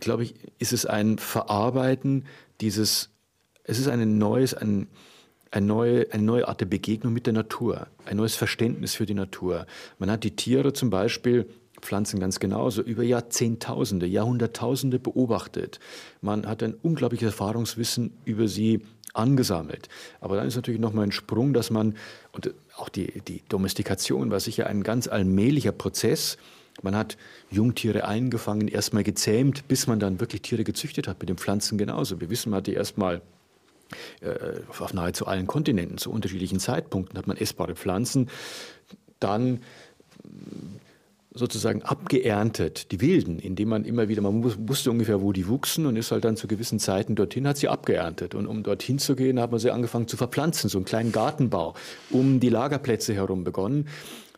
glaube 0.00 0.24
ich, 0.24 0.34
ist 0.58 0.74
es 0.74 0.84
ein 0.84 1.16
Verarbeiten 1.18 2.26
dieses, 2.60 3.08
es 3.64 3.78
ist 3.78 3.88
ein 3.88 4.18
neues, 4.18 4.52
ein, 4.52 4.88
eine 5.50 5.66
neue, 5.66 6.12
eine 6.12 6.22
neue 6.22 6.46
Art 6.46 6.60
der 6.60 6.66
Begegnung 6.66 7.14
mit 7.14 7.26
der 7.26 7.32
Natur, 7.32 7.86
ein 8.04 8.18
neues 8.18 8.36
Verständnis 8.36 8.94
für 8.94 9.06
die 9.06 9.14
Natur. 9.14 9.66
Man 9.98 10.10
hat 10.10 10.24
die 10.24 10.36
Tiere 10.36 10.74
zum 10.74 10.90
Beispiel 10.90 11.46
Pflanzen 11.80 12.20
ganz 12.20 12.40
genauso, 12.40 12.82
über 12.82 13.02
Jahrzehntausende, 13.02 14.06
Jahrhunderttausende 14.06 14.98
beobachtet. 14.98 15.80
Man 16.20 16.46
hat 16.46 16.62
ein 16.62 16.74
unglaubliches 16.74 17.28
Erfahrungswissen 17.28 18.12
über 18.24 18.48
sie 18.48 18.82
angesammelt. 19.14 19.88
Aber 20.20 20.36
dann 20.36 20.46
ist 20.46 20.56
natürlich 20.56 20.80
nochmal 20.80 21.04
ein 21.04 21.12
Sprung, 21.12 21.52
dass 21.52 21.70
man, 21.70 21.96
und 22.32 22.52
auch 22.76 22.88
die, 22.88 23.20
die 23.22 23.42
Domestikation 23.48 24.30
war 24.30 24.40
sicher 24.40 24.66
ein 24.66 24.82
ganz 24.82 25.08
allmählicher 25.08 25.72
Prozess. 25.72 26.36
Man 26.82 26.94
hat 26.94 27.16
Jungtiere 27.50 28.06
eingefangen, 28.06 28.68
erstmal 28.68 29.02
gezähmt, 29.02 29.66
bis 29.66 29.86
man 29.86 29.98
dann 29.98 30.20
wirklich 30.20 30.42
Tiere 30.42 30.64
gezüchtet 30.64 31.08
hat, 31.08 31.18
mit 31.20 31.28
den 31.28 31.38
Pflanzen 31.38 31.78
genauso. 31.78 32.20
Wir 32.20 32.30
wissen, 32.30 32.50
man 32.50 32.58
hat 32.58 32.66
die 32.66 32.74
erstmal 32.74 33.22
äh, 34.20 34.60
auf 34.68 34.92
nahezu 34.92 35.26
allen 35.26 35.46
Kontinenten 35.46 35.98
zu 35.98 36.10
unterschiedlichen 36.10 36.60
Zeitpunkten 36.60 37.18
hat 37.18 37.26
man 37.26 37.36
essbare 37.36 37.74
Pflanzen. 37.74 38.28
Dann 39.18 39.60
sozusagen 41.38 41.82
abgeerntet, 41.82 42.92
die 42.92 43.00
Wilden, 43.00 43.38
indem 43.38 43.68
man 43.68 43.84
immer 43.84 44.08
wieder, 44.08 44.20
man 44.20 44.44
wusste 44.68 44.90
ungefähr, 44.90 45.22
wo 45.22 45.32
die 45.32 45.48
wuchsen 45.48 45.86
und 45.86 45.96
ist 45.96 46.10
halt 46.10 46.24
dann 46.24 46.36
zu 46.36 46.48
gewissen 46.48 46.78
Zeiten 46.78 47.14
dorthin, 47.14 47.46
hat 47.46 47.56
sie 47.56 47.68
abgeerntet. 47.68 48.34
Und 48.34 48.46
um 48.46 48.62
dorthin 48.62 48.98
zu 48.98 49.16
gehen, 49.16 49.40
hat 49.40 49.50
man 49.50 49.60
sie 49.60 49.70
angefangen 49.70 50.08
zu 50.08 50.16
verpflanzen, 50.16 50.68
so 50.68 50.78
einen 50.78 50.84
kleinen 50.84 51.12
Gartenbau 51.12 51.74
um 52.10 52.40
die 52.40 52.48
Lagerplätze 52.48 53.14
herum 53.14 53.44
begonnen. 53.44 53.86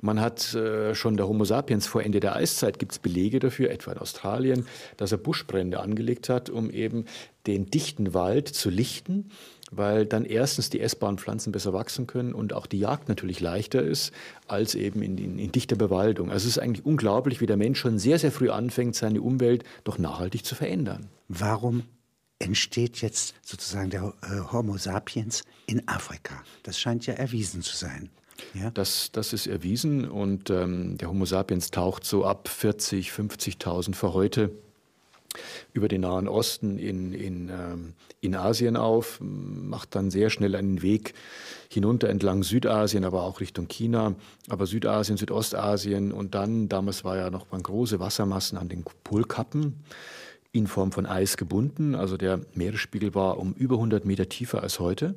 Man 0.02 0.20
hat 0.20 0.54
äh, 0.54 0.94
schon 0.94 1.16
der 1.16 1.28
Homo 1.28 1.44
sapiens 1.44 1.86
vor 1.86 2.02
Ende 2.02 2.20
der 2.20 2.34
Eiszeit 2.34 2.78
gibt 2.78 2.92
es 2.92 2.98
Belege 2.98 3.38
dafür, 3.38 3.70
etwa 3.70 3.92
in 3.92 3.98
Australien, 3.98 4.66
dass 4.96 5.12
er 5.12 5.18
Buschbrände 5.18 5.80
angelegt 5.80 6.30
hat, 6.30 6.48
um 6.48 6.70
eben 6.70 7.04
den 7.46 7.66
dichten 7.66 8.14
Wald 8.14 8.48
zu 8.48 8.70
lichten, 8.70 9.30
weil 9.70 10.06
dann 10.06 10.24
erstens 10.24 10.70
die 10.70 10.80
essbaren 10.80 11.18
Pflanzen 11.18 11.52
besser 11.52 11.72
wachsen 11.72 12.06
können 12.06 12.34
und 12.34 12.52
auch 12.52 12.66
die 12.66 12.78
Jagd 12.78 13.08
natürlich 13.08 13.40
leichter 13.40 13.82
ist 13.82 14.12
als 14.46 14.74
eben 14.74 15.02
in, 15.02 15.18
in, 15.18 15.38
in 15.38 15.52
dichter 15.52 15.76
Bewaldung. 15.76 16.30
Also 16.30 16.48
es 16.48 16.56
ist 16.56 16.62
eigentlich 16.62 16.84
unglaublich, 16.84 17.40
wie 17.40 17.46
der 17.46 17.56
Mensch 17.56 17.78
schon 17.78 17.98
sehr, 17.98 18.18
sehr 18.18 18.32
früh 18.32 18.50
anfängt, 18.50 18.96
seine 18.96 19.22
Umwelt 19.22 19.64
doch 19.84 19.98
nachhaltig 19.98 20.44
zu 20.44 20.54
verändern. 20.54 21.08
Warum 21.28 21.84
entsteht 22.38 23.00
jetzt 23.02 23.34
sozusagen 23.42 23.90
der 23.90 24.14
äh, 24.22 24.52
Homo 24.52 24.76
sapiens 24.76 25.42
in 25.66 25.86
Afrika? 25.86 26.42
Das 26.62 26.78
scheint 26.78 27.06
ja 27.06 27.14
erwiesen 27.14 27.62
zu 27.62 27.76
sein. 27.76 28.10
Ja. 28.54 28.70
Das, 28.70 29.12
das 29.12 29.32
ist 29.32 29.46
erwiesen 29.46 30.08
und 30.08 30.50
ähm, 30.50 30.96
der 30.96 31.10
Homo 31.10 31.26
sapiens 31.26 31.70
taucht 31.70 32.04
so 32.04 32.24
ab 32.24 32.48
40, 32.48 33.10
50.000 33.10 33.94
vor 33.94 34.14
heute 34.14 34.50
über 35.72 35.88
den 35.88 36.02
Nahen 36.02 36.28
Osten 36.28 36.78
in, 36.78 37.12
in, 37.12 37.48
ähm, 37.48 37.94
in 38.20 38.34
Asien 38.34 38.76
auf, 38.76 39.18
macht 39.20 39.94
dann 39.94 40.10
sehr 40.10 40.30
schnell 40.30 40.56
einen 40.56 40.82
Weg 40.82 41.14
hinunter 41.70 42.08
entlang 42.08 42.42
Südasien, 42.42 43.04
aber 43.04 43.22
auch 43.22 43.40
Richtung 43.40 43.68
China, 43.68 44.14
aber 44.48 44.66
Südasien, 44.66 45.16
Südostasien 45.16 46.12
und 46.12 46.34
dann, 46.34 46.68
damals 46.68 47.04
war 47.04 47.16
ja 47.16 47.30
noch 47.30 47.50
mal 47.50 47.60
große 47.60 48.00
Wassermassen 48.00 48.58
an 48.58 48.68
den 48.68 48.84
Polkappen 49.04 49.84
in 50.52 50.66
Form 50.66 50.90
von 50.90 51.06
Eis 51.06 51.36
gebunden, 51.36 51.94
also 51.94 52.16
der 52.16 52.40
Meeresspiegel 52.54 53.14
war 53.14 53.38
um 53.38 53.52
über 53.54 53.76
100 53.76 54.04
Meter 54.04 54.28
tiefer 54.28 54.62
als 54.62 54.80
heute. 54.80 55.14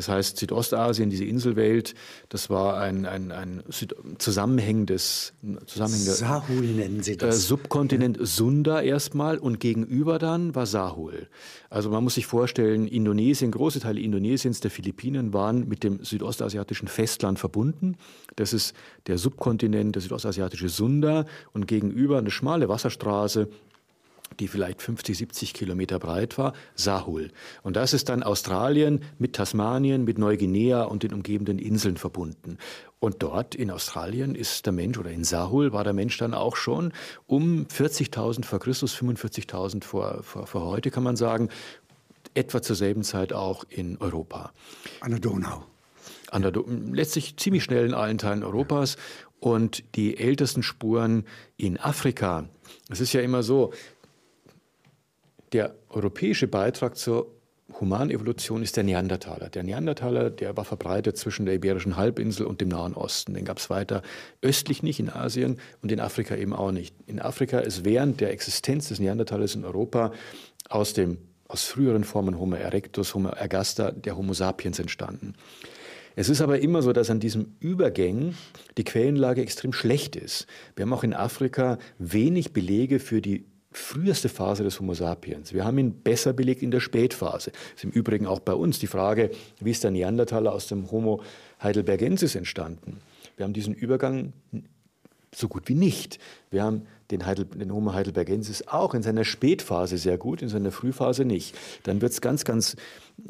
Das 0.00 0.08
heißt, 0.08 0.38
Südostasien, 0.38 1.10
diese 1.10 1.26
Inselwelt, 1.26 1.94
das 2.30 2.48
war 2.48 2.80
ein, 2.80 3.04
ein, 3.04 3.32
ein 3.32 3.62
zusammenhängendes, 4.16 5.34
zusammenhängender 5.66 6.14
Sahul 6.14 6.64
nennen 6.64 7.02
Sie 7.02 7.18
das. 7.18 7.36
Äh, 7.36 7.38
Subkontinent 7.38 8.16
ja. 8.16 8.24
Sunda 8.24 8.80
erstmal 8.80 9.36
und 9.36 9.60
gegenüber 9.60 10.18
dann 10.18 10.54
war 10.54 10.64
Sahul. 10.64 11.28
Also 11.68 11.90
man 11.90 12.02
muss 12.02 12.14
sich 12.14 12.24
vorstellen, 12.24 12.86
Indonesien, 12.86 13.50
große 13.50 13.80
Teile 13.80 14.00
Indonesiens, 14.00 14.60
der 14.60 14.70
Philippinen 14.70 15.34
waren 15.34 15.68
mit 15.68 15.84
dem 15.84 16.02
südostasiatischen 16.02 16.88
Festland 16.88 17.38
verbunden. 17.38 17.98
Das 18.36 18.54
ist 18.54 18.74
der 19.06 19.18
Subkontinent, 19.18 19.96
der 19.96 20.00
südostasiatische 20.00 20.70
Sunda 20.70 21.26
und 21.52 21.66
gegenüber 21.66 22.16
eine 22.16 22.30
schmale 22.30 22.70
Wasserstraße 22.70 23.48
die 24.38 24.48
vielleicht 24.48 24.80
50, 24.80 25.18
70 25.18 25.54
Kilometer 25.54 25.98
breit 25.98 26.38
war, 26.38 26.52
Sahul. 26.74 27.30
Und 27.62 27.76
das 27.76 27.92
ist 27.92 28.08
dann 28.08 28.22
Australien 28.22 29.02
mit 29.18 29.34
Tasmanien, 29.34 30.04
mit 30.04 30.18
Neuguinea 30.18 30.84
und 30.84 31.02
den 31.02 31.12
umgebenden 31.12 31.58
Inseln 31.58 31.96
verbunden. 31.96 32.58
Und 33.00 33.22
dort 33.22 33.54
in 33.54 33.70
Australien 33.70 34.34
ist 34.34 34.66
der 34.66 34.72
Mensch, 34.72 34.98
oder 34.98 35.10
in 35.10 35.24
Sahul 35.24 35.72
war 35.72 35.84
der 35.84 35.94
Mensch 35.94 36.16
dann 36.18 36.34
auch 36.34 36.56
schon 36.56 36.92
um 37.26 37.66
40.000 37.66 38.44
vor 38.44 38.60
Christus, 38.60 38.94
45.000 38.94 39.84
vor, 39.84 40.22
vor, 40.22 40.46
vor 40.46 40.66
heute, 40.66 40.90
kann 40.90 41.02
man 41.02 41.16
sagen, 41.16 41.48
etwa 42.34 42.62
zur 42.62 42.76
selben 42.76 43.02
Zeit 43.02 43.32
auch 43.32 43.64
in 43.68 43.98
Europa. 43.98 44.52
An 45.00 45.10
der 45.10 45.20
Donau. 45.20 45.64
An 46.30 46.42
der 46.42 46.52
Do 46.52 46.64
letztlich 46.92 47.36
ziemlich 47.36 47.64
schnell 47.64 47.86
in 47.86 47.94
allen 47.94 48.18
Teilen 48.18 48.44
Europas. 48.44 48.96
Und 49.40 49.82
die 49.96 50.18
ältesten 50.18 50.62
Spuren 50.62 51.24
in 51.56 51.78
Afrika, 51.78 52.48
es 52.90 53.00
ist 53.00 53.14
ja 53.14 53.22
immer 53.22 53.42
so, 53.42 53.72
der 55.52 55.74
europäische 55.88 56.46
Beitrag 56.46 56.96
zur 56.96 57.30
Humanevolution 57.78 58.62
ist 58.62 58.76
der 58.76 58.84
Neandertaler. 58.84 59.48
Der 59.48 59.62
Neandertaler, 59.62 60.30
der 60.30 60.56
war 60.56 60.64
verbreitet 60.64 61.16
zwischen 61.16 61.46
der 61.46 61.54
Iberischen 61.54 61.96
Halbinsel 61.96 62.46
und 62.46 62.60
dem 62.60 62.68
Nahen 62.68 62.94
Osten. 62.94 63.34
Den 63.34 63.44
gab 63.44 63.58
es 63.58 63.70
weiter 63.70 64.02
östlich 64.42 64.82
nicht, 64.82 64.98
in 64.98 65.08
Asien 65.08 65.58
und 65.82 65.92
in 65.92 66.00
Afrika 66.00 66.34
eben 66.34 66.52
auch 66.52 66.72
nicht. 66.72 66.94
In 67.06 67.20
Afrika 67.20 67.60
ist 67.60 67.84
während 67.84 68.20
der 68.20 68.32
Existenz 68.32 68.88
des 68.88 68.98
Neandertalers 68.98 69.54
in 69.54 69.64
Europa 69.64 70.12
aus, 70.68 70.94
dem, 70.94 71.18
aus 71.48 71.64
früheren 71.64 72.04
Formen 72.04 72.38
Homo 72.38 72.56
erectus, 72.56 73.14
Homo 73.14 73.28
ergaster, 73.28 73.92
der 73.92 74.16
Homo 74.16 74.34
sapiens 74.34 74.78
entstanden. 74.78 75.34
Es 76.16 76.28
ist 76.28 76.40
aber 76.40 76.58
immer 76.58 76.82
so, 76.82 76.92
dass 76.92 77.08
an 77.08 77.20
diesen 77.20 77.56
Übergängen 77.60 78.36
die 78.76 78.84
Quellenlage 78.84 79.42
extrem 79.42 79.72
schlecht 79.72 80.16
ist. 80.16 80.46
Wir 80.74 80.84
haben 80.84 80.92
auch 80.92 81.04
in 81.04 81.14
Afrika 81.14 81.78
wenig 81.98 82.52
Belege 82.52 82.98
für 82.98 83.22
die 83.22 83.44
früheste 83.72 84.28
Phase 84.28 84.64
des 84.64 84.80
Homo 84.80 84.94
sapiens. 84.94 85.52
Wir 85.52 85.64
haben 85.64 85.78
ihn 85.78 85.92
besser 85.92 86.32
belegt 86.32 86.62
in 86.62 86.70
der 86.70 86.80
Spätphase. 86.80 87.52
Das 87.52 87.76
ist 87.76 87.84
im 87.84 87.90
Übrigen 87.90 88.26
auch 88.26 88.40
bei 88.40 88.54
uns 88.54 88.78
die 88.78 88.88
Frage, 88.88 89.30
wie 89.60 89.70
ist 89.70 89.84
der 89.84 89.92
Neandertaler 89.92 90.52
aus 90.52 90.66
dem 90.66 90.90
Homo 90.90 91.22
heidelbergensis 91.62 92.34
entstanden? 92.34 92.98
Wir 93.36 93.44
haben 93.44 93.52
diesen 93.52 93.74
Übergang 93.74 94.32
so 95.34 95.48
gut 95.48 95.68
wie 95.68 95.74
nicht. 95.74 96.18
Wir 96.50 96.64
haben 96.64 96.82
den, 97.10 97.26
Heidel, 97.26 97.44
den 97.44 97.72
Homo 97.72 97.92
heidelbergensis 97.92 98.66
auch 98.66 98.94
in 98.94 99.02
seiner 99.02 99.24
Spätphase 99.24 99.98
sehr 99.98 100.18
gut, 100.18 100.42
in 100.42 100.48
seiner 100.48 100.72
Frühphase 100.72 101.24
nicht. 101.24 101.56
Dann 101.84 102.00
wird 102.00 102.12
es 102.12 102.20
ganz, 102.20 102.44
ganz, 102.44 102.76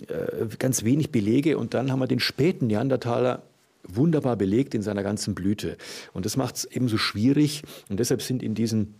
äh, 0.09 0.46
ganz 0.59 0.85
wenig 0.85 1.11
Belege 1.11 1.59
und 1.59 1.74
dann 1.74 1.92
haben 1.92 1.98
wir 1.98 2.07
den 2.07 2.20
späten 2.20 2.68
Neandertaler 2.68 3.42
wunderbar 3.83 4.37
belegt 4.37 4.74
in 4.74 4.83
seiner 4.83 5.03
ganzen 5.03 5.35
Blüte. 5.35 5.76
Und 6.12 6.26
das 6.26 6.37
macht 6.37 6.57
es 6.57 6.64
ebenso 6.64 6.98
schwierig 6.98 7.62
und 7.88 8.00
deshalb 8.00 8.22
sind 8.22 8.42
in 8.42 8.55
diesen 8.55 8.94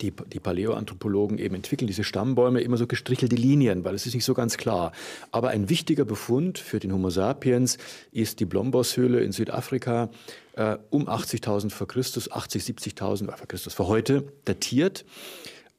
die, 0.00 0.12
die 0.12 0.40
Paläoanthropologen 0.40 1.38
eben 1.38 1.54
entwickeln 1.54 1.86
diese 1.86 2.04
Stammbäume 2.04 2.60
immer 2.60 2.76
so 2.76 2.86
gestrichelte 2.86 3.36
Linien, 3.36 3.84
weil 3.84 3.94
es 3.94 4.06
ist 4.06 4.14
nicht 4.14 4.24
so 4.24 4.34
ganz 4.34 4.56
klar. 4.56 4.92
Aber 5.30 5.48
ein 5.50 5.68
wichtiger 5.68 6.04
Befund 6.04 6.58
für 6.58 6.78
den 6.78 6.92
Homo 6.92 7.10
sapiens 7.10 7.76
ist 8.12 8.40
die 8.40 8.46
Blombos-Höhle 8.46 9.20
in 9.20 9.32
Südafrika 9.32 10.10
äh, 10.54 10.76
um 10.90 11.08
80.000 11.08 11.70
vor 11.70 11.88
Christus, 11.88 12.30
80, 12.30 12.62
70.000 12.62 13.36
vor 13.36 13.48
Christus 13.48 13.74
vor 13.74 13.88
heute 13.88 14.24
datiert, 14.44 15.04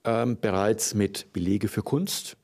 ähm, 0.03 0.37
bereits 0.39 0.93
mit 0.93 1.31
Belege 1.33 1.67
für 1.67 1.81
Kunst. 1.81 2.37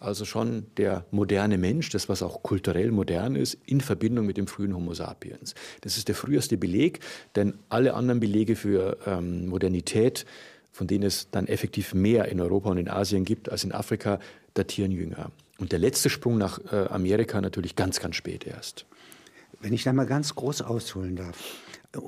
Also 0.00 0.24
schon 0.24 0.66
der 0.76 1.06
moderne 1.10 1.58
Mensch, 1.58 1.90
das 1.90 2.08
was 2.08 2.22
auch 2.22 2.44
kulturell 2.44 2.92
modern 2.92 3.34
ist, 3.34 3.58
in 3.66 3.80
Verbindung 3.80 4.26
mit 4.26 4.36
dem 4.36 4.46
frühen 4.46 4.72
Homo 4.72 4.94
sapiens. 4.94 5.54
Das 5.80 5.96
ist 5.96 6.06
der 6.06 6.14
früheste 6.14 6.56
Beleg, 6.56 7.00
denn 7.34 7.54
alle 7.68 7.94
anderen 7.94 8.20
Belege 8.20 8.54
für 8.54 8.96
ähm, 9.06 9.48
Modernität 9.48 10.24
von 10.78 10.86
denen 10.86 11.02
es 11.02 11.28
dann 11.32 11.48
effektiv 11.48 11.92
mehr 11.92 12.26
in 12.26 12.40
Europa 12.40 12.70
und 12.70 12.78
in 12.78 12.88
Asien 12.88 13.24
gibt 13.24 13.50
als 13.50 13.64
in 13.64 13.72
Afrika, 13.72 14.20
datieren 14.54 14.92
jünger. 14.92 15.32
Und 15.58 15.72
der 15.72 15.80
letzte 15.80 16.08
Sprung 16.08 16.38
nach 16.38 16.60
äh, 16.70 16.86
Amerika 16.88 17.40
natürlich 17.40 17.74
ganz, 17.74 17.98
ganz 17.98 18.14
spät 18.14 18.46
erst. 18.46 18.86
Wenn 19.60 19.72
ich 19.72 19.82
da 19.82 19.92
mal 19.92 20.06
ganz 20.06 20.36
groß 20.36 20.62
ausholen 20.62 21.16
darf. 21.16 21.36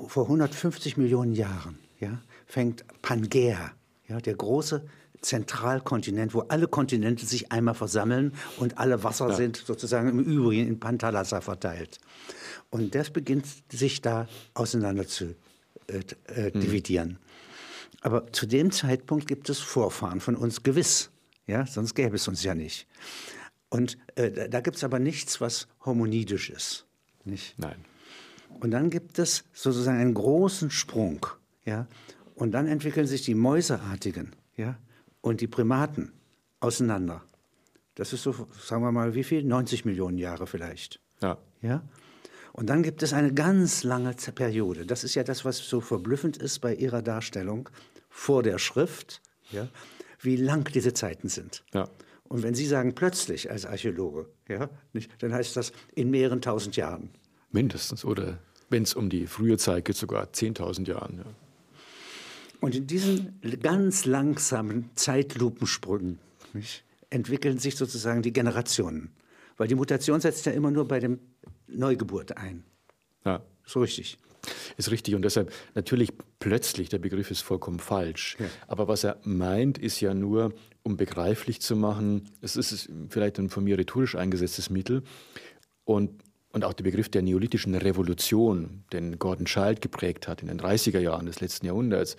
Vor 0.07 0.23
150 0.23 0.95
Millionen 0.95 1.33
Jahren 1.33 1.79
ja, 1.99 2.21
fängt 2.45 2.85
Pangea, 3.01 3.73
ja, 4.07 4.21
der 4.21 4.35
große 4.35 4.85
Zentralkontinent, 5.19 6.33
wo 6.33 6.39
alle 6.47 6.69
Kontinente 6.69 7.25
sich 7.25 7.51
einmal 7.51 7.75
versammeln 7.75 8.31
und 8.55 8.77
alle 8.77 9.03
Wasser 9.03 9.27
ja. 9.27 9.35
sind 9.35 9.57
sozusagen 9.57 10.07
im 10.07 10.19
Übrigen 10.19 10.65
in 10.69 10.79
Pantalassa 10.79 11.41
verteilt. 11.41 11.99
Und 12.69 12.95
das 12.95 13.09
beginnt 13.09 13.47
sich 13.69 14.01
da 14.01 14.29
auseinander 14.53 15.07
zu 15.07 15.35
äh, 15.87 15.99
äh, 16.33 16.51
mhm. 16.53 16.61
Aber 18.01 18.31
zu 18.33 18.45
dem 18.45 18.71
Zeitpunkt 18.71 19.27
gibt 19.27 19.49
es 19.49 19.59
Vorfahren 19.59 20.19
von 20.19 20.35
uns 20.35 20.63
gewiss. 20.63 21.11
Ja, 21.47 21.65
sonst 21.65 21.93
gäbe 21.95 22.15
es 22.15 22.27
uns 22.27 22.43
ja 22.43 22.55
nicht. 22.55 22.87
Und 23.69 23.97
äh, 24.15 24.49
da 24.49 24.59
gibt 24.59 24.77
es 24.77 24.83
aber 24.83 24.99
nichts, 24.99 25.39
was 25.39 25.67
homonidisch 25.85 26.49
ist. 26.49 26.85
Nicht? 27.23 27.57
Nein. 27.57 27.85
Und 28.59 28.71
dann 28.71 28.89
gibt 28.89 29.17
es 29.19 29.45
sozusagen 29.53 29.99
einen 29.99 30.13
großen 30.13 30.71
Sprung. 30.71 31.25
Ja? 31.63 31.87
Und 32.35 32.51
dann 32.51 32.67
entwickeln 32.67 33.07
sich 33.07 33.23
die 33.23 33.35
Mäuseartigen 33.35 34.35
ja? 34.57 34.77
und 35.21 35.41
die 35.41 35.47
Primaten 35.47 36.11
auseinander. 36.59 37.23
Das 37.95 38.13
ist 38.13 38.23
so, 38.23 38.47
sagen 38.59 38.83
wir 38.83 38.91
mal, 38.91 39.15
wie 39.15 39.23
viel? 39.23 39.43
90 39.43 39.85
Millionen 39.85 40.17
Jahre 40.17 40.47
vielleicht. 40.47 40.99
Ja. 41.21 41.37
ja? 41.61 41.83
Und 42.53 42.69
dann 42.69 42.83
gibt 42.83 43.03
es 43.03 43.13
eine 43.13 43.33
ganz 43.33 43.83
lange 43.83 44.13
Periode. 44.35 44.85
Das 44.85 45.03
ist 45.03 45.15
ja 45.15 45.23
das, 45.23 45.45
was 45.45 45.57
so 45.57 45.79
verblüffend 45.81 46.37
ist 46.37 46.59
bei 46.59 46.75
Ihrer 46.75 47.01
Darstellung 47.01 47.69
vor 48.11 48.43
der 48.43 48.59
Schrift, 48.59 49.21
ja, 49.49 49.67
wie 50.19 50.35
lang 50.35 50.71
diese 50.71 50.93
Zeiten 50.93 51.29
sind. 51.29 51.63
Ja. 51.73 51.89
Und 52.27 52.43
wenn 52.43 52.53
Sie 52.53 52.67
sagen 52.67 52.93
plötzlich 52.93 53.49
als 53.49 53.65
Archäologe, 53.65 54.29
ja, 54.47 54.69
nicht, 54.93 55.11
dann 55.23 55.33
heißt 55.33 55.57
das 55.57 55.71
in 55.95 56.11
mehreren 56.11 56.41
tausend 56.41 56.75
Jahren. 56.75 57.09
Mindestens, 57.51 58.05
oder 58.05 58.37
wenn 58.69 58.83
es 58.83 58.93
um 58.93 59.09
die 59.09 59.27
frühe 59.27 59.57
Zeit 59.57 59.85
geht, 59.85 59.97
sogar 59.97 60.27
10.000 60.27 60.87
Jahren. 60.87 61.17
Ja. 61.17 61.25
Und 62.61 62.75
in 62.75 62.87
diesen 62.87 63.39
ganz 63.61 64.05
langsamen 64.05 64.91
Zeitlupensprüngen 64.95 66.19
nicht, 66.53 66.83
entwickeln 67.09 67.57
sich 67.57 67.75
sozusagen 67.75 68.21
die 68.21 68.31
Generationen. 68.31 69.11
Weil 69.57 69.67
die 69.67 69.75
Mutation 69.75 70.21
setzt 70.21 70.45
ja 70.45 70.51
immer 70.51 70.71
nur 70.71 70.87
bei 70.87 70.99
dem 70.99 71.19
Neugeburt 71.67 72.37
ein. 72.37 72.63
Ja. 73.25 73.41
So 73.65 73.81
richtig. 73.81 74.17
Ist 74.77 74.91
richtig 74.91 75.15
und 75.15 75.21
deshalb 75.23 75.51
natürlich 75.75 76.13
plötzlich, 76.39 76.89
der 76.89 76.99
Begriff 76.99 77.31
ist 77.31 77.41
vollkommen 77.41 77.79
falsch. 77.79 78.37
Ja. 78.39 78.45
Aber 78.67 78.87
was 78.87 79.03
er 79.03 79.17
meint, 79.23 79.77
ist 79.77 79.99
ja 80.01 80.13
nur, 80.13 80.53
um 80.83 80.97
begreiflich 80.97 81.61
zu 81.61 81.75
machen, 81.75 82.29
es 82.41 82.55
ist 82.55 82.89
vielleicht 83.09 83.37
ein 83.37 83.49
von 83.49 83.63
mir 83.63 83.77
rhetorisch 83.77 84.15
eingesetztes 84.15 84.69
Mittel 84.69 85.03
und 85.85 86.11
und 86.53 86.65
auch 86.65 86.73
der 86.73 86.83
Begriff 86.83 87.09
der 87.09 87.21
neolithischen 87.21 87.75
Revolution, 87.75 88.83
den 88.91 89.19
Gordon 89.19 89.45
Child 89.45 89.81
geprägt 89.81 90.27
hat 90.27 90.41
in 90.41 90.47
den 90.47 90.59
30er 90.59 90.99
Jahren 90.99 91.25
des 91.25 91.39
letzten 91.39 91.65
Jahrhunderts, 91.65 92.17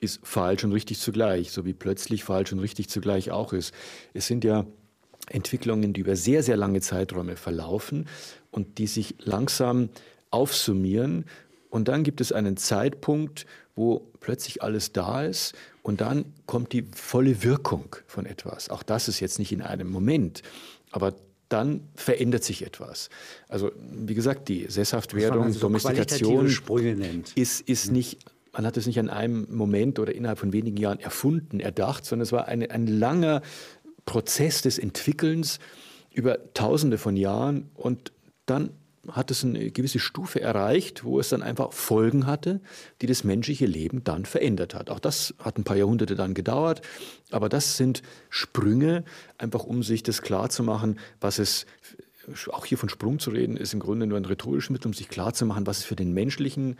ist 0.00 0.20
falsch 0.22 0.64
und 0.64 0.72
richtig 0.72 0.98
zugleich, 0.98 1.50
so 1.50 1.64
wie 1.64 1.72
plötzlich 1.72 2.24
falsch 2.24 2.52
und 2.52 2.58
richtig 2.58 2.88
zugleich 2.88 3.30
auch 3.30 3.52
ist. 3.52 3.74
Es 4.14 4.26
sind 4.26 4.44
ja 4.44 4.66
Entwicklungen, 5.30 5.92
die 5.92 6.00
über 6.00 6.16
sehr, 6.16 6.42
sehr 6.42 6.56
lange 6.56 6.80
Zeiträume 6.80 7.36
verlaufen 7.36 8.06
und 8.50 8.78
die 8.78 8.86
sich 8.86 9.14
langsam 9.18 9.90
aufsummieren 10.30 11.24
und 11.72 11.88
dann 11.88 12.02
gibt 12.02 12.20
es 12.20 12.32
einen 12.32 12.58
Zeitpunkt, 12.58 13.46
wo 13.74 14.06
plötzlich 14.20 14.62
alles 14.62 14.92
da 14.92 15.24
ist 15.24 15.54
und 15.80 16.02
dann 16.02 16.26
kommt 16.44 16.74
die 16.74 16.84
volle 16.94 17.42
Wirkung 17.42 17.96
von 18.06 18.26
etwas. 18.26 18.68
Auch 18.68 18.82
das 18.82 19.08
ist 19.08 19.20
jetzt 19.20 19.38
nicht 19.38 19.52
in 19.52 19.62
einem 19.62 19.90
Moment, 19.90 20.42
aber 20.90 21.14
dann 21.48 21.88
verändert 21.94 22.44
sich 22.44 22.66
etwas. 22.66 23.08
Also 23.48 23.72
wie 23.78 24.12
gesagt, 24.12 24.50
die 24.50 24.66
Sesshaftwerdung, 24.68 25.44
also 25.44 25.60
Domestikation 25.60 26.46
ist, 27.36 27.62
ist 27.62 27.86
hm. 27.86 27.92
nicht, 27.94 28.18
man 28.52 28.66
hat 28.66 28.76
es 28.76 28.86
nicht 28.86 28.98
an 28.98 29.08
einem 29.08 29.46
Moment 29.48 29.98
oder 29.98 30.14
innerhalb 30.14 30.38
von 30.38 30.52
wenigen 30.52 30.76
Jahren 30.76 31.00
erfunden, 31.00 31.58
erdacht, 31.58 32.04
sondern 32.04 32.24
es 32.24 32.32
war 32.32 32.48
eine, 32.48 32.70
ein 32.70 32.86
langer 32.86 33.40
Prozess 34.04 34.60
des 34.60 34.78
Entwickelns 34.78 35.58
über 36.12 36.52
Tausende 36.52 36.98
von 36.98 37.16
Jahren 37.16 37.70
und 37.72 38.12
dann 38.44 38.72
hat 39.10 39.30
es 39.30 39.44
eine 39.44 39.70
gewisse 39.70 39.98
Stufe 39.98 40.40
erreicht, 40.40 41.04
wo 41.04 41.18
es 41.18 41.28
dann 41.28 41.42
einfach 41.42 41.72
Folgen 41.72 42.26
hatte, 42.26 42.60
die 43.00 43.06
das 43.06 43.24
menschliche 43.24 43.66
Leben 43.66 44.04
dann 44.04 44.24
verändert 44.24 44.74
hat. 44.74 44.90
Auch 44.90 45.00
das 45.00 45.34
hat 45.38 45.58
ein 45.58 45.64
paar 45.64 45.76
Jahrhunderte 45.76 46.14
dann 46.14 46.34
gedauert, 46.34 46.82
aber 47.30 47.48
das 47.48 47.76
sind 47.76 48.02
Sprünge, 48.30 49.04
einfach 49.38 49.64
um 49.64 49.82
sich 49.82 50.02
das 50.02 50.22
klarzumachen, 50.22 50.98
was 51.20 51.38
es, 51.38 51.66
auch 52.52 52.64
hier 52.64 52.78
von 52.78 52.88
Sprung 52.88 53.18
zu 53.18 53.30
reden, 53.30 53.56
ist 53.56 53.74
im 53.74 53.80
Grunde 53.80 54.06
nur 54.06 54.18
ein 54.18 54.24
rhetorisches 54.24 54.70
Mittel, 54.70 54.86
um 54.86 54.94
sich 54.94 55.08
klarzumachen, 55.08 55.66
was 55.66 55.78
es 55.78 55.84
für 55.84 55.96
den 55.96 56.12
menschlichen 56.12 56.76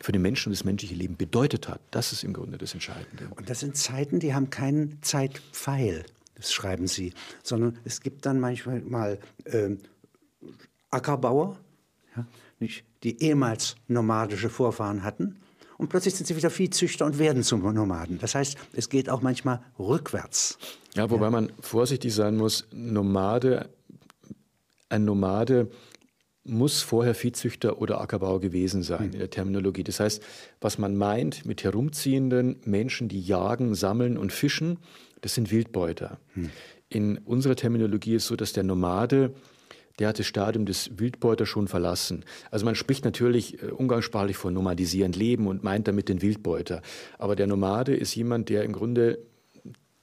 für 0.00 0.10
den 0.10 0.22
Menschen 0.22 0.48
und 0.48 0.58
das 0.58 0.64
menschliche 0.64 0.94
Leben 0.94 1.16
bedeutet 1.16 1.68
hat. 1.68 1.80
Das 1.92 2.12
ist 2.12 2.24
im 2.24 2.32
Grunde 2.32 2.58
das 2.58 2.74
Entscheidende. 2.74 3.28
Und 3.36 3.48
das 3.48 3.60
sind 3.60 3.76
Zeiten, 3.76 4.18
die 4.18 4.34
haben 4.34 4.50
keinen 4.50 5.00
Zeitpfeil, 5.02 6.04
das 6.34 6.52
schreiben 6.52 6.88
Sie, 6.88 7.12
sondern 7.44 7.78
es 7.84 8.00
gibt 8.00 8.26
dann 8.26 8.40
manchmal 8.40 8.80
mal 8.80 9.20
äh, 9.44 9.76
Ackerbauer, 10.92 11.58
ja, 12.16 12.24
nicht, 12.60 12.84
die 13.02 13.20
ehemals 13.22 13.74
nomadische 13.88 14.48
Vorfahren 14.48 15.02
hatten. 15.02 15.40
Und 15.78 15.88
plötzlich 15.88 16.14
sind 16.14 16.26
sie 16.26 16.36
wieder 16.36 16.50
Viehzüchter 16.50 17.04
und 17.04 17.18
werden 17.18 17.42
zum 17.42 17.60
Nomaden. 17.74 18.18
Das 18.18 18.36
heißt, 18.36 18.56
es 18.72 18.88
geht 18.88 19.10
auch 19.10 19.20
manchmal 19.20 19.62
rückwärts. 19.80 20.58
Ja, 20.94 21.10
wobei 21.10 21.24
ja. 21.24 21.30
man 21.30 21.52
vorsichtig 21.60 22.14
sein 22.14 22.36
muss. 22.36 22.68
Nomade, 22.70 23.68
ein 24.88 25.04
Nomade 25.04 25.70
muss 26.44 26.82
vorher 26.82 27.14
Viehzüchter 27.14 27.80
oder 27.80 28.00
Ackerbauer 28.00 28.40
gewesen 28.40 28.82
sein 28.82 29.06
hm. 29.06 29.12
in 29.12 29.18
der 29.18 29.30
Terminologie. 29.30 29.84
Das 29.84 30.00
heißt, 30.00 30.22
was 30.60 30.78
man 30.78 30.96
meint 30.96 31.46
mit 31.46 31.64
herumziehenden 31.64 32.60
Menschen, 32.64 33.08
die 33.08 33.20
jagen, 33.20 33.74
sammeln 33.74 34.18
und 34.18 34.32
fischen, 34.32 34.78
das 35.20 35.34
sind 35.34 35.50
Wildbeuter. 35.50 36.18
Hm. 36.34 36.50
In 36.88 37.18
unserer 37.18 37.56
Terminologie 37.56 38.16
ist 38.16 38.26
so, 38.26 38.36
dass 38.36 38.52
der 38.52 38.64
Nomade 38.64 39.34
der 39.98 40.08
hat 40.08 40.18
das 40.18 40.26
Stadium 40.26 40.66
des 40.66 40.90
Wildbeuter 40.98 41.46
schon 41.46 41.68
verlassen. 41.68 42.24
Also 42.50 42.64
man 42.64 42.74
spricht 42.74 43.04
natürlich 43.04 43.62
äh, 43.62 43.66
umgangssprachlich 43.66 44.36
von 44.36 44.54
nomadisierend 44.54 45.16
Leben 45.16 45.46
und 45.46 45.62
meint 45.62 45.88
damit 45.88 46.08
den 46.08 46.22
Wildbeuter. 46.22 46.82
Aber 47.18 47.36
der 47.36 47.46
Nomade 47.46 47.94
ist 47.94 48.14
jemand, 48.14 48.48
der 48.48 48.64
im 48.64 48.72
Grunde 48.72 49.18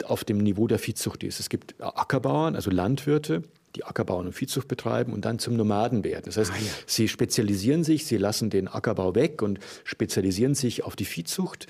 auf 0.05 0.23
dem 0.23 0.37
Niveau 0.37 0.67
der 0.67 0.79
Viehzucht 0.79 1.23
ist. 1.23 1.39
Es 1.39 1.49
gibt 1.49 1.75
Ackerbauern, 1.79 2.55
also 2.55 2.71
Landwirte, 2.71 3.43
die 3.75 3.83
Ackerbauern 3.83 4.27
und 4.27 4.33
Viehzucht 4.33 4.67
betreiben 4.67 5.13
und 5.13 5.25
dann 5.25 5.39
zum 5.39 5.55
Nomaden 5.55 6.03
werden. 6.03 6.23
Das 6.25 6.37
heißt, 6.37 6.51
ah, 6.51 6.57
ja. 6.57 6.71
sie 6.87 7.07
spezialisieren 7.07 7.83
sich, 7.83 8.05
sie 8.05 8.17
lassen 8.17 8.49
den 8.49 8.67
Ackerbau 8.67 9.13
weg 9.15 9.41
und 9.41 9.59
spezialisieren 9.83 10.55
sich 10.55 10.83
auf 10.83 10.95
die 10.95 11.05
Viehzucht 11.05 11.67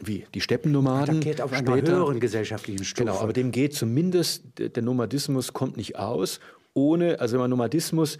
wie 0.00 0.24
die 0.34 0.40
Steppennomaden. 0.40 1.16
Das 1.16 1.24
geht 1.24 1.40
auf 1.40 1.52
einer 1.52 1.74
höheren 1.74 2.20
gesellschaftlichen 2.20 2.84
Stufe. 2.84 3.04
Genau, 3.06 3.18
aber 3.18 3.32
dem 3.32 3.50
geht 3.50 3.74
zumindest, 3.74 4.44
der 4.58 4.82
Nomadismus 4.82 5.52
kommt 5.52 5.76
nicht 5.76 5.96
aus 5.96 6.40
ohne, 6.78 7.20
also 7.20 7.34
wenn 7.34 7.40
man 7.40 7.50
Nomadismus 7.50 8.18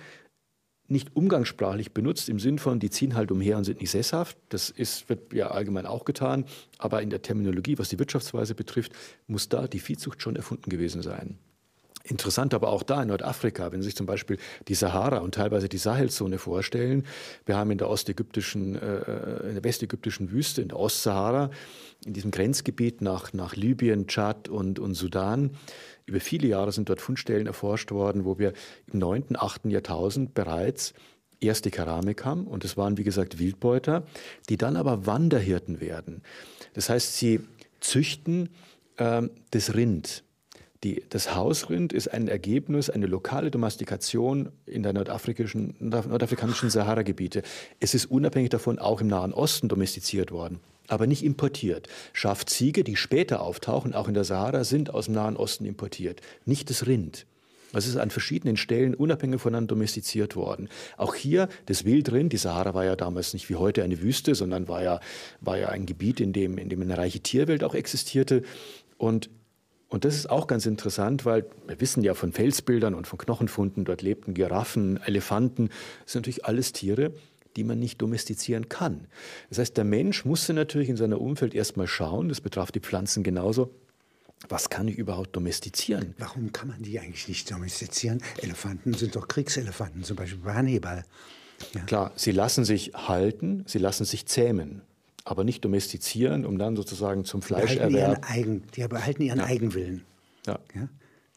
nicht 0.89 1.15
umgangssprachlich 1.15 1.93
benutzt, 1.93 2.29
im 2.29 2.39
Sinn 2.39 2.59
von, 2.59 2.81
die 2.81 2.91
ziehen 2.91 3.15
halt 3.15 3.31
umher 3.31 3.59
und 3.59 3.65
sind 3.65 3.81
nicht 3.81 3.91
sesshaft. 3.91 4.39
Das 4.49 4.71
ist, 4.71 5.09
wird 5.09 5.33
ja 5.35 5.51
allgemein 5.51 5.85
auch 5.85 6.05
getan. 6.05 6.47
Aber 6.79 7.03
in 7.03 7.11
der 7.11 7.21
Terminologie, 7.21 7.79
was 7.79 7.91
die 7.91 7.99
Wirtschaftsweise 7.99 8.55
betrifft, 8.55 8.93
muss 9.27 9.49
da 9.51 9.69
die 9.69 9.81
Viehzucht 9.81 10.23
schon 10.23 10.35
erfunden 10.35 10.71
gewesen 10.71 11.03
sein. 11.03 11.39
Interessant 12.09 12.55
aber 12.55 12.69
auch 12.69 12.83
da 12.83 13.03
in 13.03 13.09
Nordafrika, 13.09 13.71
wenn 13.71 13.83
Sie 13.83 13.87
sich 13.87 13.97
zum 13.97 14.07
Beispiel 14.07 14.39
die 14.67 14.75
Sahara 14.75 15.19
und 15.19 15.35
teilweise 15.35 15.69
die 15.69 15.79
Sahelzone 15.79 16.39
vorstellen. 16.39 17.05
Wir 17.45 17.57
haben 17.57 17.71
in 17.71 17.79
der 17.79 17.91
ostägyptischen, 17.91 18.77
äh, 18.77 19.49
in 19.49 19.55
der 19.55 19.65
westägyptischen 19.65 20.31
Wüste, 20.31 20.63
in 20.63 20.69
der 20.69 20.79
Ostsahara, 20.79 21.51
in 22.07 22.15
diesem 22.15 22.31
Grenzgebiet 22.31 23.03
nach, 23.03 23.33
nach 23.33 23.57
Libyen, 23.57 24.07
Tschad 24.07 24.49
und, 24.49 24.79
und 24.79 24.95
Sudan, 24.95 25.51
über 26.07 26.21
viele 26.21 26.49
Jahre 26.49 26.73
sind 26.73 26.89
dort 26.89 27.03
Fundstellen 27.03 27.47
erforscht 27.47 27.91
worden, 27.91 28.25
wo 28.25 28.39
wir 28.39 28.55
im 28.91 28.99
9., 29.01 29.37
8. 29.37 29.67
Jahrtausend 29.67 30.33
bereits 30.33 30.95
erste 31.41 31.71
Keramik 31.71 32.25
haben. 32.25 32.47
Und 32.47 32.65
es 32.65 32.79
waren, 32.79 32.97
wie 32.97 33.05
gesagt, 33.05 33.39
Wildbeuter, 33.39 34.05
die 34.49 34.57
dann 34.57 34.77
aber 34.77 35.05
Wanderhirten 35.05 35.81
werden. 35.81 36.23
Das 36.73 36.89
heißt, 36.89 37.17
sie 37.17 37.41
züchten 37.81 38.49
ähm, 38.97 39.31
das 39.51 39.75
Rind. 39.75 40.25
Die, 40.85 41.03
das 41.09 41.35
Hausrind 41.35 41.93
ist 41.93 42.09
ein 42.09 42.29
Ergebnis, 42.29 42.89
eine 42.89 43.07
lokale 43.07 43.51
Domestikation 43.51 44.51
in 44.65 44.85
der 44.85 44.93
nordafrikanischen, 44.93 45.75
nordafrikanischen 45.81 46.71
Sahara-Gebiete. 46.71 47.43
Es 47.81 47.95
ist 47.95 48.07
unabhängig 48.07 48.51
davon 48.51 48.79
auch 48.79 49.01
im 49.01 49.09
Nahen 49.09 49.33
Osten 49.33 49.69
domestiziert 49.69 50.31
worden 50.31 50.61
aber 50.91 51.07
nicht 51.07 51.23
importiert. 51.23 51.87
Schafziege, 52.15 52.83
die 52.83 52.97
später 52.97 53.43
auftauchen, 53.43 53.95
auch 53.95 54.09
in 54.09 54.15
der 54.15 54.25
Sahara, 54.25 54.65
sind 54.65 54.93
aus 54.93 55.05
dem 55.05 55.15
Nahen 55.15 55.37
Osten 55.37 55.67
importiert, 55.67 56.23
nicht 56.47 56.71
das 56.71 56.87
Rind. 56.87 57.27
Es 57.75 57.87
ist 57.87 57.99
an 57.99 58.11
verschiedenen 58.11 58.57
Stellen 58.57 58.95
unabhängig 58.95 59.43
voneinander 59.43 59.75
domestiziert 59.75 60.37
worden. 60.37 60.71
Auch 60.97 61.15
hier 61.15 61.49
das 61.67 61.85
Wildrind, 61.85 62.33
die 62.33 62.39
Sahara 62.39 62.73
war 62.73 62.87
ja 62.87 62.97
damals 62.97 63.35
nicht 63.35 63.51
wie 63.51 63.57
heute 63.57 63.83
eine 63.83 64.01
Wüste, 64.01 64.35
sondern 64.35 64.69
war 64.69 64.83
ja, 64.83 65.01
war 65.43 65.59
ja 65.59 65.69
ein 65.69 65.85
Gebiet, 65.85 66.21
in 66.21 66.33
dem, 66.33 66.57
in 66.57 66.71
dem 66.71 66.81
eine 66.81 66.97
reiche 66.97 67.21
Tierwelt 67.21 67.63
auch 67.65 67.75
existierte. 67.75 68.43
Und 68.97 69.29
und 69.89 70.05
das 70.05 70.15
ist 70.15 70.29
auch 70.29 70.47
ganz 70.47 70.67
interessant, 70.67 71.25
weil 71.25 71.47
wir 71.67 71.81
wissen 71.81 72.03
ja 72.03 72.15
von 72.15 72.33
Felsbildern 72.33 72.95
und 72.95 73.07
von 73.07 73.19
Knochenfunden, 73.19 73.85
dort 73.85 74.03
lebten 74.03 74.35
Giraffen, 74.35 75.01
Elefanten, 75.03 75.69
das 76.05 76.13
sind 76.13 76.23
natürlich 76.23 76.45
alles 76.45 76.73
Tiere, 76.73 77.13
die 77.57 77.65
man 77.65 77.79
nicht 77.79 78.01
domestizieren 78.03 78.69
kann. 78.69 79.07
Das 79.49 79.59
heißt, 79.59 79.77
der 79.77 79.85
Mensch 79.85 80.25
musste 80.25 80.53
natürlich 80.53 80.89
in 80.91 80.97
seiner 80.97 81.21
Umwelt 81.21 81.55
erstmal 81.55 81.87
schauen, 81.87 82.29
das 82.29 82.41
betraf 82.41 82.71
die 82.71 82.81
Pflanzen 82.81 83.23
genauso, 83.23 83.71
was 84.49 84.71
kann 84.71 84.87
ich 84.87 84.99
überhaupt 84.99 85.35
domestizieren? 85.35 86.15
Warum 86.19 86.53
kann 86.53 86.69
man 86.69 86.83
die 86.83 87.01
eigentlich 87.01 87.27
nicht 87.27 87.51
domestizieren? 87.51 88.23
Elefanten 88.41 88.95
sind 88.95 89.17
doch 89.17 89.27
Kriegselefanten, 89.27 90.05
zum 90.05 90.17
Beispiel 90.17 90.39
bei 90.39 90.55
Hannibal. 90.55 91.05
Ja. 91.75 91.81
Klar, 91.81 92.13
sie 92.15 92.31
lassen 92.31 92.65
sich 92.65 92.93
halten, 92.95 93.65
sie 93.67 93.79
lassen 93.79 94.05
sich 94.05 94.27
zähmen, 94.27 94.83
aber 95.31 95.45
nicht 95.45 95.65
domestizieren, 95.65 96.45
um 96.45 96.59
dann 96.59 96.77
sozusagen 96.77 97.25
zum 97.25 97.43
Fleischerwerb... 97.43 98.23
Die 98.23 98.29
Eigen, 98.29 98.63
die 98.75 98.87
behalten 98.89 99.23
ihren 99.23 99.39
ja. 99.39 99.45
Eigenwillen. 99.45 100.05
Ja. 100.47 100.59
ja. 100.75 100.89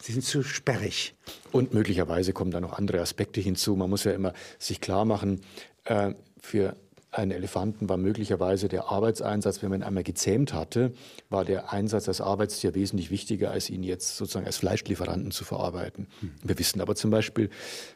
Sie 0.02 0.14
sind 0.14 0.24
zu 0.24 0.42
sperrig. 0.44 1.14
Und 1.52 1.74
möglicherweise 1.74 2.34
kommen 2.34 2.52
da 2.52 2.60
noch 2.60 2.74
andere 2.74 3.02
Aspekte 3.02 3.40
hinzu. 3.40 3.76
Man 3.76 3.90
muss 3.90 4.04
ja 4.04 4.14
immer 4.14 4.34
sich 4.58 4.82
klar 4.82 5.06
machen, 5.06 5.42
äh, 5.86 6.14
für 6.40 6.76
einen 7.12 7.32
Elefanten 7.32 7.90
war 7.90 7.98
möglicherweise 7.98 8.70
der 8.70 8.90
Arbeitseinsatz, 8.90 9.62
wenn 9.62 9.70
man 9.70 9.82
ihn 9.82 9.84
einmal 9.84 10.04
gezähmt 10.04 10.54
hatte, 10.54 10.94
war 11.30 11.44
der 11.44 11.74
Einsatz 11.74 12.08
als 12.08 12.22
Arbeitstier 12.22 12.74
wesentlich 12.74 13.12
wichtiger, 13.12 13.52
als 13.52 13.70
ihn 13.70 13.84
jetzt 13.84 14.16
sozusagen 14.16 14.46
als 14.46 14.58
Fleischlieferanten 14.58 15.32
zu 15.32 15.44
verarbeiten. 15.44 16.08
Hm. 16.22 16.32
Wir 16.42 16.58
wissen 16.58 16.80
aber 16.80 16.96
zum 16.96 17.12
Beispiel, 17.12 17.50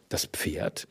das 0.10 0.26
Pferd, 0.26 0.88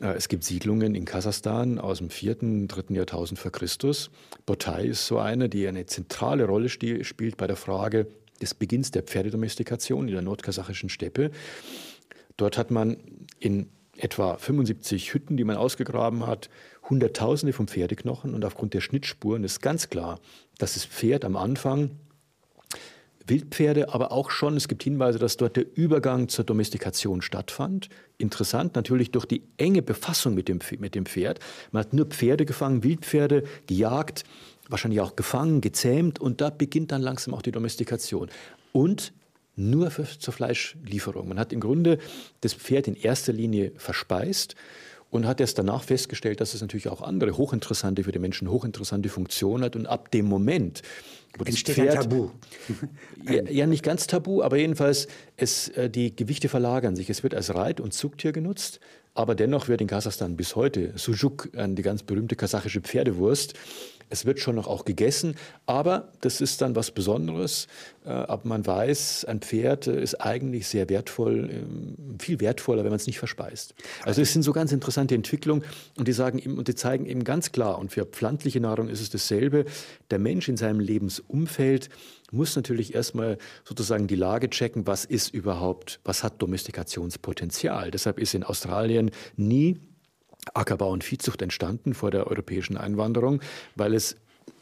es 0.00 0.28
gibt 0.28 0.44
Siedlungen 0.44 0.94
in 0.94 1.04
Kasachstan 1.04 1.78
aus 1.78 1.98
dem 1.98 2.10
vierten, 2.10 2.66
dritten 2.66 2.94
Jahrtausend 2.94 3.38
vor 3.38 3.52
Christus. 3.52 4.10
Botai 4.44 4.86
ist 4.86 5.06
so 5.06 5.18
eine, 5.18 5.48
die 5.48 5.68
eine 5.68 5.86
zentrale 5.86 6.46
Rolle 6.46 6.68
spielt 6.68 7.36
bei 7.36 7.46
der 7.46 7.56
Frage 7.56 8.08
des 8.42 8.54
Beginns 8.54 8.90
der 8.90 9.02
Pferdedomestikation 9.02 10.08
in 10.08 10.14
der 10.14 10.22
nordkasachischen 10.22 10.88
Steppe. 10.88 11.30
Dort 12.36 12.58
hat 12.58 12.70
man 12.70 12.96
in 13.38 13.68
etwa 13.96 14.36
75 14.36 15.14
Hütten, 15.14 15.36
die 15.36 15.44
man 15.44 15.56
ausgegraben 15.56 16.26
hat, 16.26 16.50
Hunderttausende 16.88 17.52
von 17.52 17.68
Pferdeknochen 17.68 18.34
und 18.34 18.44
aufgrund 18.44 18.74
der 18.74 18.80
Schnittspuren 18.80 19.44
ist 19.44 19.62
ganz 19.62 19.88
klar, 19.88 20.20
dass 20.58 20.74
das 20.74 20.84
Pferd 20.84 21.24
am 21.24 21.36
Anfang 21.36 21.90
Wildpferde, 23.26 23.92
aber 23.92 24.12
auch 24.12 24.30
schon, 24.30 24.56
es 24.56 24.68
gibt 24.68 24.82
Hinweise, 24.82 25.18
dass 25.18 25.36
dort 25.36 25.56
der 25.56 25.64
Übergang 25.76 26.28
zur 26.28 26.44
Domestikation 26.44 27.22
stattfand. 27.22 27.88
Interessant, 28.18 28.74
natürlich 28.74 29.10
durch 29.10 29.24
die 29.24 29.42
enge 29.56 29.82
Befassung 29.82 30.34
mit 30.34 30.48
dem, 30.48 30.58
mit 30.78 30.94
dem 30.94 31.06
Pferd. 31.06 31.40
Man 31.72 31.80
hat 31.84 31.92
nur 31.92 32.06
Pferde 32.06 32.44
gefangen, 32.44 32.82
Wildpferde 32.82 33.44
gejagt, 33.66 34.24
wahrscheinlich 34.68 35.00
auch 35.00 35.16
gefangen, 35.16 35.60
gezähmt 35.60 36.20
und 36.20 36.40
da 36.40 36.50
beginnt 36.50 36.92
dann 36.92 37.02
langsam 37.02 37.34
auch 37.34 37.42
die 37.42 37.52
Domestikation. 37.52 38.28
Und 38.72 39.12
nur 39.56 39.90
für, 39.90 40.04
zur 40.04 40.34
Fleischlieferung. 40.34 41.28
Man 41.28 41.38
hat 41.38 41.52
im 41.52 41.60
Grunde 41.60 41.98
das 42.40 42.54
Pferd 42.54 42.88
in 42.88 42.96
erster 42.96 43.32
Linie 43.32 43.72
verspeist 43.76 44.56
und 45.14 45.28
hat 45.28 45.40
erst 45.40 45.58
danach 45.60 45.84
festgestellt, 45.84 46.40
dass 46.40 46.54
es 46.54 46.60
natürlich 46.60 46.88
auch 46.88 47.00
andere 47.00 47.36
hochinteressante, 47.36 48.02
für 48.02 48.10
die 48.10 48.18
Menschen 48.18 48.50
hochinteressante 48.50 49.08
Funktionen 49.08 49.62
hat. 49.62 49.76
Und 49.76 49.86
ab 49.86 50.10
dem 50.10 50.26
Moment, 50.26 50.82
wo 51.38 51.44
das 51.44 51.54
Entsteht 51.54 51.76
Pferd, 51.76 51.98
ein 51.98 52.02
Tabu. 52.02 52.30
ja, 53.32 53.42
ja, 53.48 53.66
nicht 53.68 53.84
ganz 53.84 54.08
Tabu, 54.08 54.42
aber 54.42 54.56
jedenfalls, 54.56 55.06
es, 55.36 55.68
äh, 55.68 55.88
die 55.88 56.16
Gewichte 56.16 56.48
verlagern 56.48 56.96
sich. 56.96 57.10
Es 57.10 57.22
wird 57.22 57.32
als 57.32 57.54
Reit- 57.54 57.78
und 57.78 57.94
Zugtier 57.94 58.32
genutzt, 58.32 58.80
aber 59.14 59.36
dennoch 59.36 59.68
wird 59.68 59.80
in 59.80 59.86
Kasachstan 59.86 60.36
bis 60.36 60.56
heute 60.56 60.92
Sujuk, 60.96 61.48
die 61.54 61.82
ganz 61.82 62.02
berühmte 62.02 62.34
kasachische 62.34 62.80
Pferdewurst, 62.80 63.54
es 64.14 64.24
wird 64.24 64.38
schon 64.38 64.54
noch 64.54 64.68
auch 64.68 64.84
gegessen, 64.84 65.34
aber 65.66 66.12
das 66.20 66.40
ist 66.40 66.60
dann 66.60 66.76
was 66.76 66.92
Besonderes. 66.92 67.66
Äh, 68.04 68.10
aber 68.10 68.48
man 68.48 68.64
weiß, 68.64 69.24
ein 69.24 69.40
Pferd 69.40 69.86
äh, 69.86 70.00
ist 70.00 70.20
eigentlich 70.20 70.68
sehr 70.68 70.88
wertvoll, 70.88 71.50
ähm, 71.50 72.18
viel 72.18 72.40
wertvoller, 72.40 72.84
wenn 72.84 72.90
man 72.90 72.98
es 72.98 73.06
nicht 73.06 73.18
verspeist. 73.18 73.74
Also 74.04 74.22
es 74.22 74.32
sind 74.32 74.42
so 74.42 74.52
ganz 74.52 74.72
interessante 74.72 75.14
Entwicklungen 75.14 75.64
und 75.96 76.06
die 76.06 76.12
sagen 76.12 76.38
eben, 76.38 76.56
und 76.58 76.68
die 76.68 76.74
zeigen 76.74 77.06
eben 77.06 77.24
ganz 77.24 77.50
klar, 77.52 77.78
und 77.78 77.92
für 77.92 78.06
pflanzliche 78.06 78.60
Nahrung 78.60 78.88
ist 78.88 79.00
es 79.00 79.10
dasselbe. 79.10 79.64
Der 80.10 80.20
Mensch 80.20 80.48
in 80.48 80.56
seinem 80.56 80.80
Lebensumfeld 80.80 81.88
muss 82.30 82.54
natürlich 82.54 82.94
erstmal 82.94 83.38
sozusagen 83.64 84.06
die 84.06 84.16
Lage 84.16 84.48
checken, 84.48 84.86
was 84.86 85.04
ist 85.04 85.34
überhaupt, 85.34 86.00
was 86.04 86.22
hat 86.22 86.40
Domestikationspotenzial. 86.40 87.90
Deshalb 87.90 88.18
ist 88.18 88.34
in 88.34 88.44
Australien 88.44 89.10
nie 89.36 89.80
Ackerbau 90.52 90.90
und 90.90 91.04
Viehzucht 91.04 91.42
entstanden 91.42 91.94
vor 91.94 92.10
der 92.10 92.26
europäischen 92.26 92.76
Einwanderung, 92.76 93.40
weil 93.76 93.94
es 93.94 94.16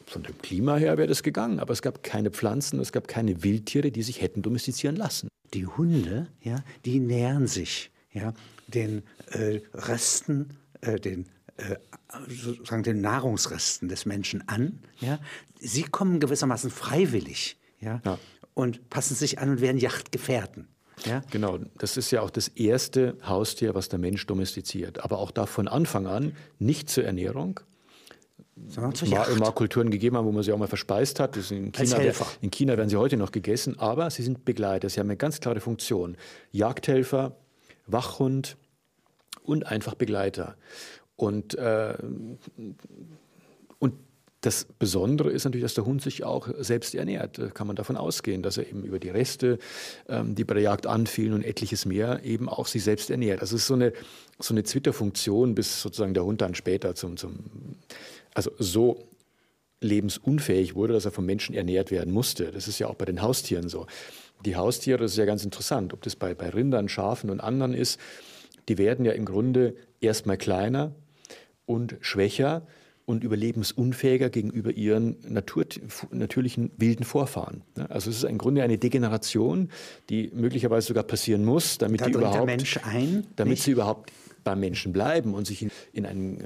von 0.05 0.23
dem 0.23 0.37
Klima 0.39 0.77
her 0.77 0.97
wäre 0.97 1.07
das 1.07 1.23
gegangen, 1.23 1.59
aber 1.59 1.73
es 1.73 1.81
gab 1.81 2.03
keine 2.03 2.31
Pflanzen, 2.31 2.79
es 2.79 2.91
gab 2.91 3.07
keine 3.07 3.43
Wildtiere, 3.43 3.91
die 3.91 4.03
sich 4.03 4.21
hätten 4.21 4.41
domestizieren 4.41 4.95
lassen. 4.95 5.27
Die 5.53 5.65
Hunde, 5.65 6.27
ja, 6.41 6.63
die 6.85 6.99
nähern 6.99 7.47
sich 7.47 7.91
ja, 8.11 8.33
den 8.67 9.03
äh, 9.31 9.61
Resten, 9.73 10.57
äh, 10.81 10.99
den 10.99 11.25
äh, 11.57 11.75
sozusagen 12.27 12.83
den 12.83 13.01
Nahrungsresten 13.01 13.87
des 13.87 14.05
Menschen 14.05 14.47
an. 14.47 14.79
Ja. 14.99 15.19
Sie 15.59 15.83
kommen 15.83 16.19
gewissermaßen 16.19 16.69
freiwillig 16.69 17.57
ja, 17.79 18.01
ja. 18.05 18.19
und 18.53 18.89
passen 18.89 19.15
sich 19.15 19.39
an 19.39 19.49
und 19.49 19.61
werden 19.61 19.77
Yachtgefährten. 19.77 20.67
Ja? 21.05 21.21
Genau, 21.31 21.59
das 21.77 21.97
ist 21.97 22.11
ja 22.11 22.21
auch 22.21 22.29
das 22.29 22.47
erste 22.49 23.17
Haustier, 23.25 23.75
was 23.75 23.89
der 23.89 23.99
Mensch 23.99 24.25
domestiziert. 24.25 25.03
Aber 25.03 25.19
auch 25.19 25.31
da 25.31 25.45
von 25.45 25.67
Anfang 25.67 26.07
an 26.07 26.35
nicht 26.59 26.89
zur 26.89 27.03
Ernährung, 27.03 27.59
sondern 28.67 28.93
zur 28.93 29.07
Jagd. 29.07 29.37
Mal 29.39 29.51
Kulturen 29.51 29.89
gegeben 29.89 30.15
haben, 30.17 30.25
wo 30.25 30.31
man 30.31 30.43
sie 30.43 30.51
auch 30.51 30.57
mal 30.57 30.67
verspeist 30.67 31.19
hat. 31.19 31.35
in, 31.51 31.71
China, 31.71 31.97
in 32.41 32.51
China 32.51 32.77
werden 32.77 32.89
sie 32.89 32.97
heute 32.97 33.17
noch 33.17 33.31
gegessen, 33.31 33.79
aber 33.79 34.09
sie 34.09 34.23
sind 34.23 34.45
Begleiter. 34.45 34.89
Sie 34.89 34.99
haben 34.99 35.07
eine 35.07 35.17
ganz 35.17 35.39
klare 35.39 35.59
Funktion. 35.59 36.17
Jagdhelfer, 36.51 37.35
Wachhund 37.87 38.57
und 39.43 39.67
einfach 39.67 39.95
Begleiter. 39.95 40.55
Und, 41.15 41.55
äh, 41.55 41.95
das 44.43 44.65
Besondere 44.77 45.31
ist 45.31 45.45
natürlich, 45.45 45.63
dass 45.63 45.73
der 45.73 45.85
Hund 45.85 46.01
sich 46.01 46.25
auch 46.25 46.49
selbst 46.59 46.95
ernährt. 46.95 47.39
Da 47.39 47.47
kann 47.47 47.65
man 47.65 47.77
davon 47.77 47.95
ausgehen, 47.95 48.43
dass 48.43 48.57
er 48.57 48.67
eben 48.67 48.83
über 48.83 48.99
die 48.99 49.09
Reste, 49.09 49.57
ähm, 50.09 50.35
die 50.35 50.43
bei 50.43 50.53
der 50.53 50.63
Jagd 50.63 50.85
anfielen 50.85 51.33
und 51.33 51.45
etliches 51.45 51.85
mehr, 51.85 52.23
eben 52.25 52.49
auch 52.49 52.67
sich 52.67 52.83
selbst 52.83 53.09
ernährt. 53.09 53.39
Also 53.39 53.55
es 53.55 53.61
ist 53.61 53.67
so 53.67 53.75
eine, 53.75 53.93
so 54.39 54.53
eine 54.53 54.63
Zwitterfunktion, 54.63 55.55
bis 55.55 55.81
sozusagen 55.81 56.13
der 56.13 56.25
Hund 56.25 56.41
dann 56.41 56.55
später 56.55 56.93
zum, 56.93 57.15
zum 57.15 57.39
also 58.33 58.51
so 58.59 59.07
lebensunfähig 59.79 60.75
wurde, 60.75 60.93
dass 60.93 61.05
er 61.05 61.11
vom 61.11 61.25
Menschen 61.25 61.55
ernährt 61.55 61.89
werden 61.89 62.13
musste. 62.13 62.51
Das 62.51 62.67
ist 62.67 62.79
ja 62.79 62.87
auch 62.87 62.95
bei 62.95 63.05
den 63.05 63.21
Haustieren 63.21 63.69
so. 63.69 63.87
Die 64.45 64.57
Haustiere, 64.57 64.99
das 64.99 65.11
ist 65.11 65.17
ja 65.17 65.25
ganz 65.25 65.45
interessant, 65.45 65.93
ob 65.93 66.01
das 66.01 66.17
bei, 66.17 66.33
bei 66.33 66.49
Rindern, 66.49 66.89
Schafen 66.89 67.29
und 67.29 67.39
anderen 67.39 67.73
ist, 67.73 67.97
die 68.67 68.77
werden 68.77 69.05
ja 69.05 69.13
im 69.13 69.23
Grunde 69.23 69.75
erstmal 70.01 70.37
kleiner 70.37 70.93
und 71.65 71.95
schwächer 72.01 72.67
und 73.05 73.23
überlebensunfähiger 73.23 74.29
gegenüber 74.29 74.71
ihren 74.71 75.17
Natur, 75.27 75.65
natürlichen 76.11 76.71
wilden 76.77 77.03
Vorfahren. 77.03 77.61
Also 77.89 78.09
es 78.09 78.17
ist 78.17 78.23
im 78.23 78.37
Grunde 78.37 78.63
eine 78.63 78.77
Degeneration, 78.77 79.69
die 80.09 80.31
möglicherweise 80.33 80.87
sogar 80.87 81.03
passieren 81.03 81.43
muss, 81.43 81.77
damit, 81.77 82.01
da 82.01 82.05
die 82.05 82.13
überhaupt, 82.13 82.79
ein, 82.85 83.27
damit 83.35 83.59
sie 83.59 83.71
überhaupt 83.71 84.11
beim 84.43 84.59
Menschen 84.59 84.93
bleiben 84.93 85.33
und 85.33 85.47
sich 85.47 85.61
in, 85.61 85.71
in 85.93 86.05
einen 86.05 86.41
äh, 86.41 86.45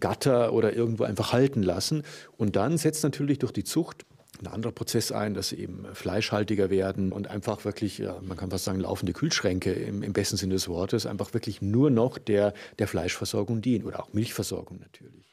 Gatter 0.00 0.52
oder 0.52 0.74
irgendwo 0.74 1.04
einfach 1.04 1.32
halten 1.32 1.62
lassen. 1.62 2.02
Und 2.36 2.56
dann 2.56 2.76
setzt 2.78 3.04
natürlich 3.04 3.38
durch 3.38 3.52
die 3.52 3.64
Zucht 3.64 4.04
ein 4.40 4.48
anderer 4.48 4.72
Prozess 4.72 5.12
ein, 5.12 5.34
dass 5.34 5.48
sie 5.48 5.56
eben 5.56 5.86
fleischhaltiger 5.94 6.70
werden 6.70 7.12
und 7.12 7.28
einfach 7.28 7.64
wirklich, 7.64 7.98
ja, 7.98 8.20
man 8.22 8.36
kann 8.36 8.50
fast 8.50 8.64
sagen, 8.64 8.80
laufende 8.80 9.12
Kühlschränke 9.12 9.72
im, 9.72 10.02
im 10.02 10.12
besten 10.12 10.36
Sinne 10.36 10.54
des 10.54 10.68
Wortes, 10.68 11.06
einfach 11.06 11.32
wirklich 11.34 11.62
nur 11.62 11.90
noch 11.90 12.18
der, 12.18 12.52
der 12.78 12.86
Fleischversorgung 12.88 13.62
dienen 13.62 13.84
oder 13.84 14.00
auch 14.00 14.12
Milchversorgung 14.12 14.80
natürlich. 14.80 15.24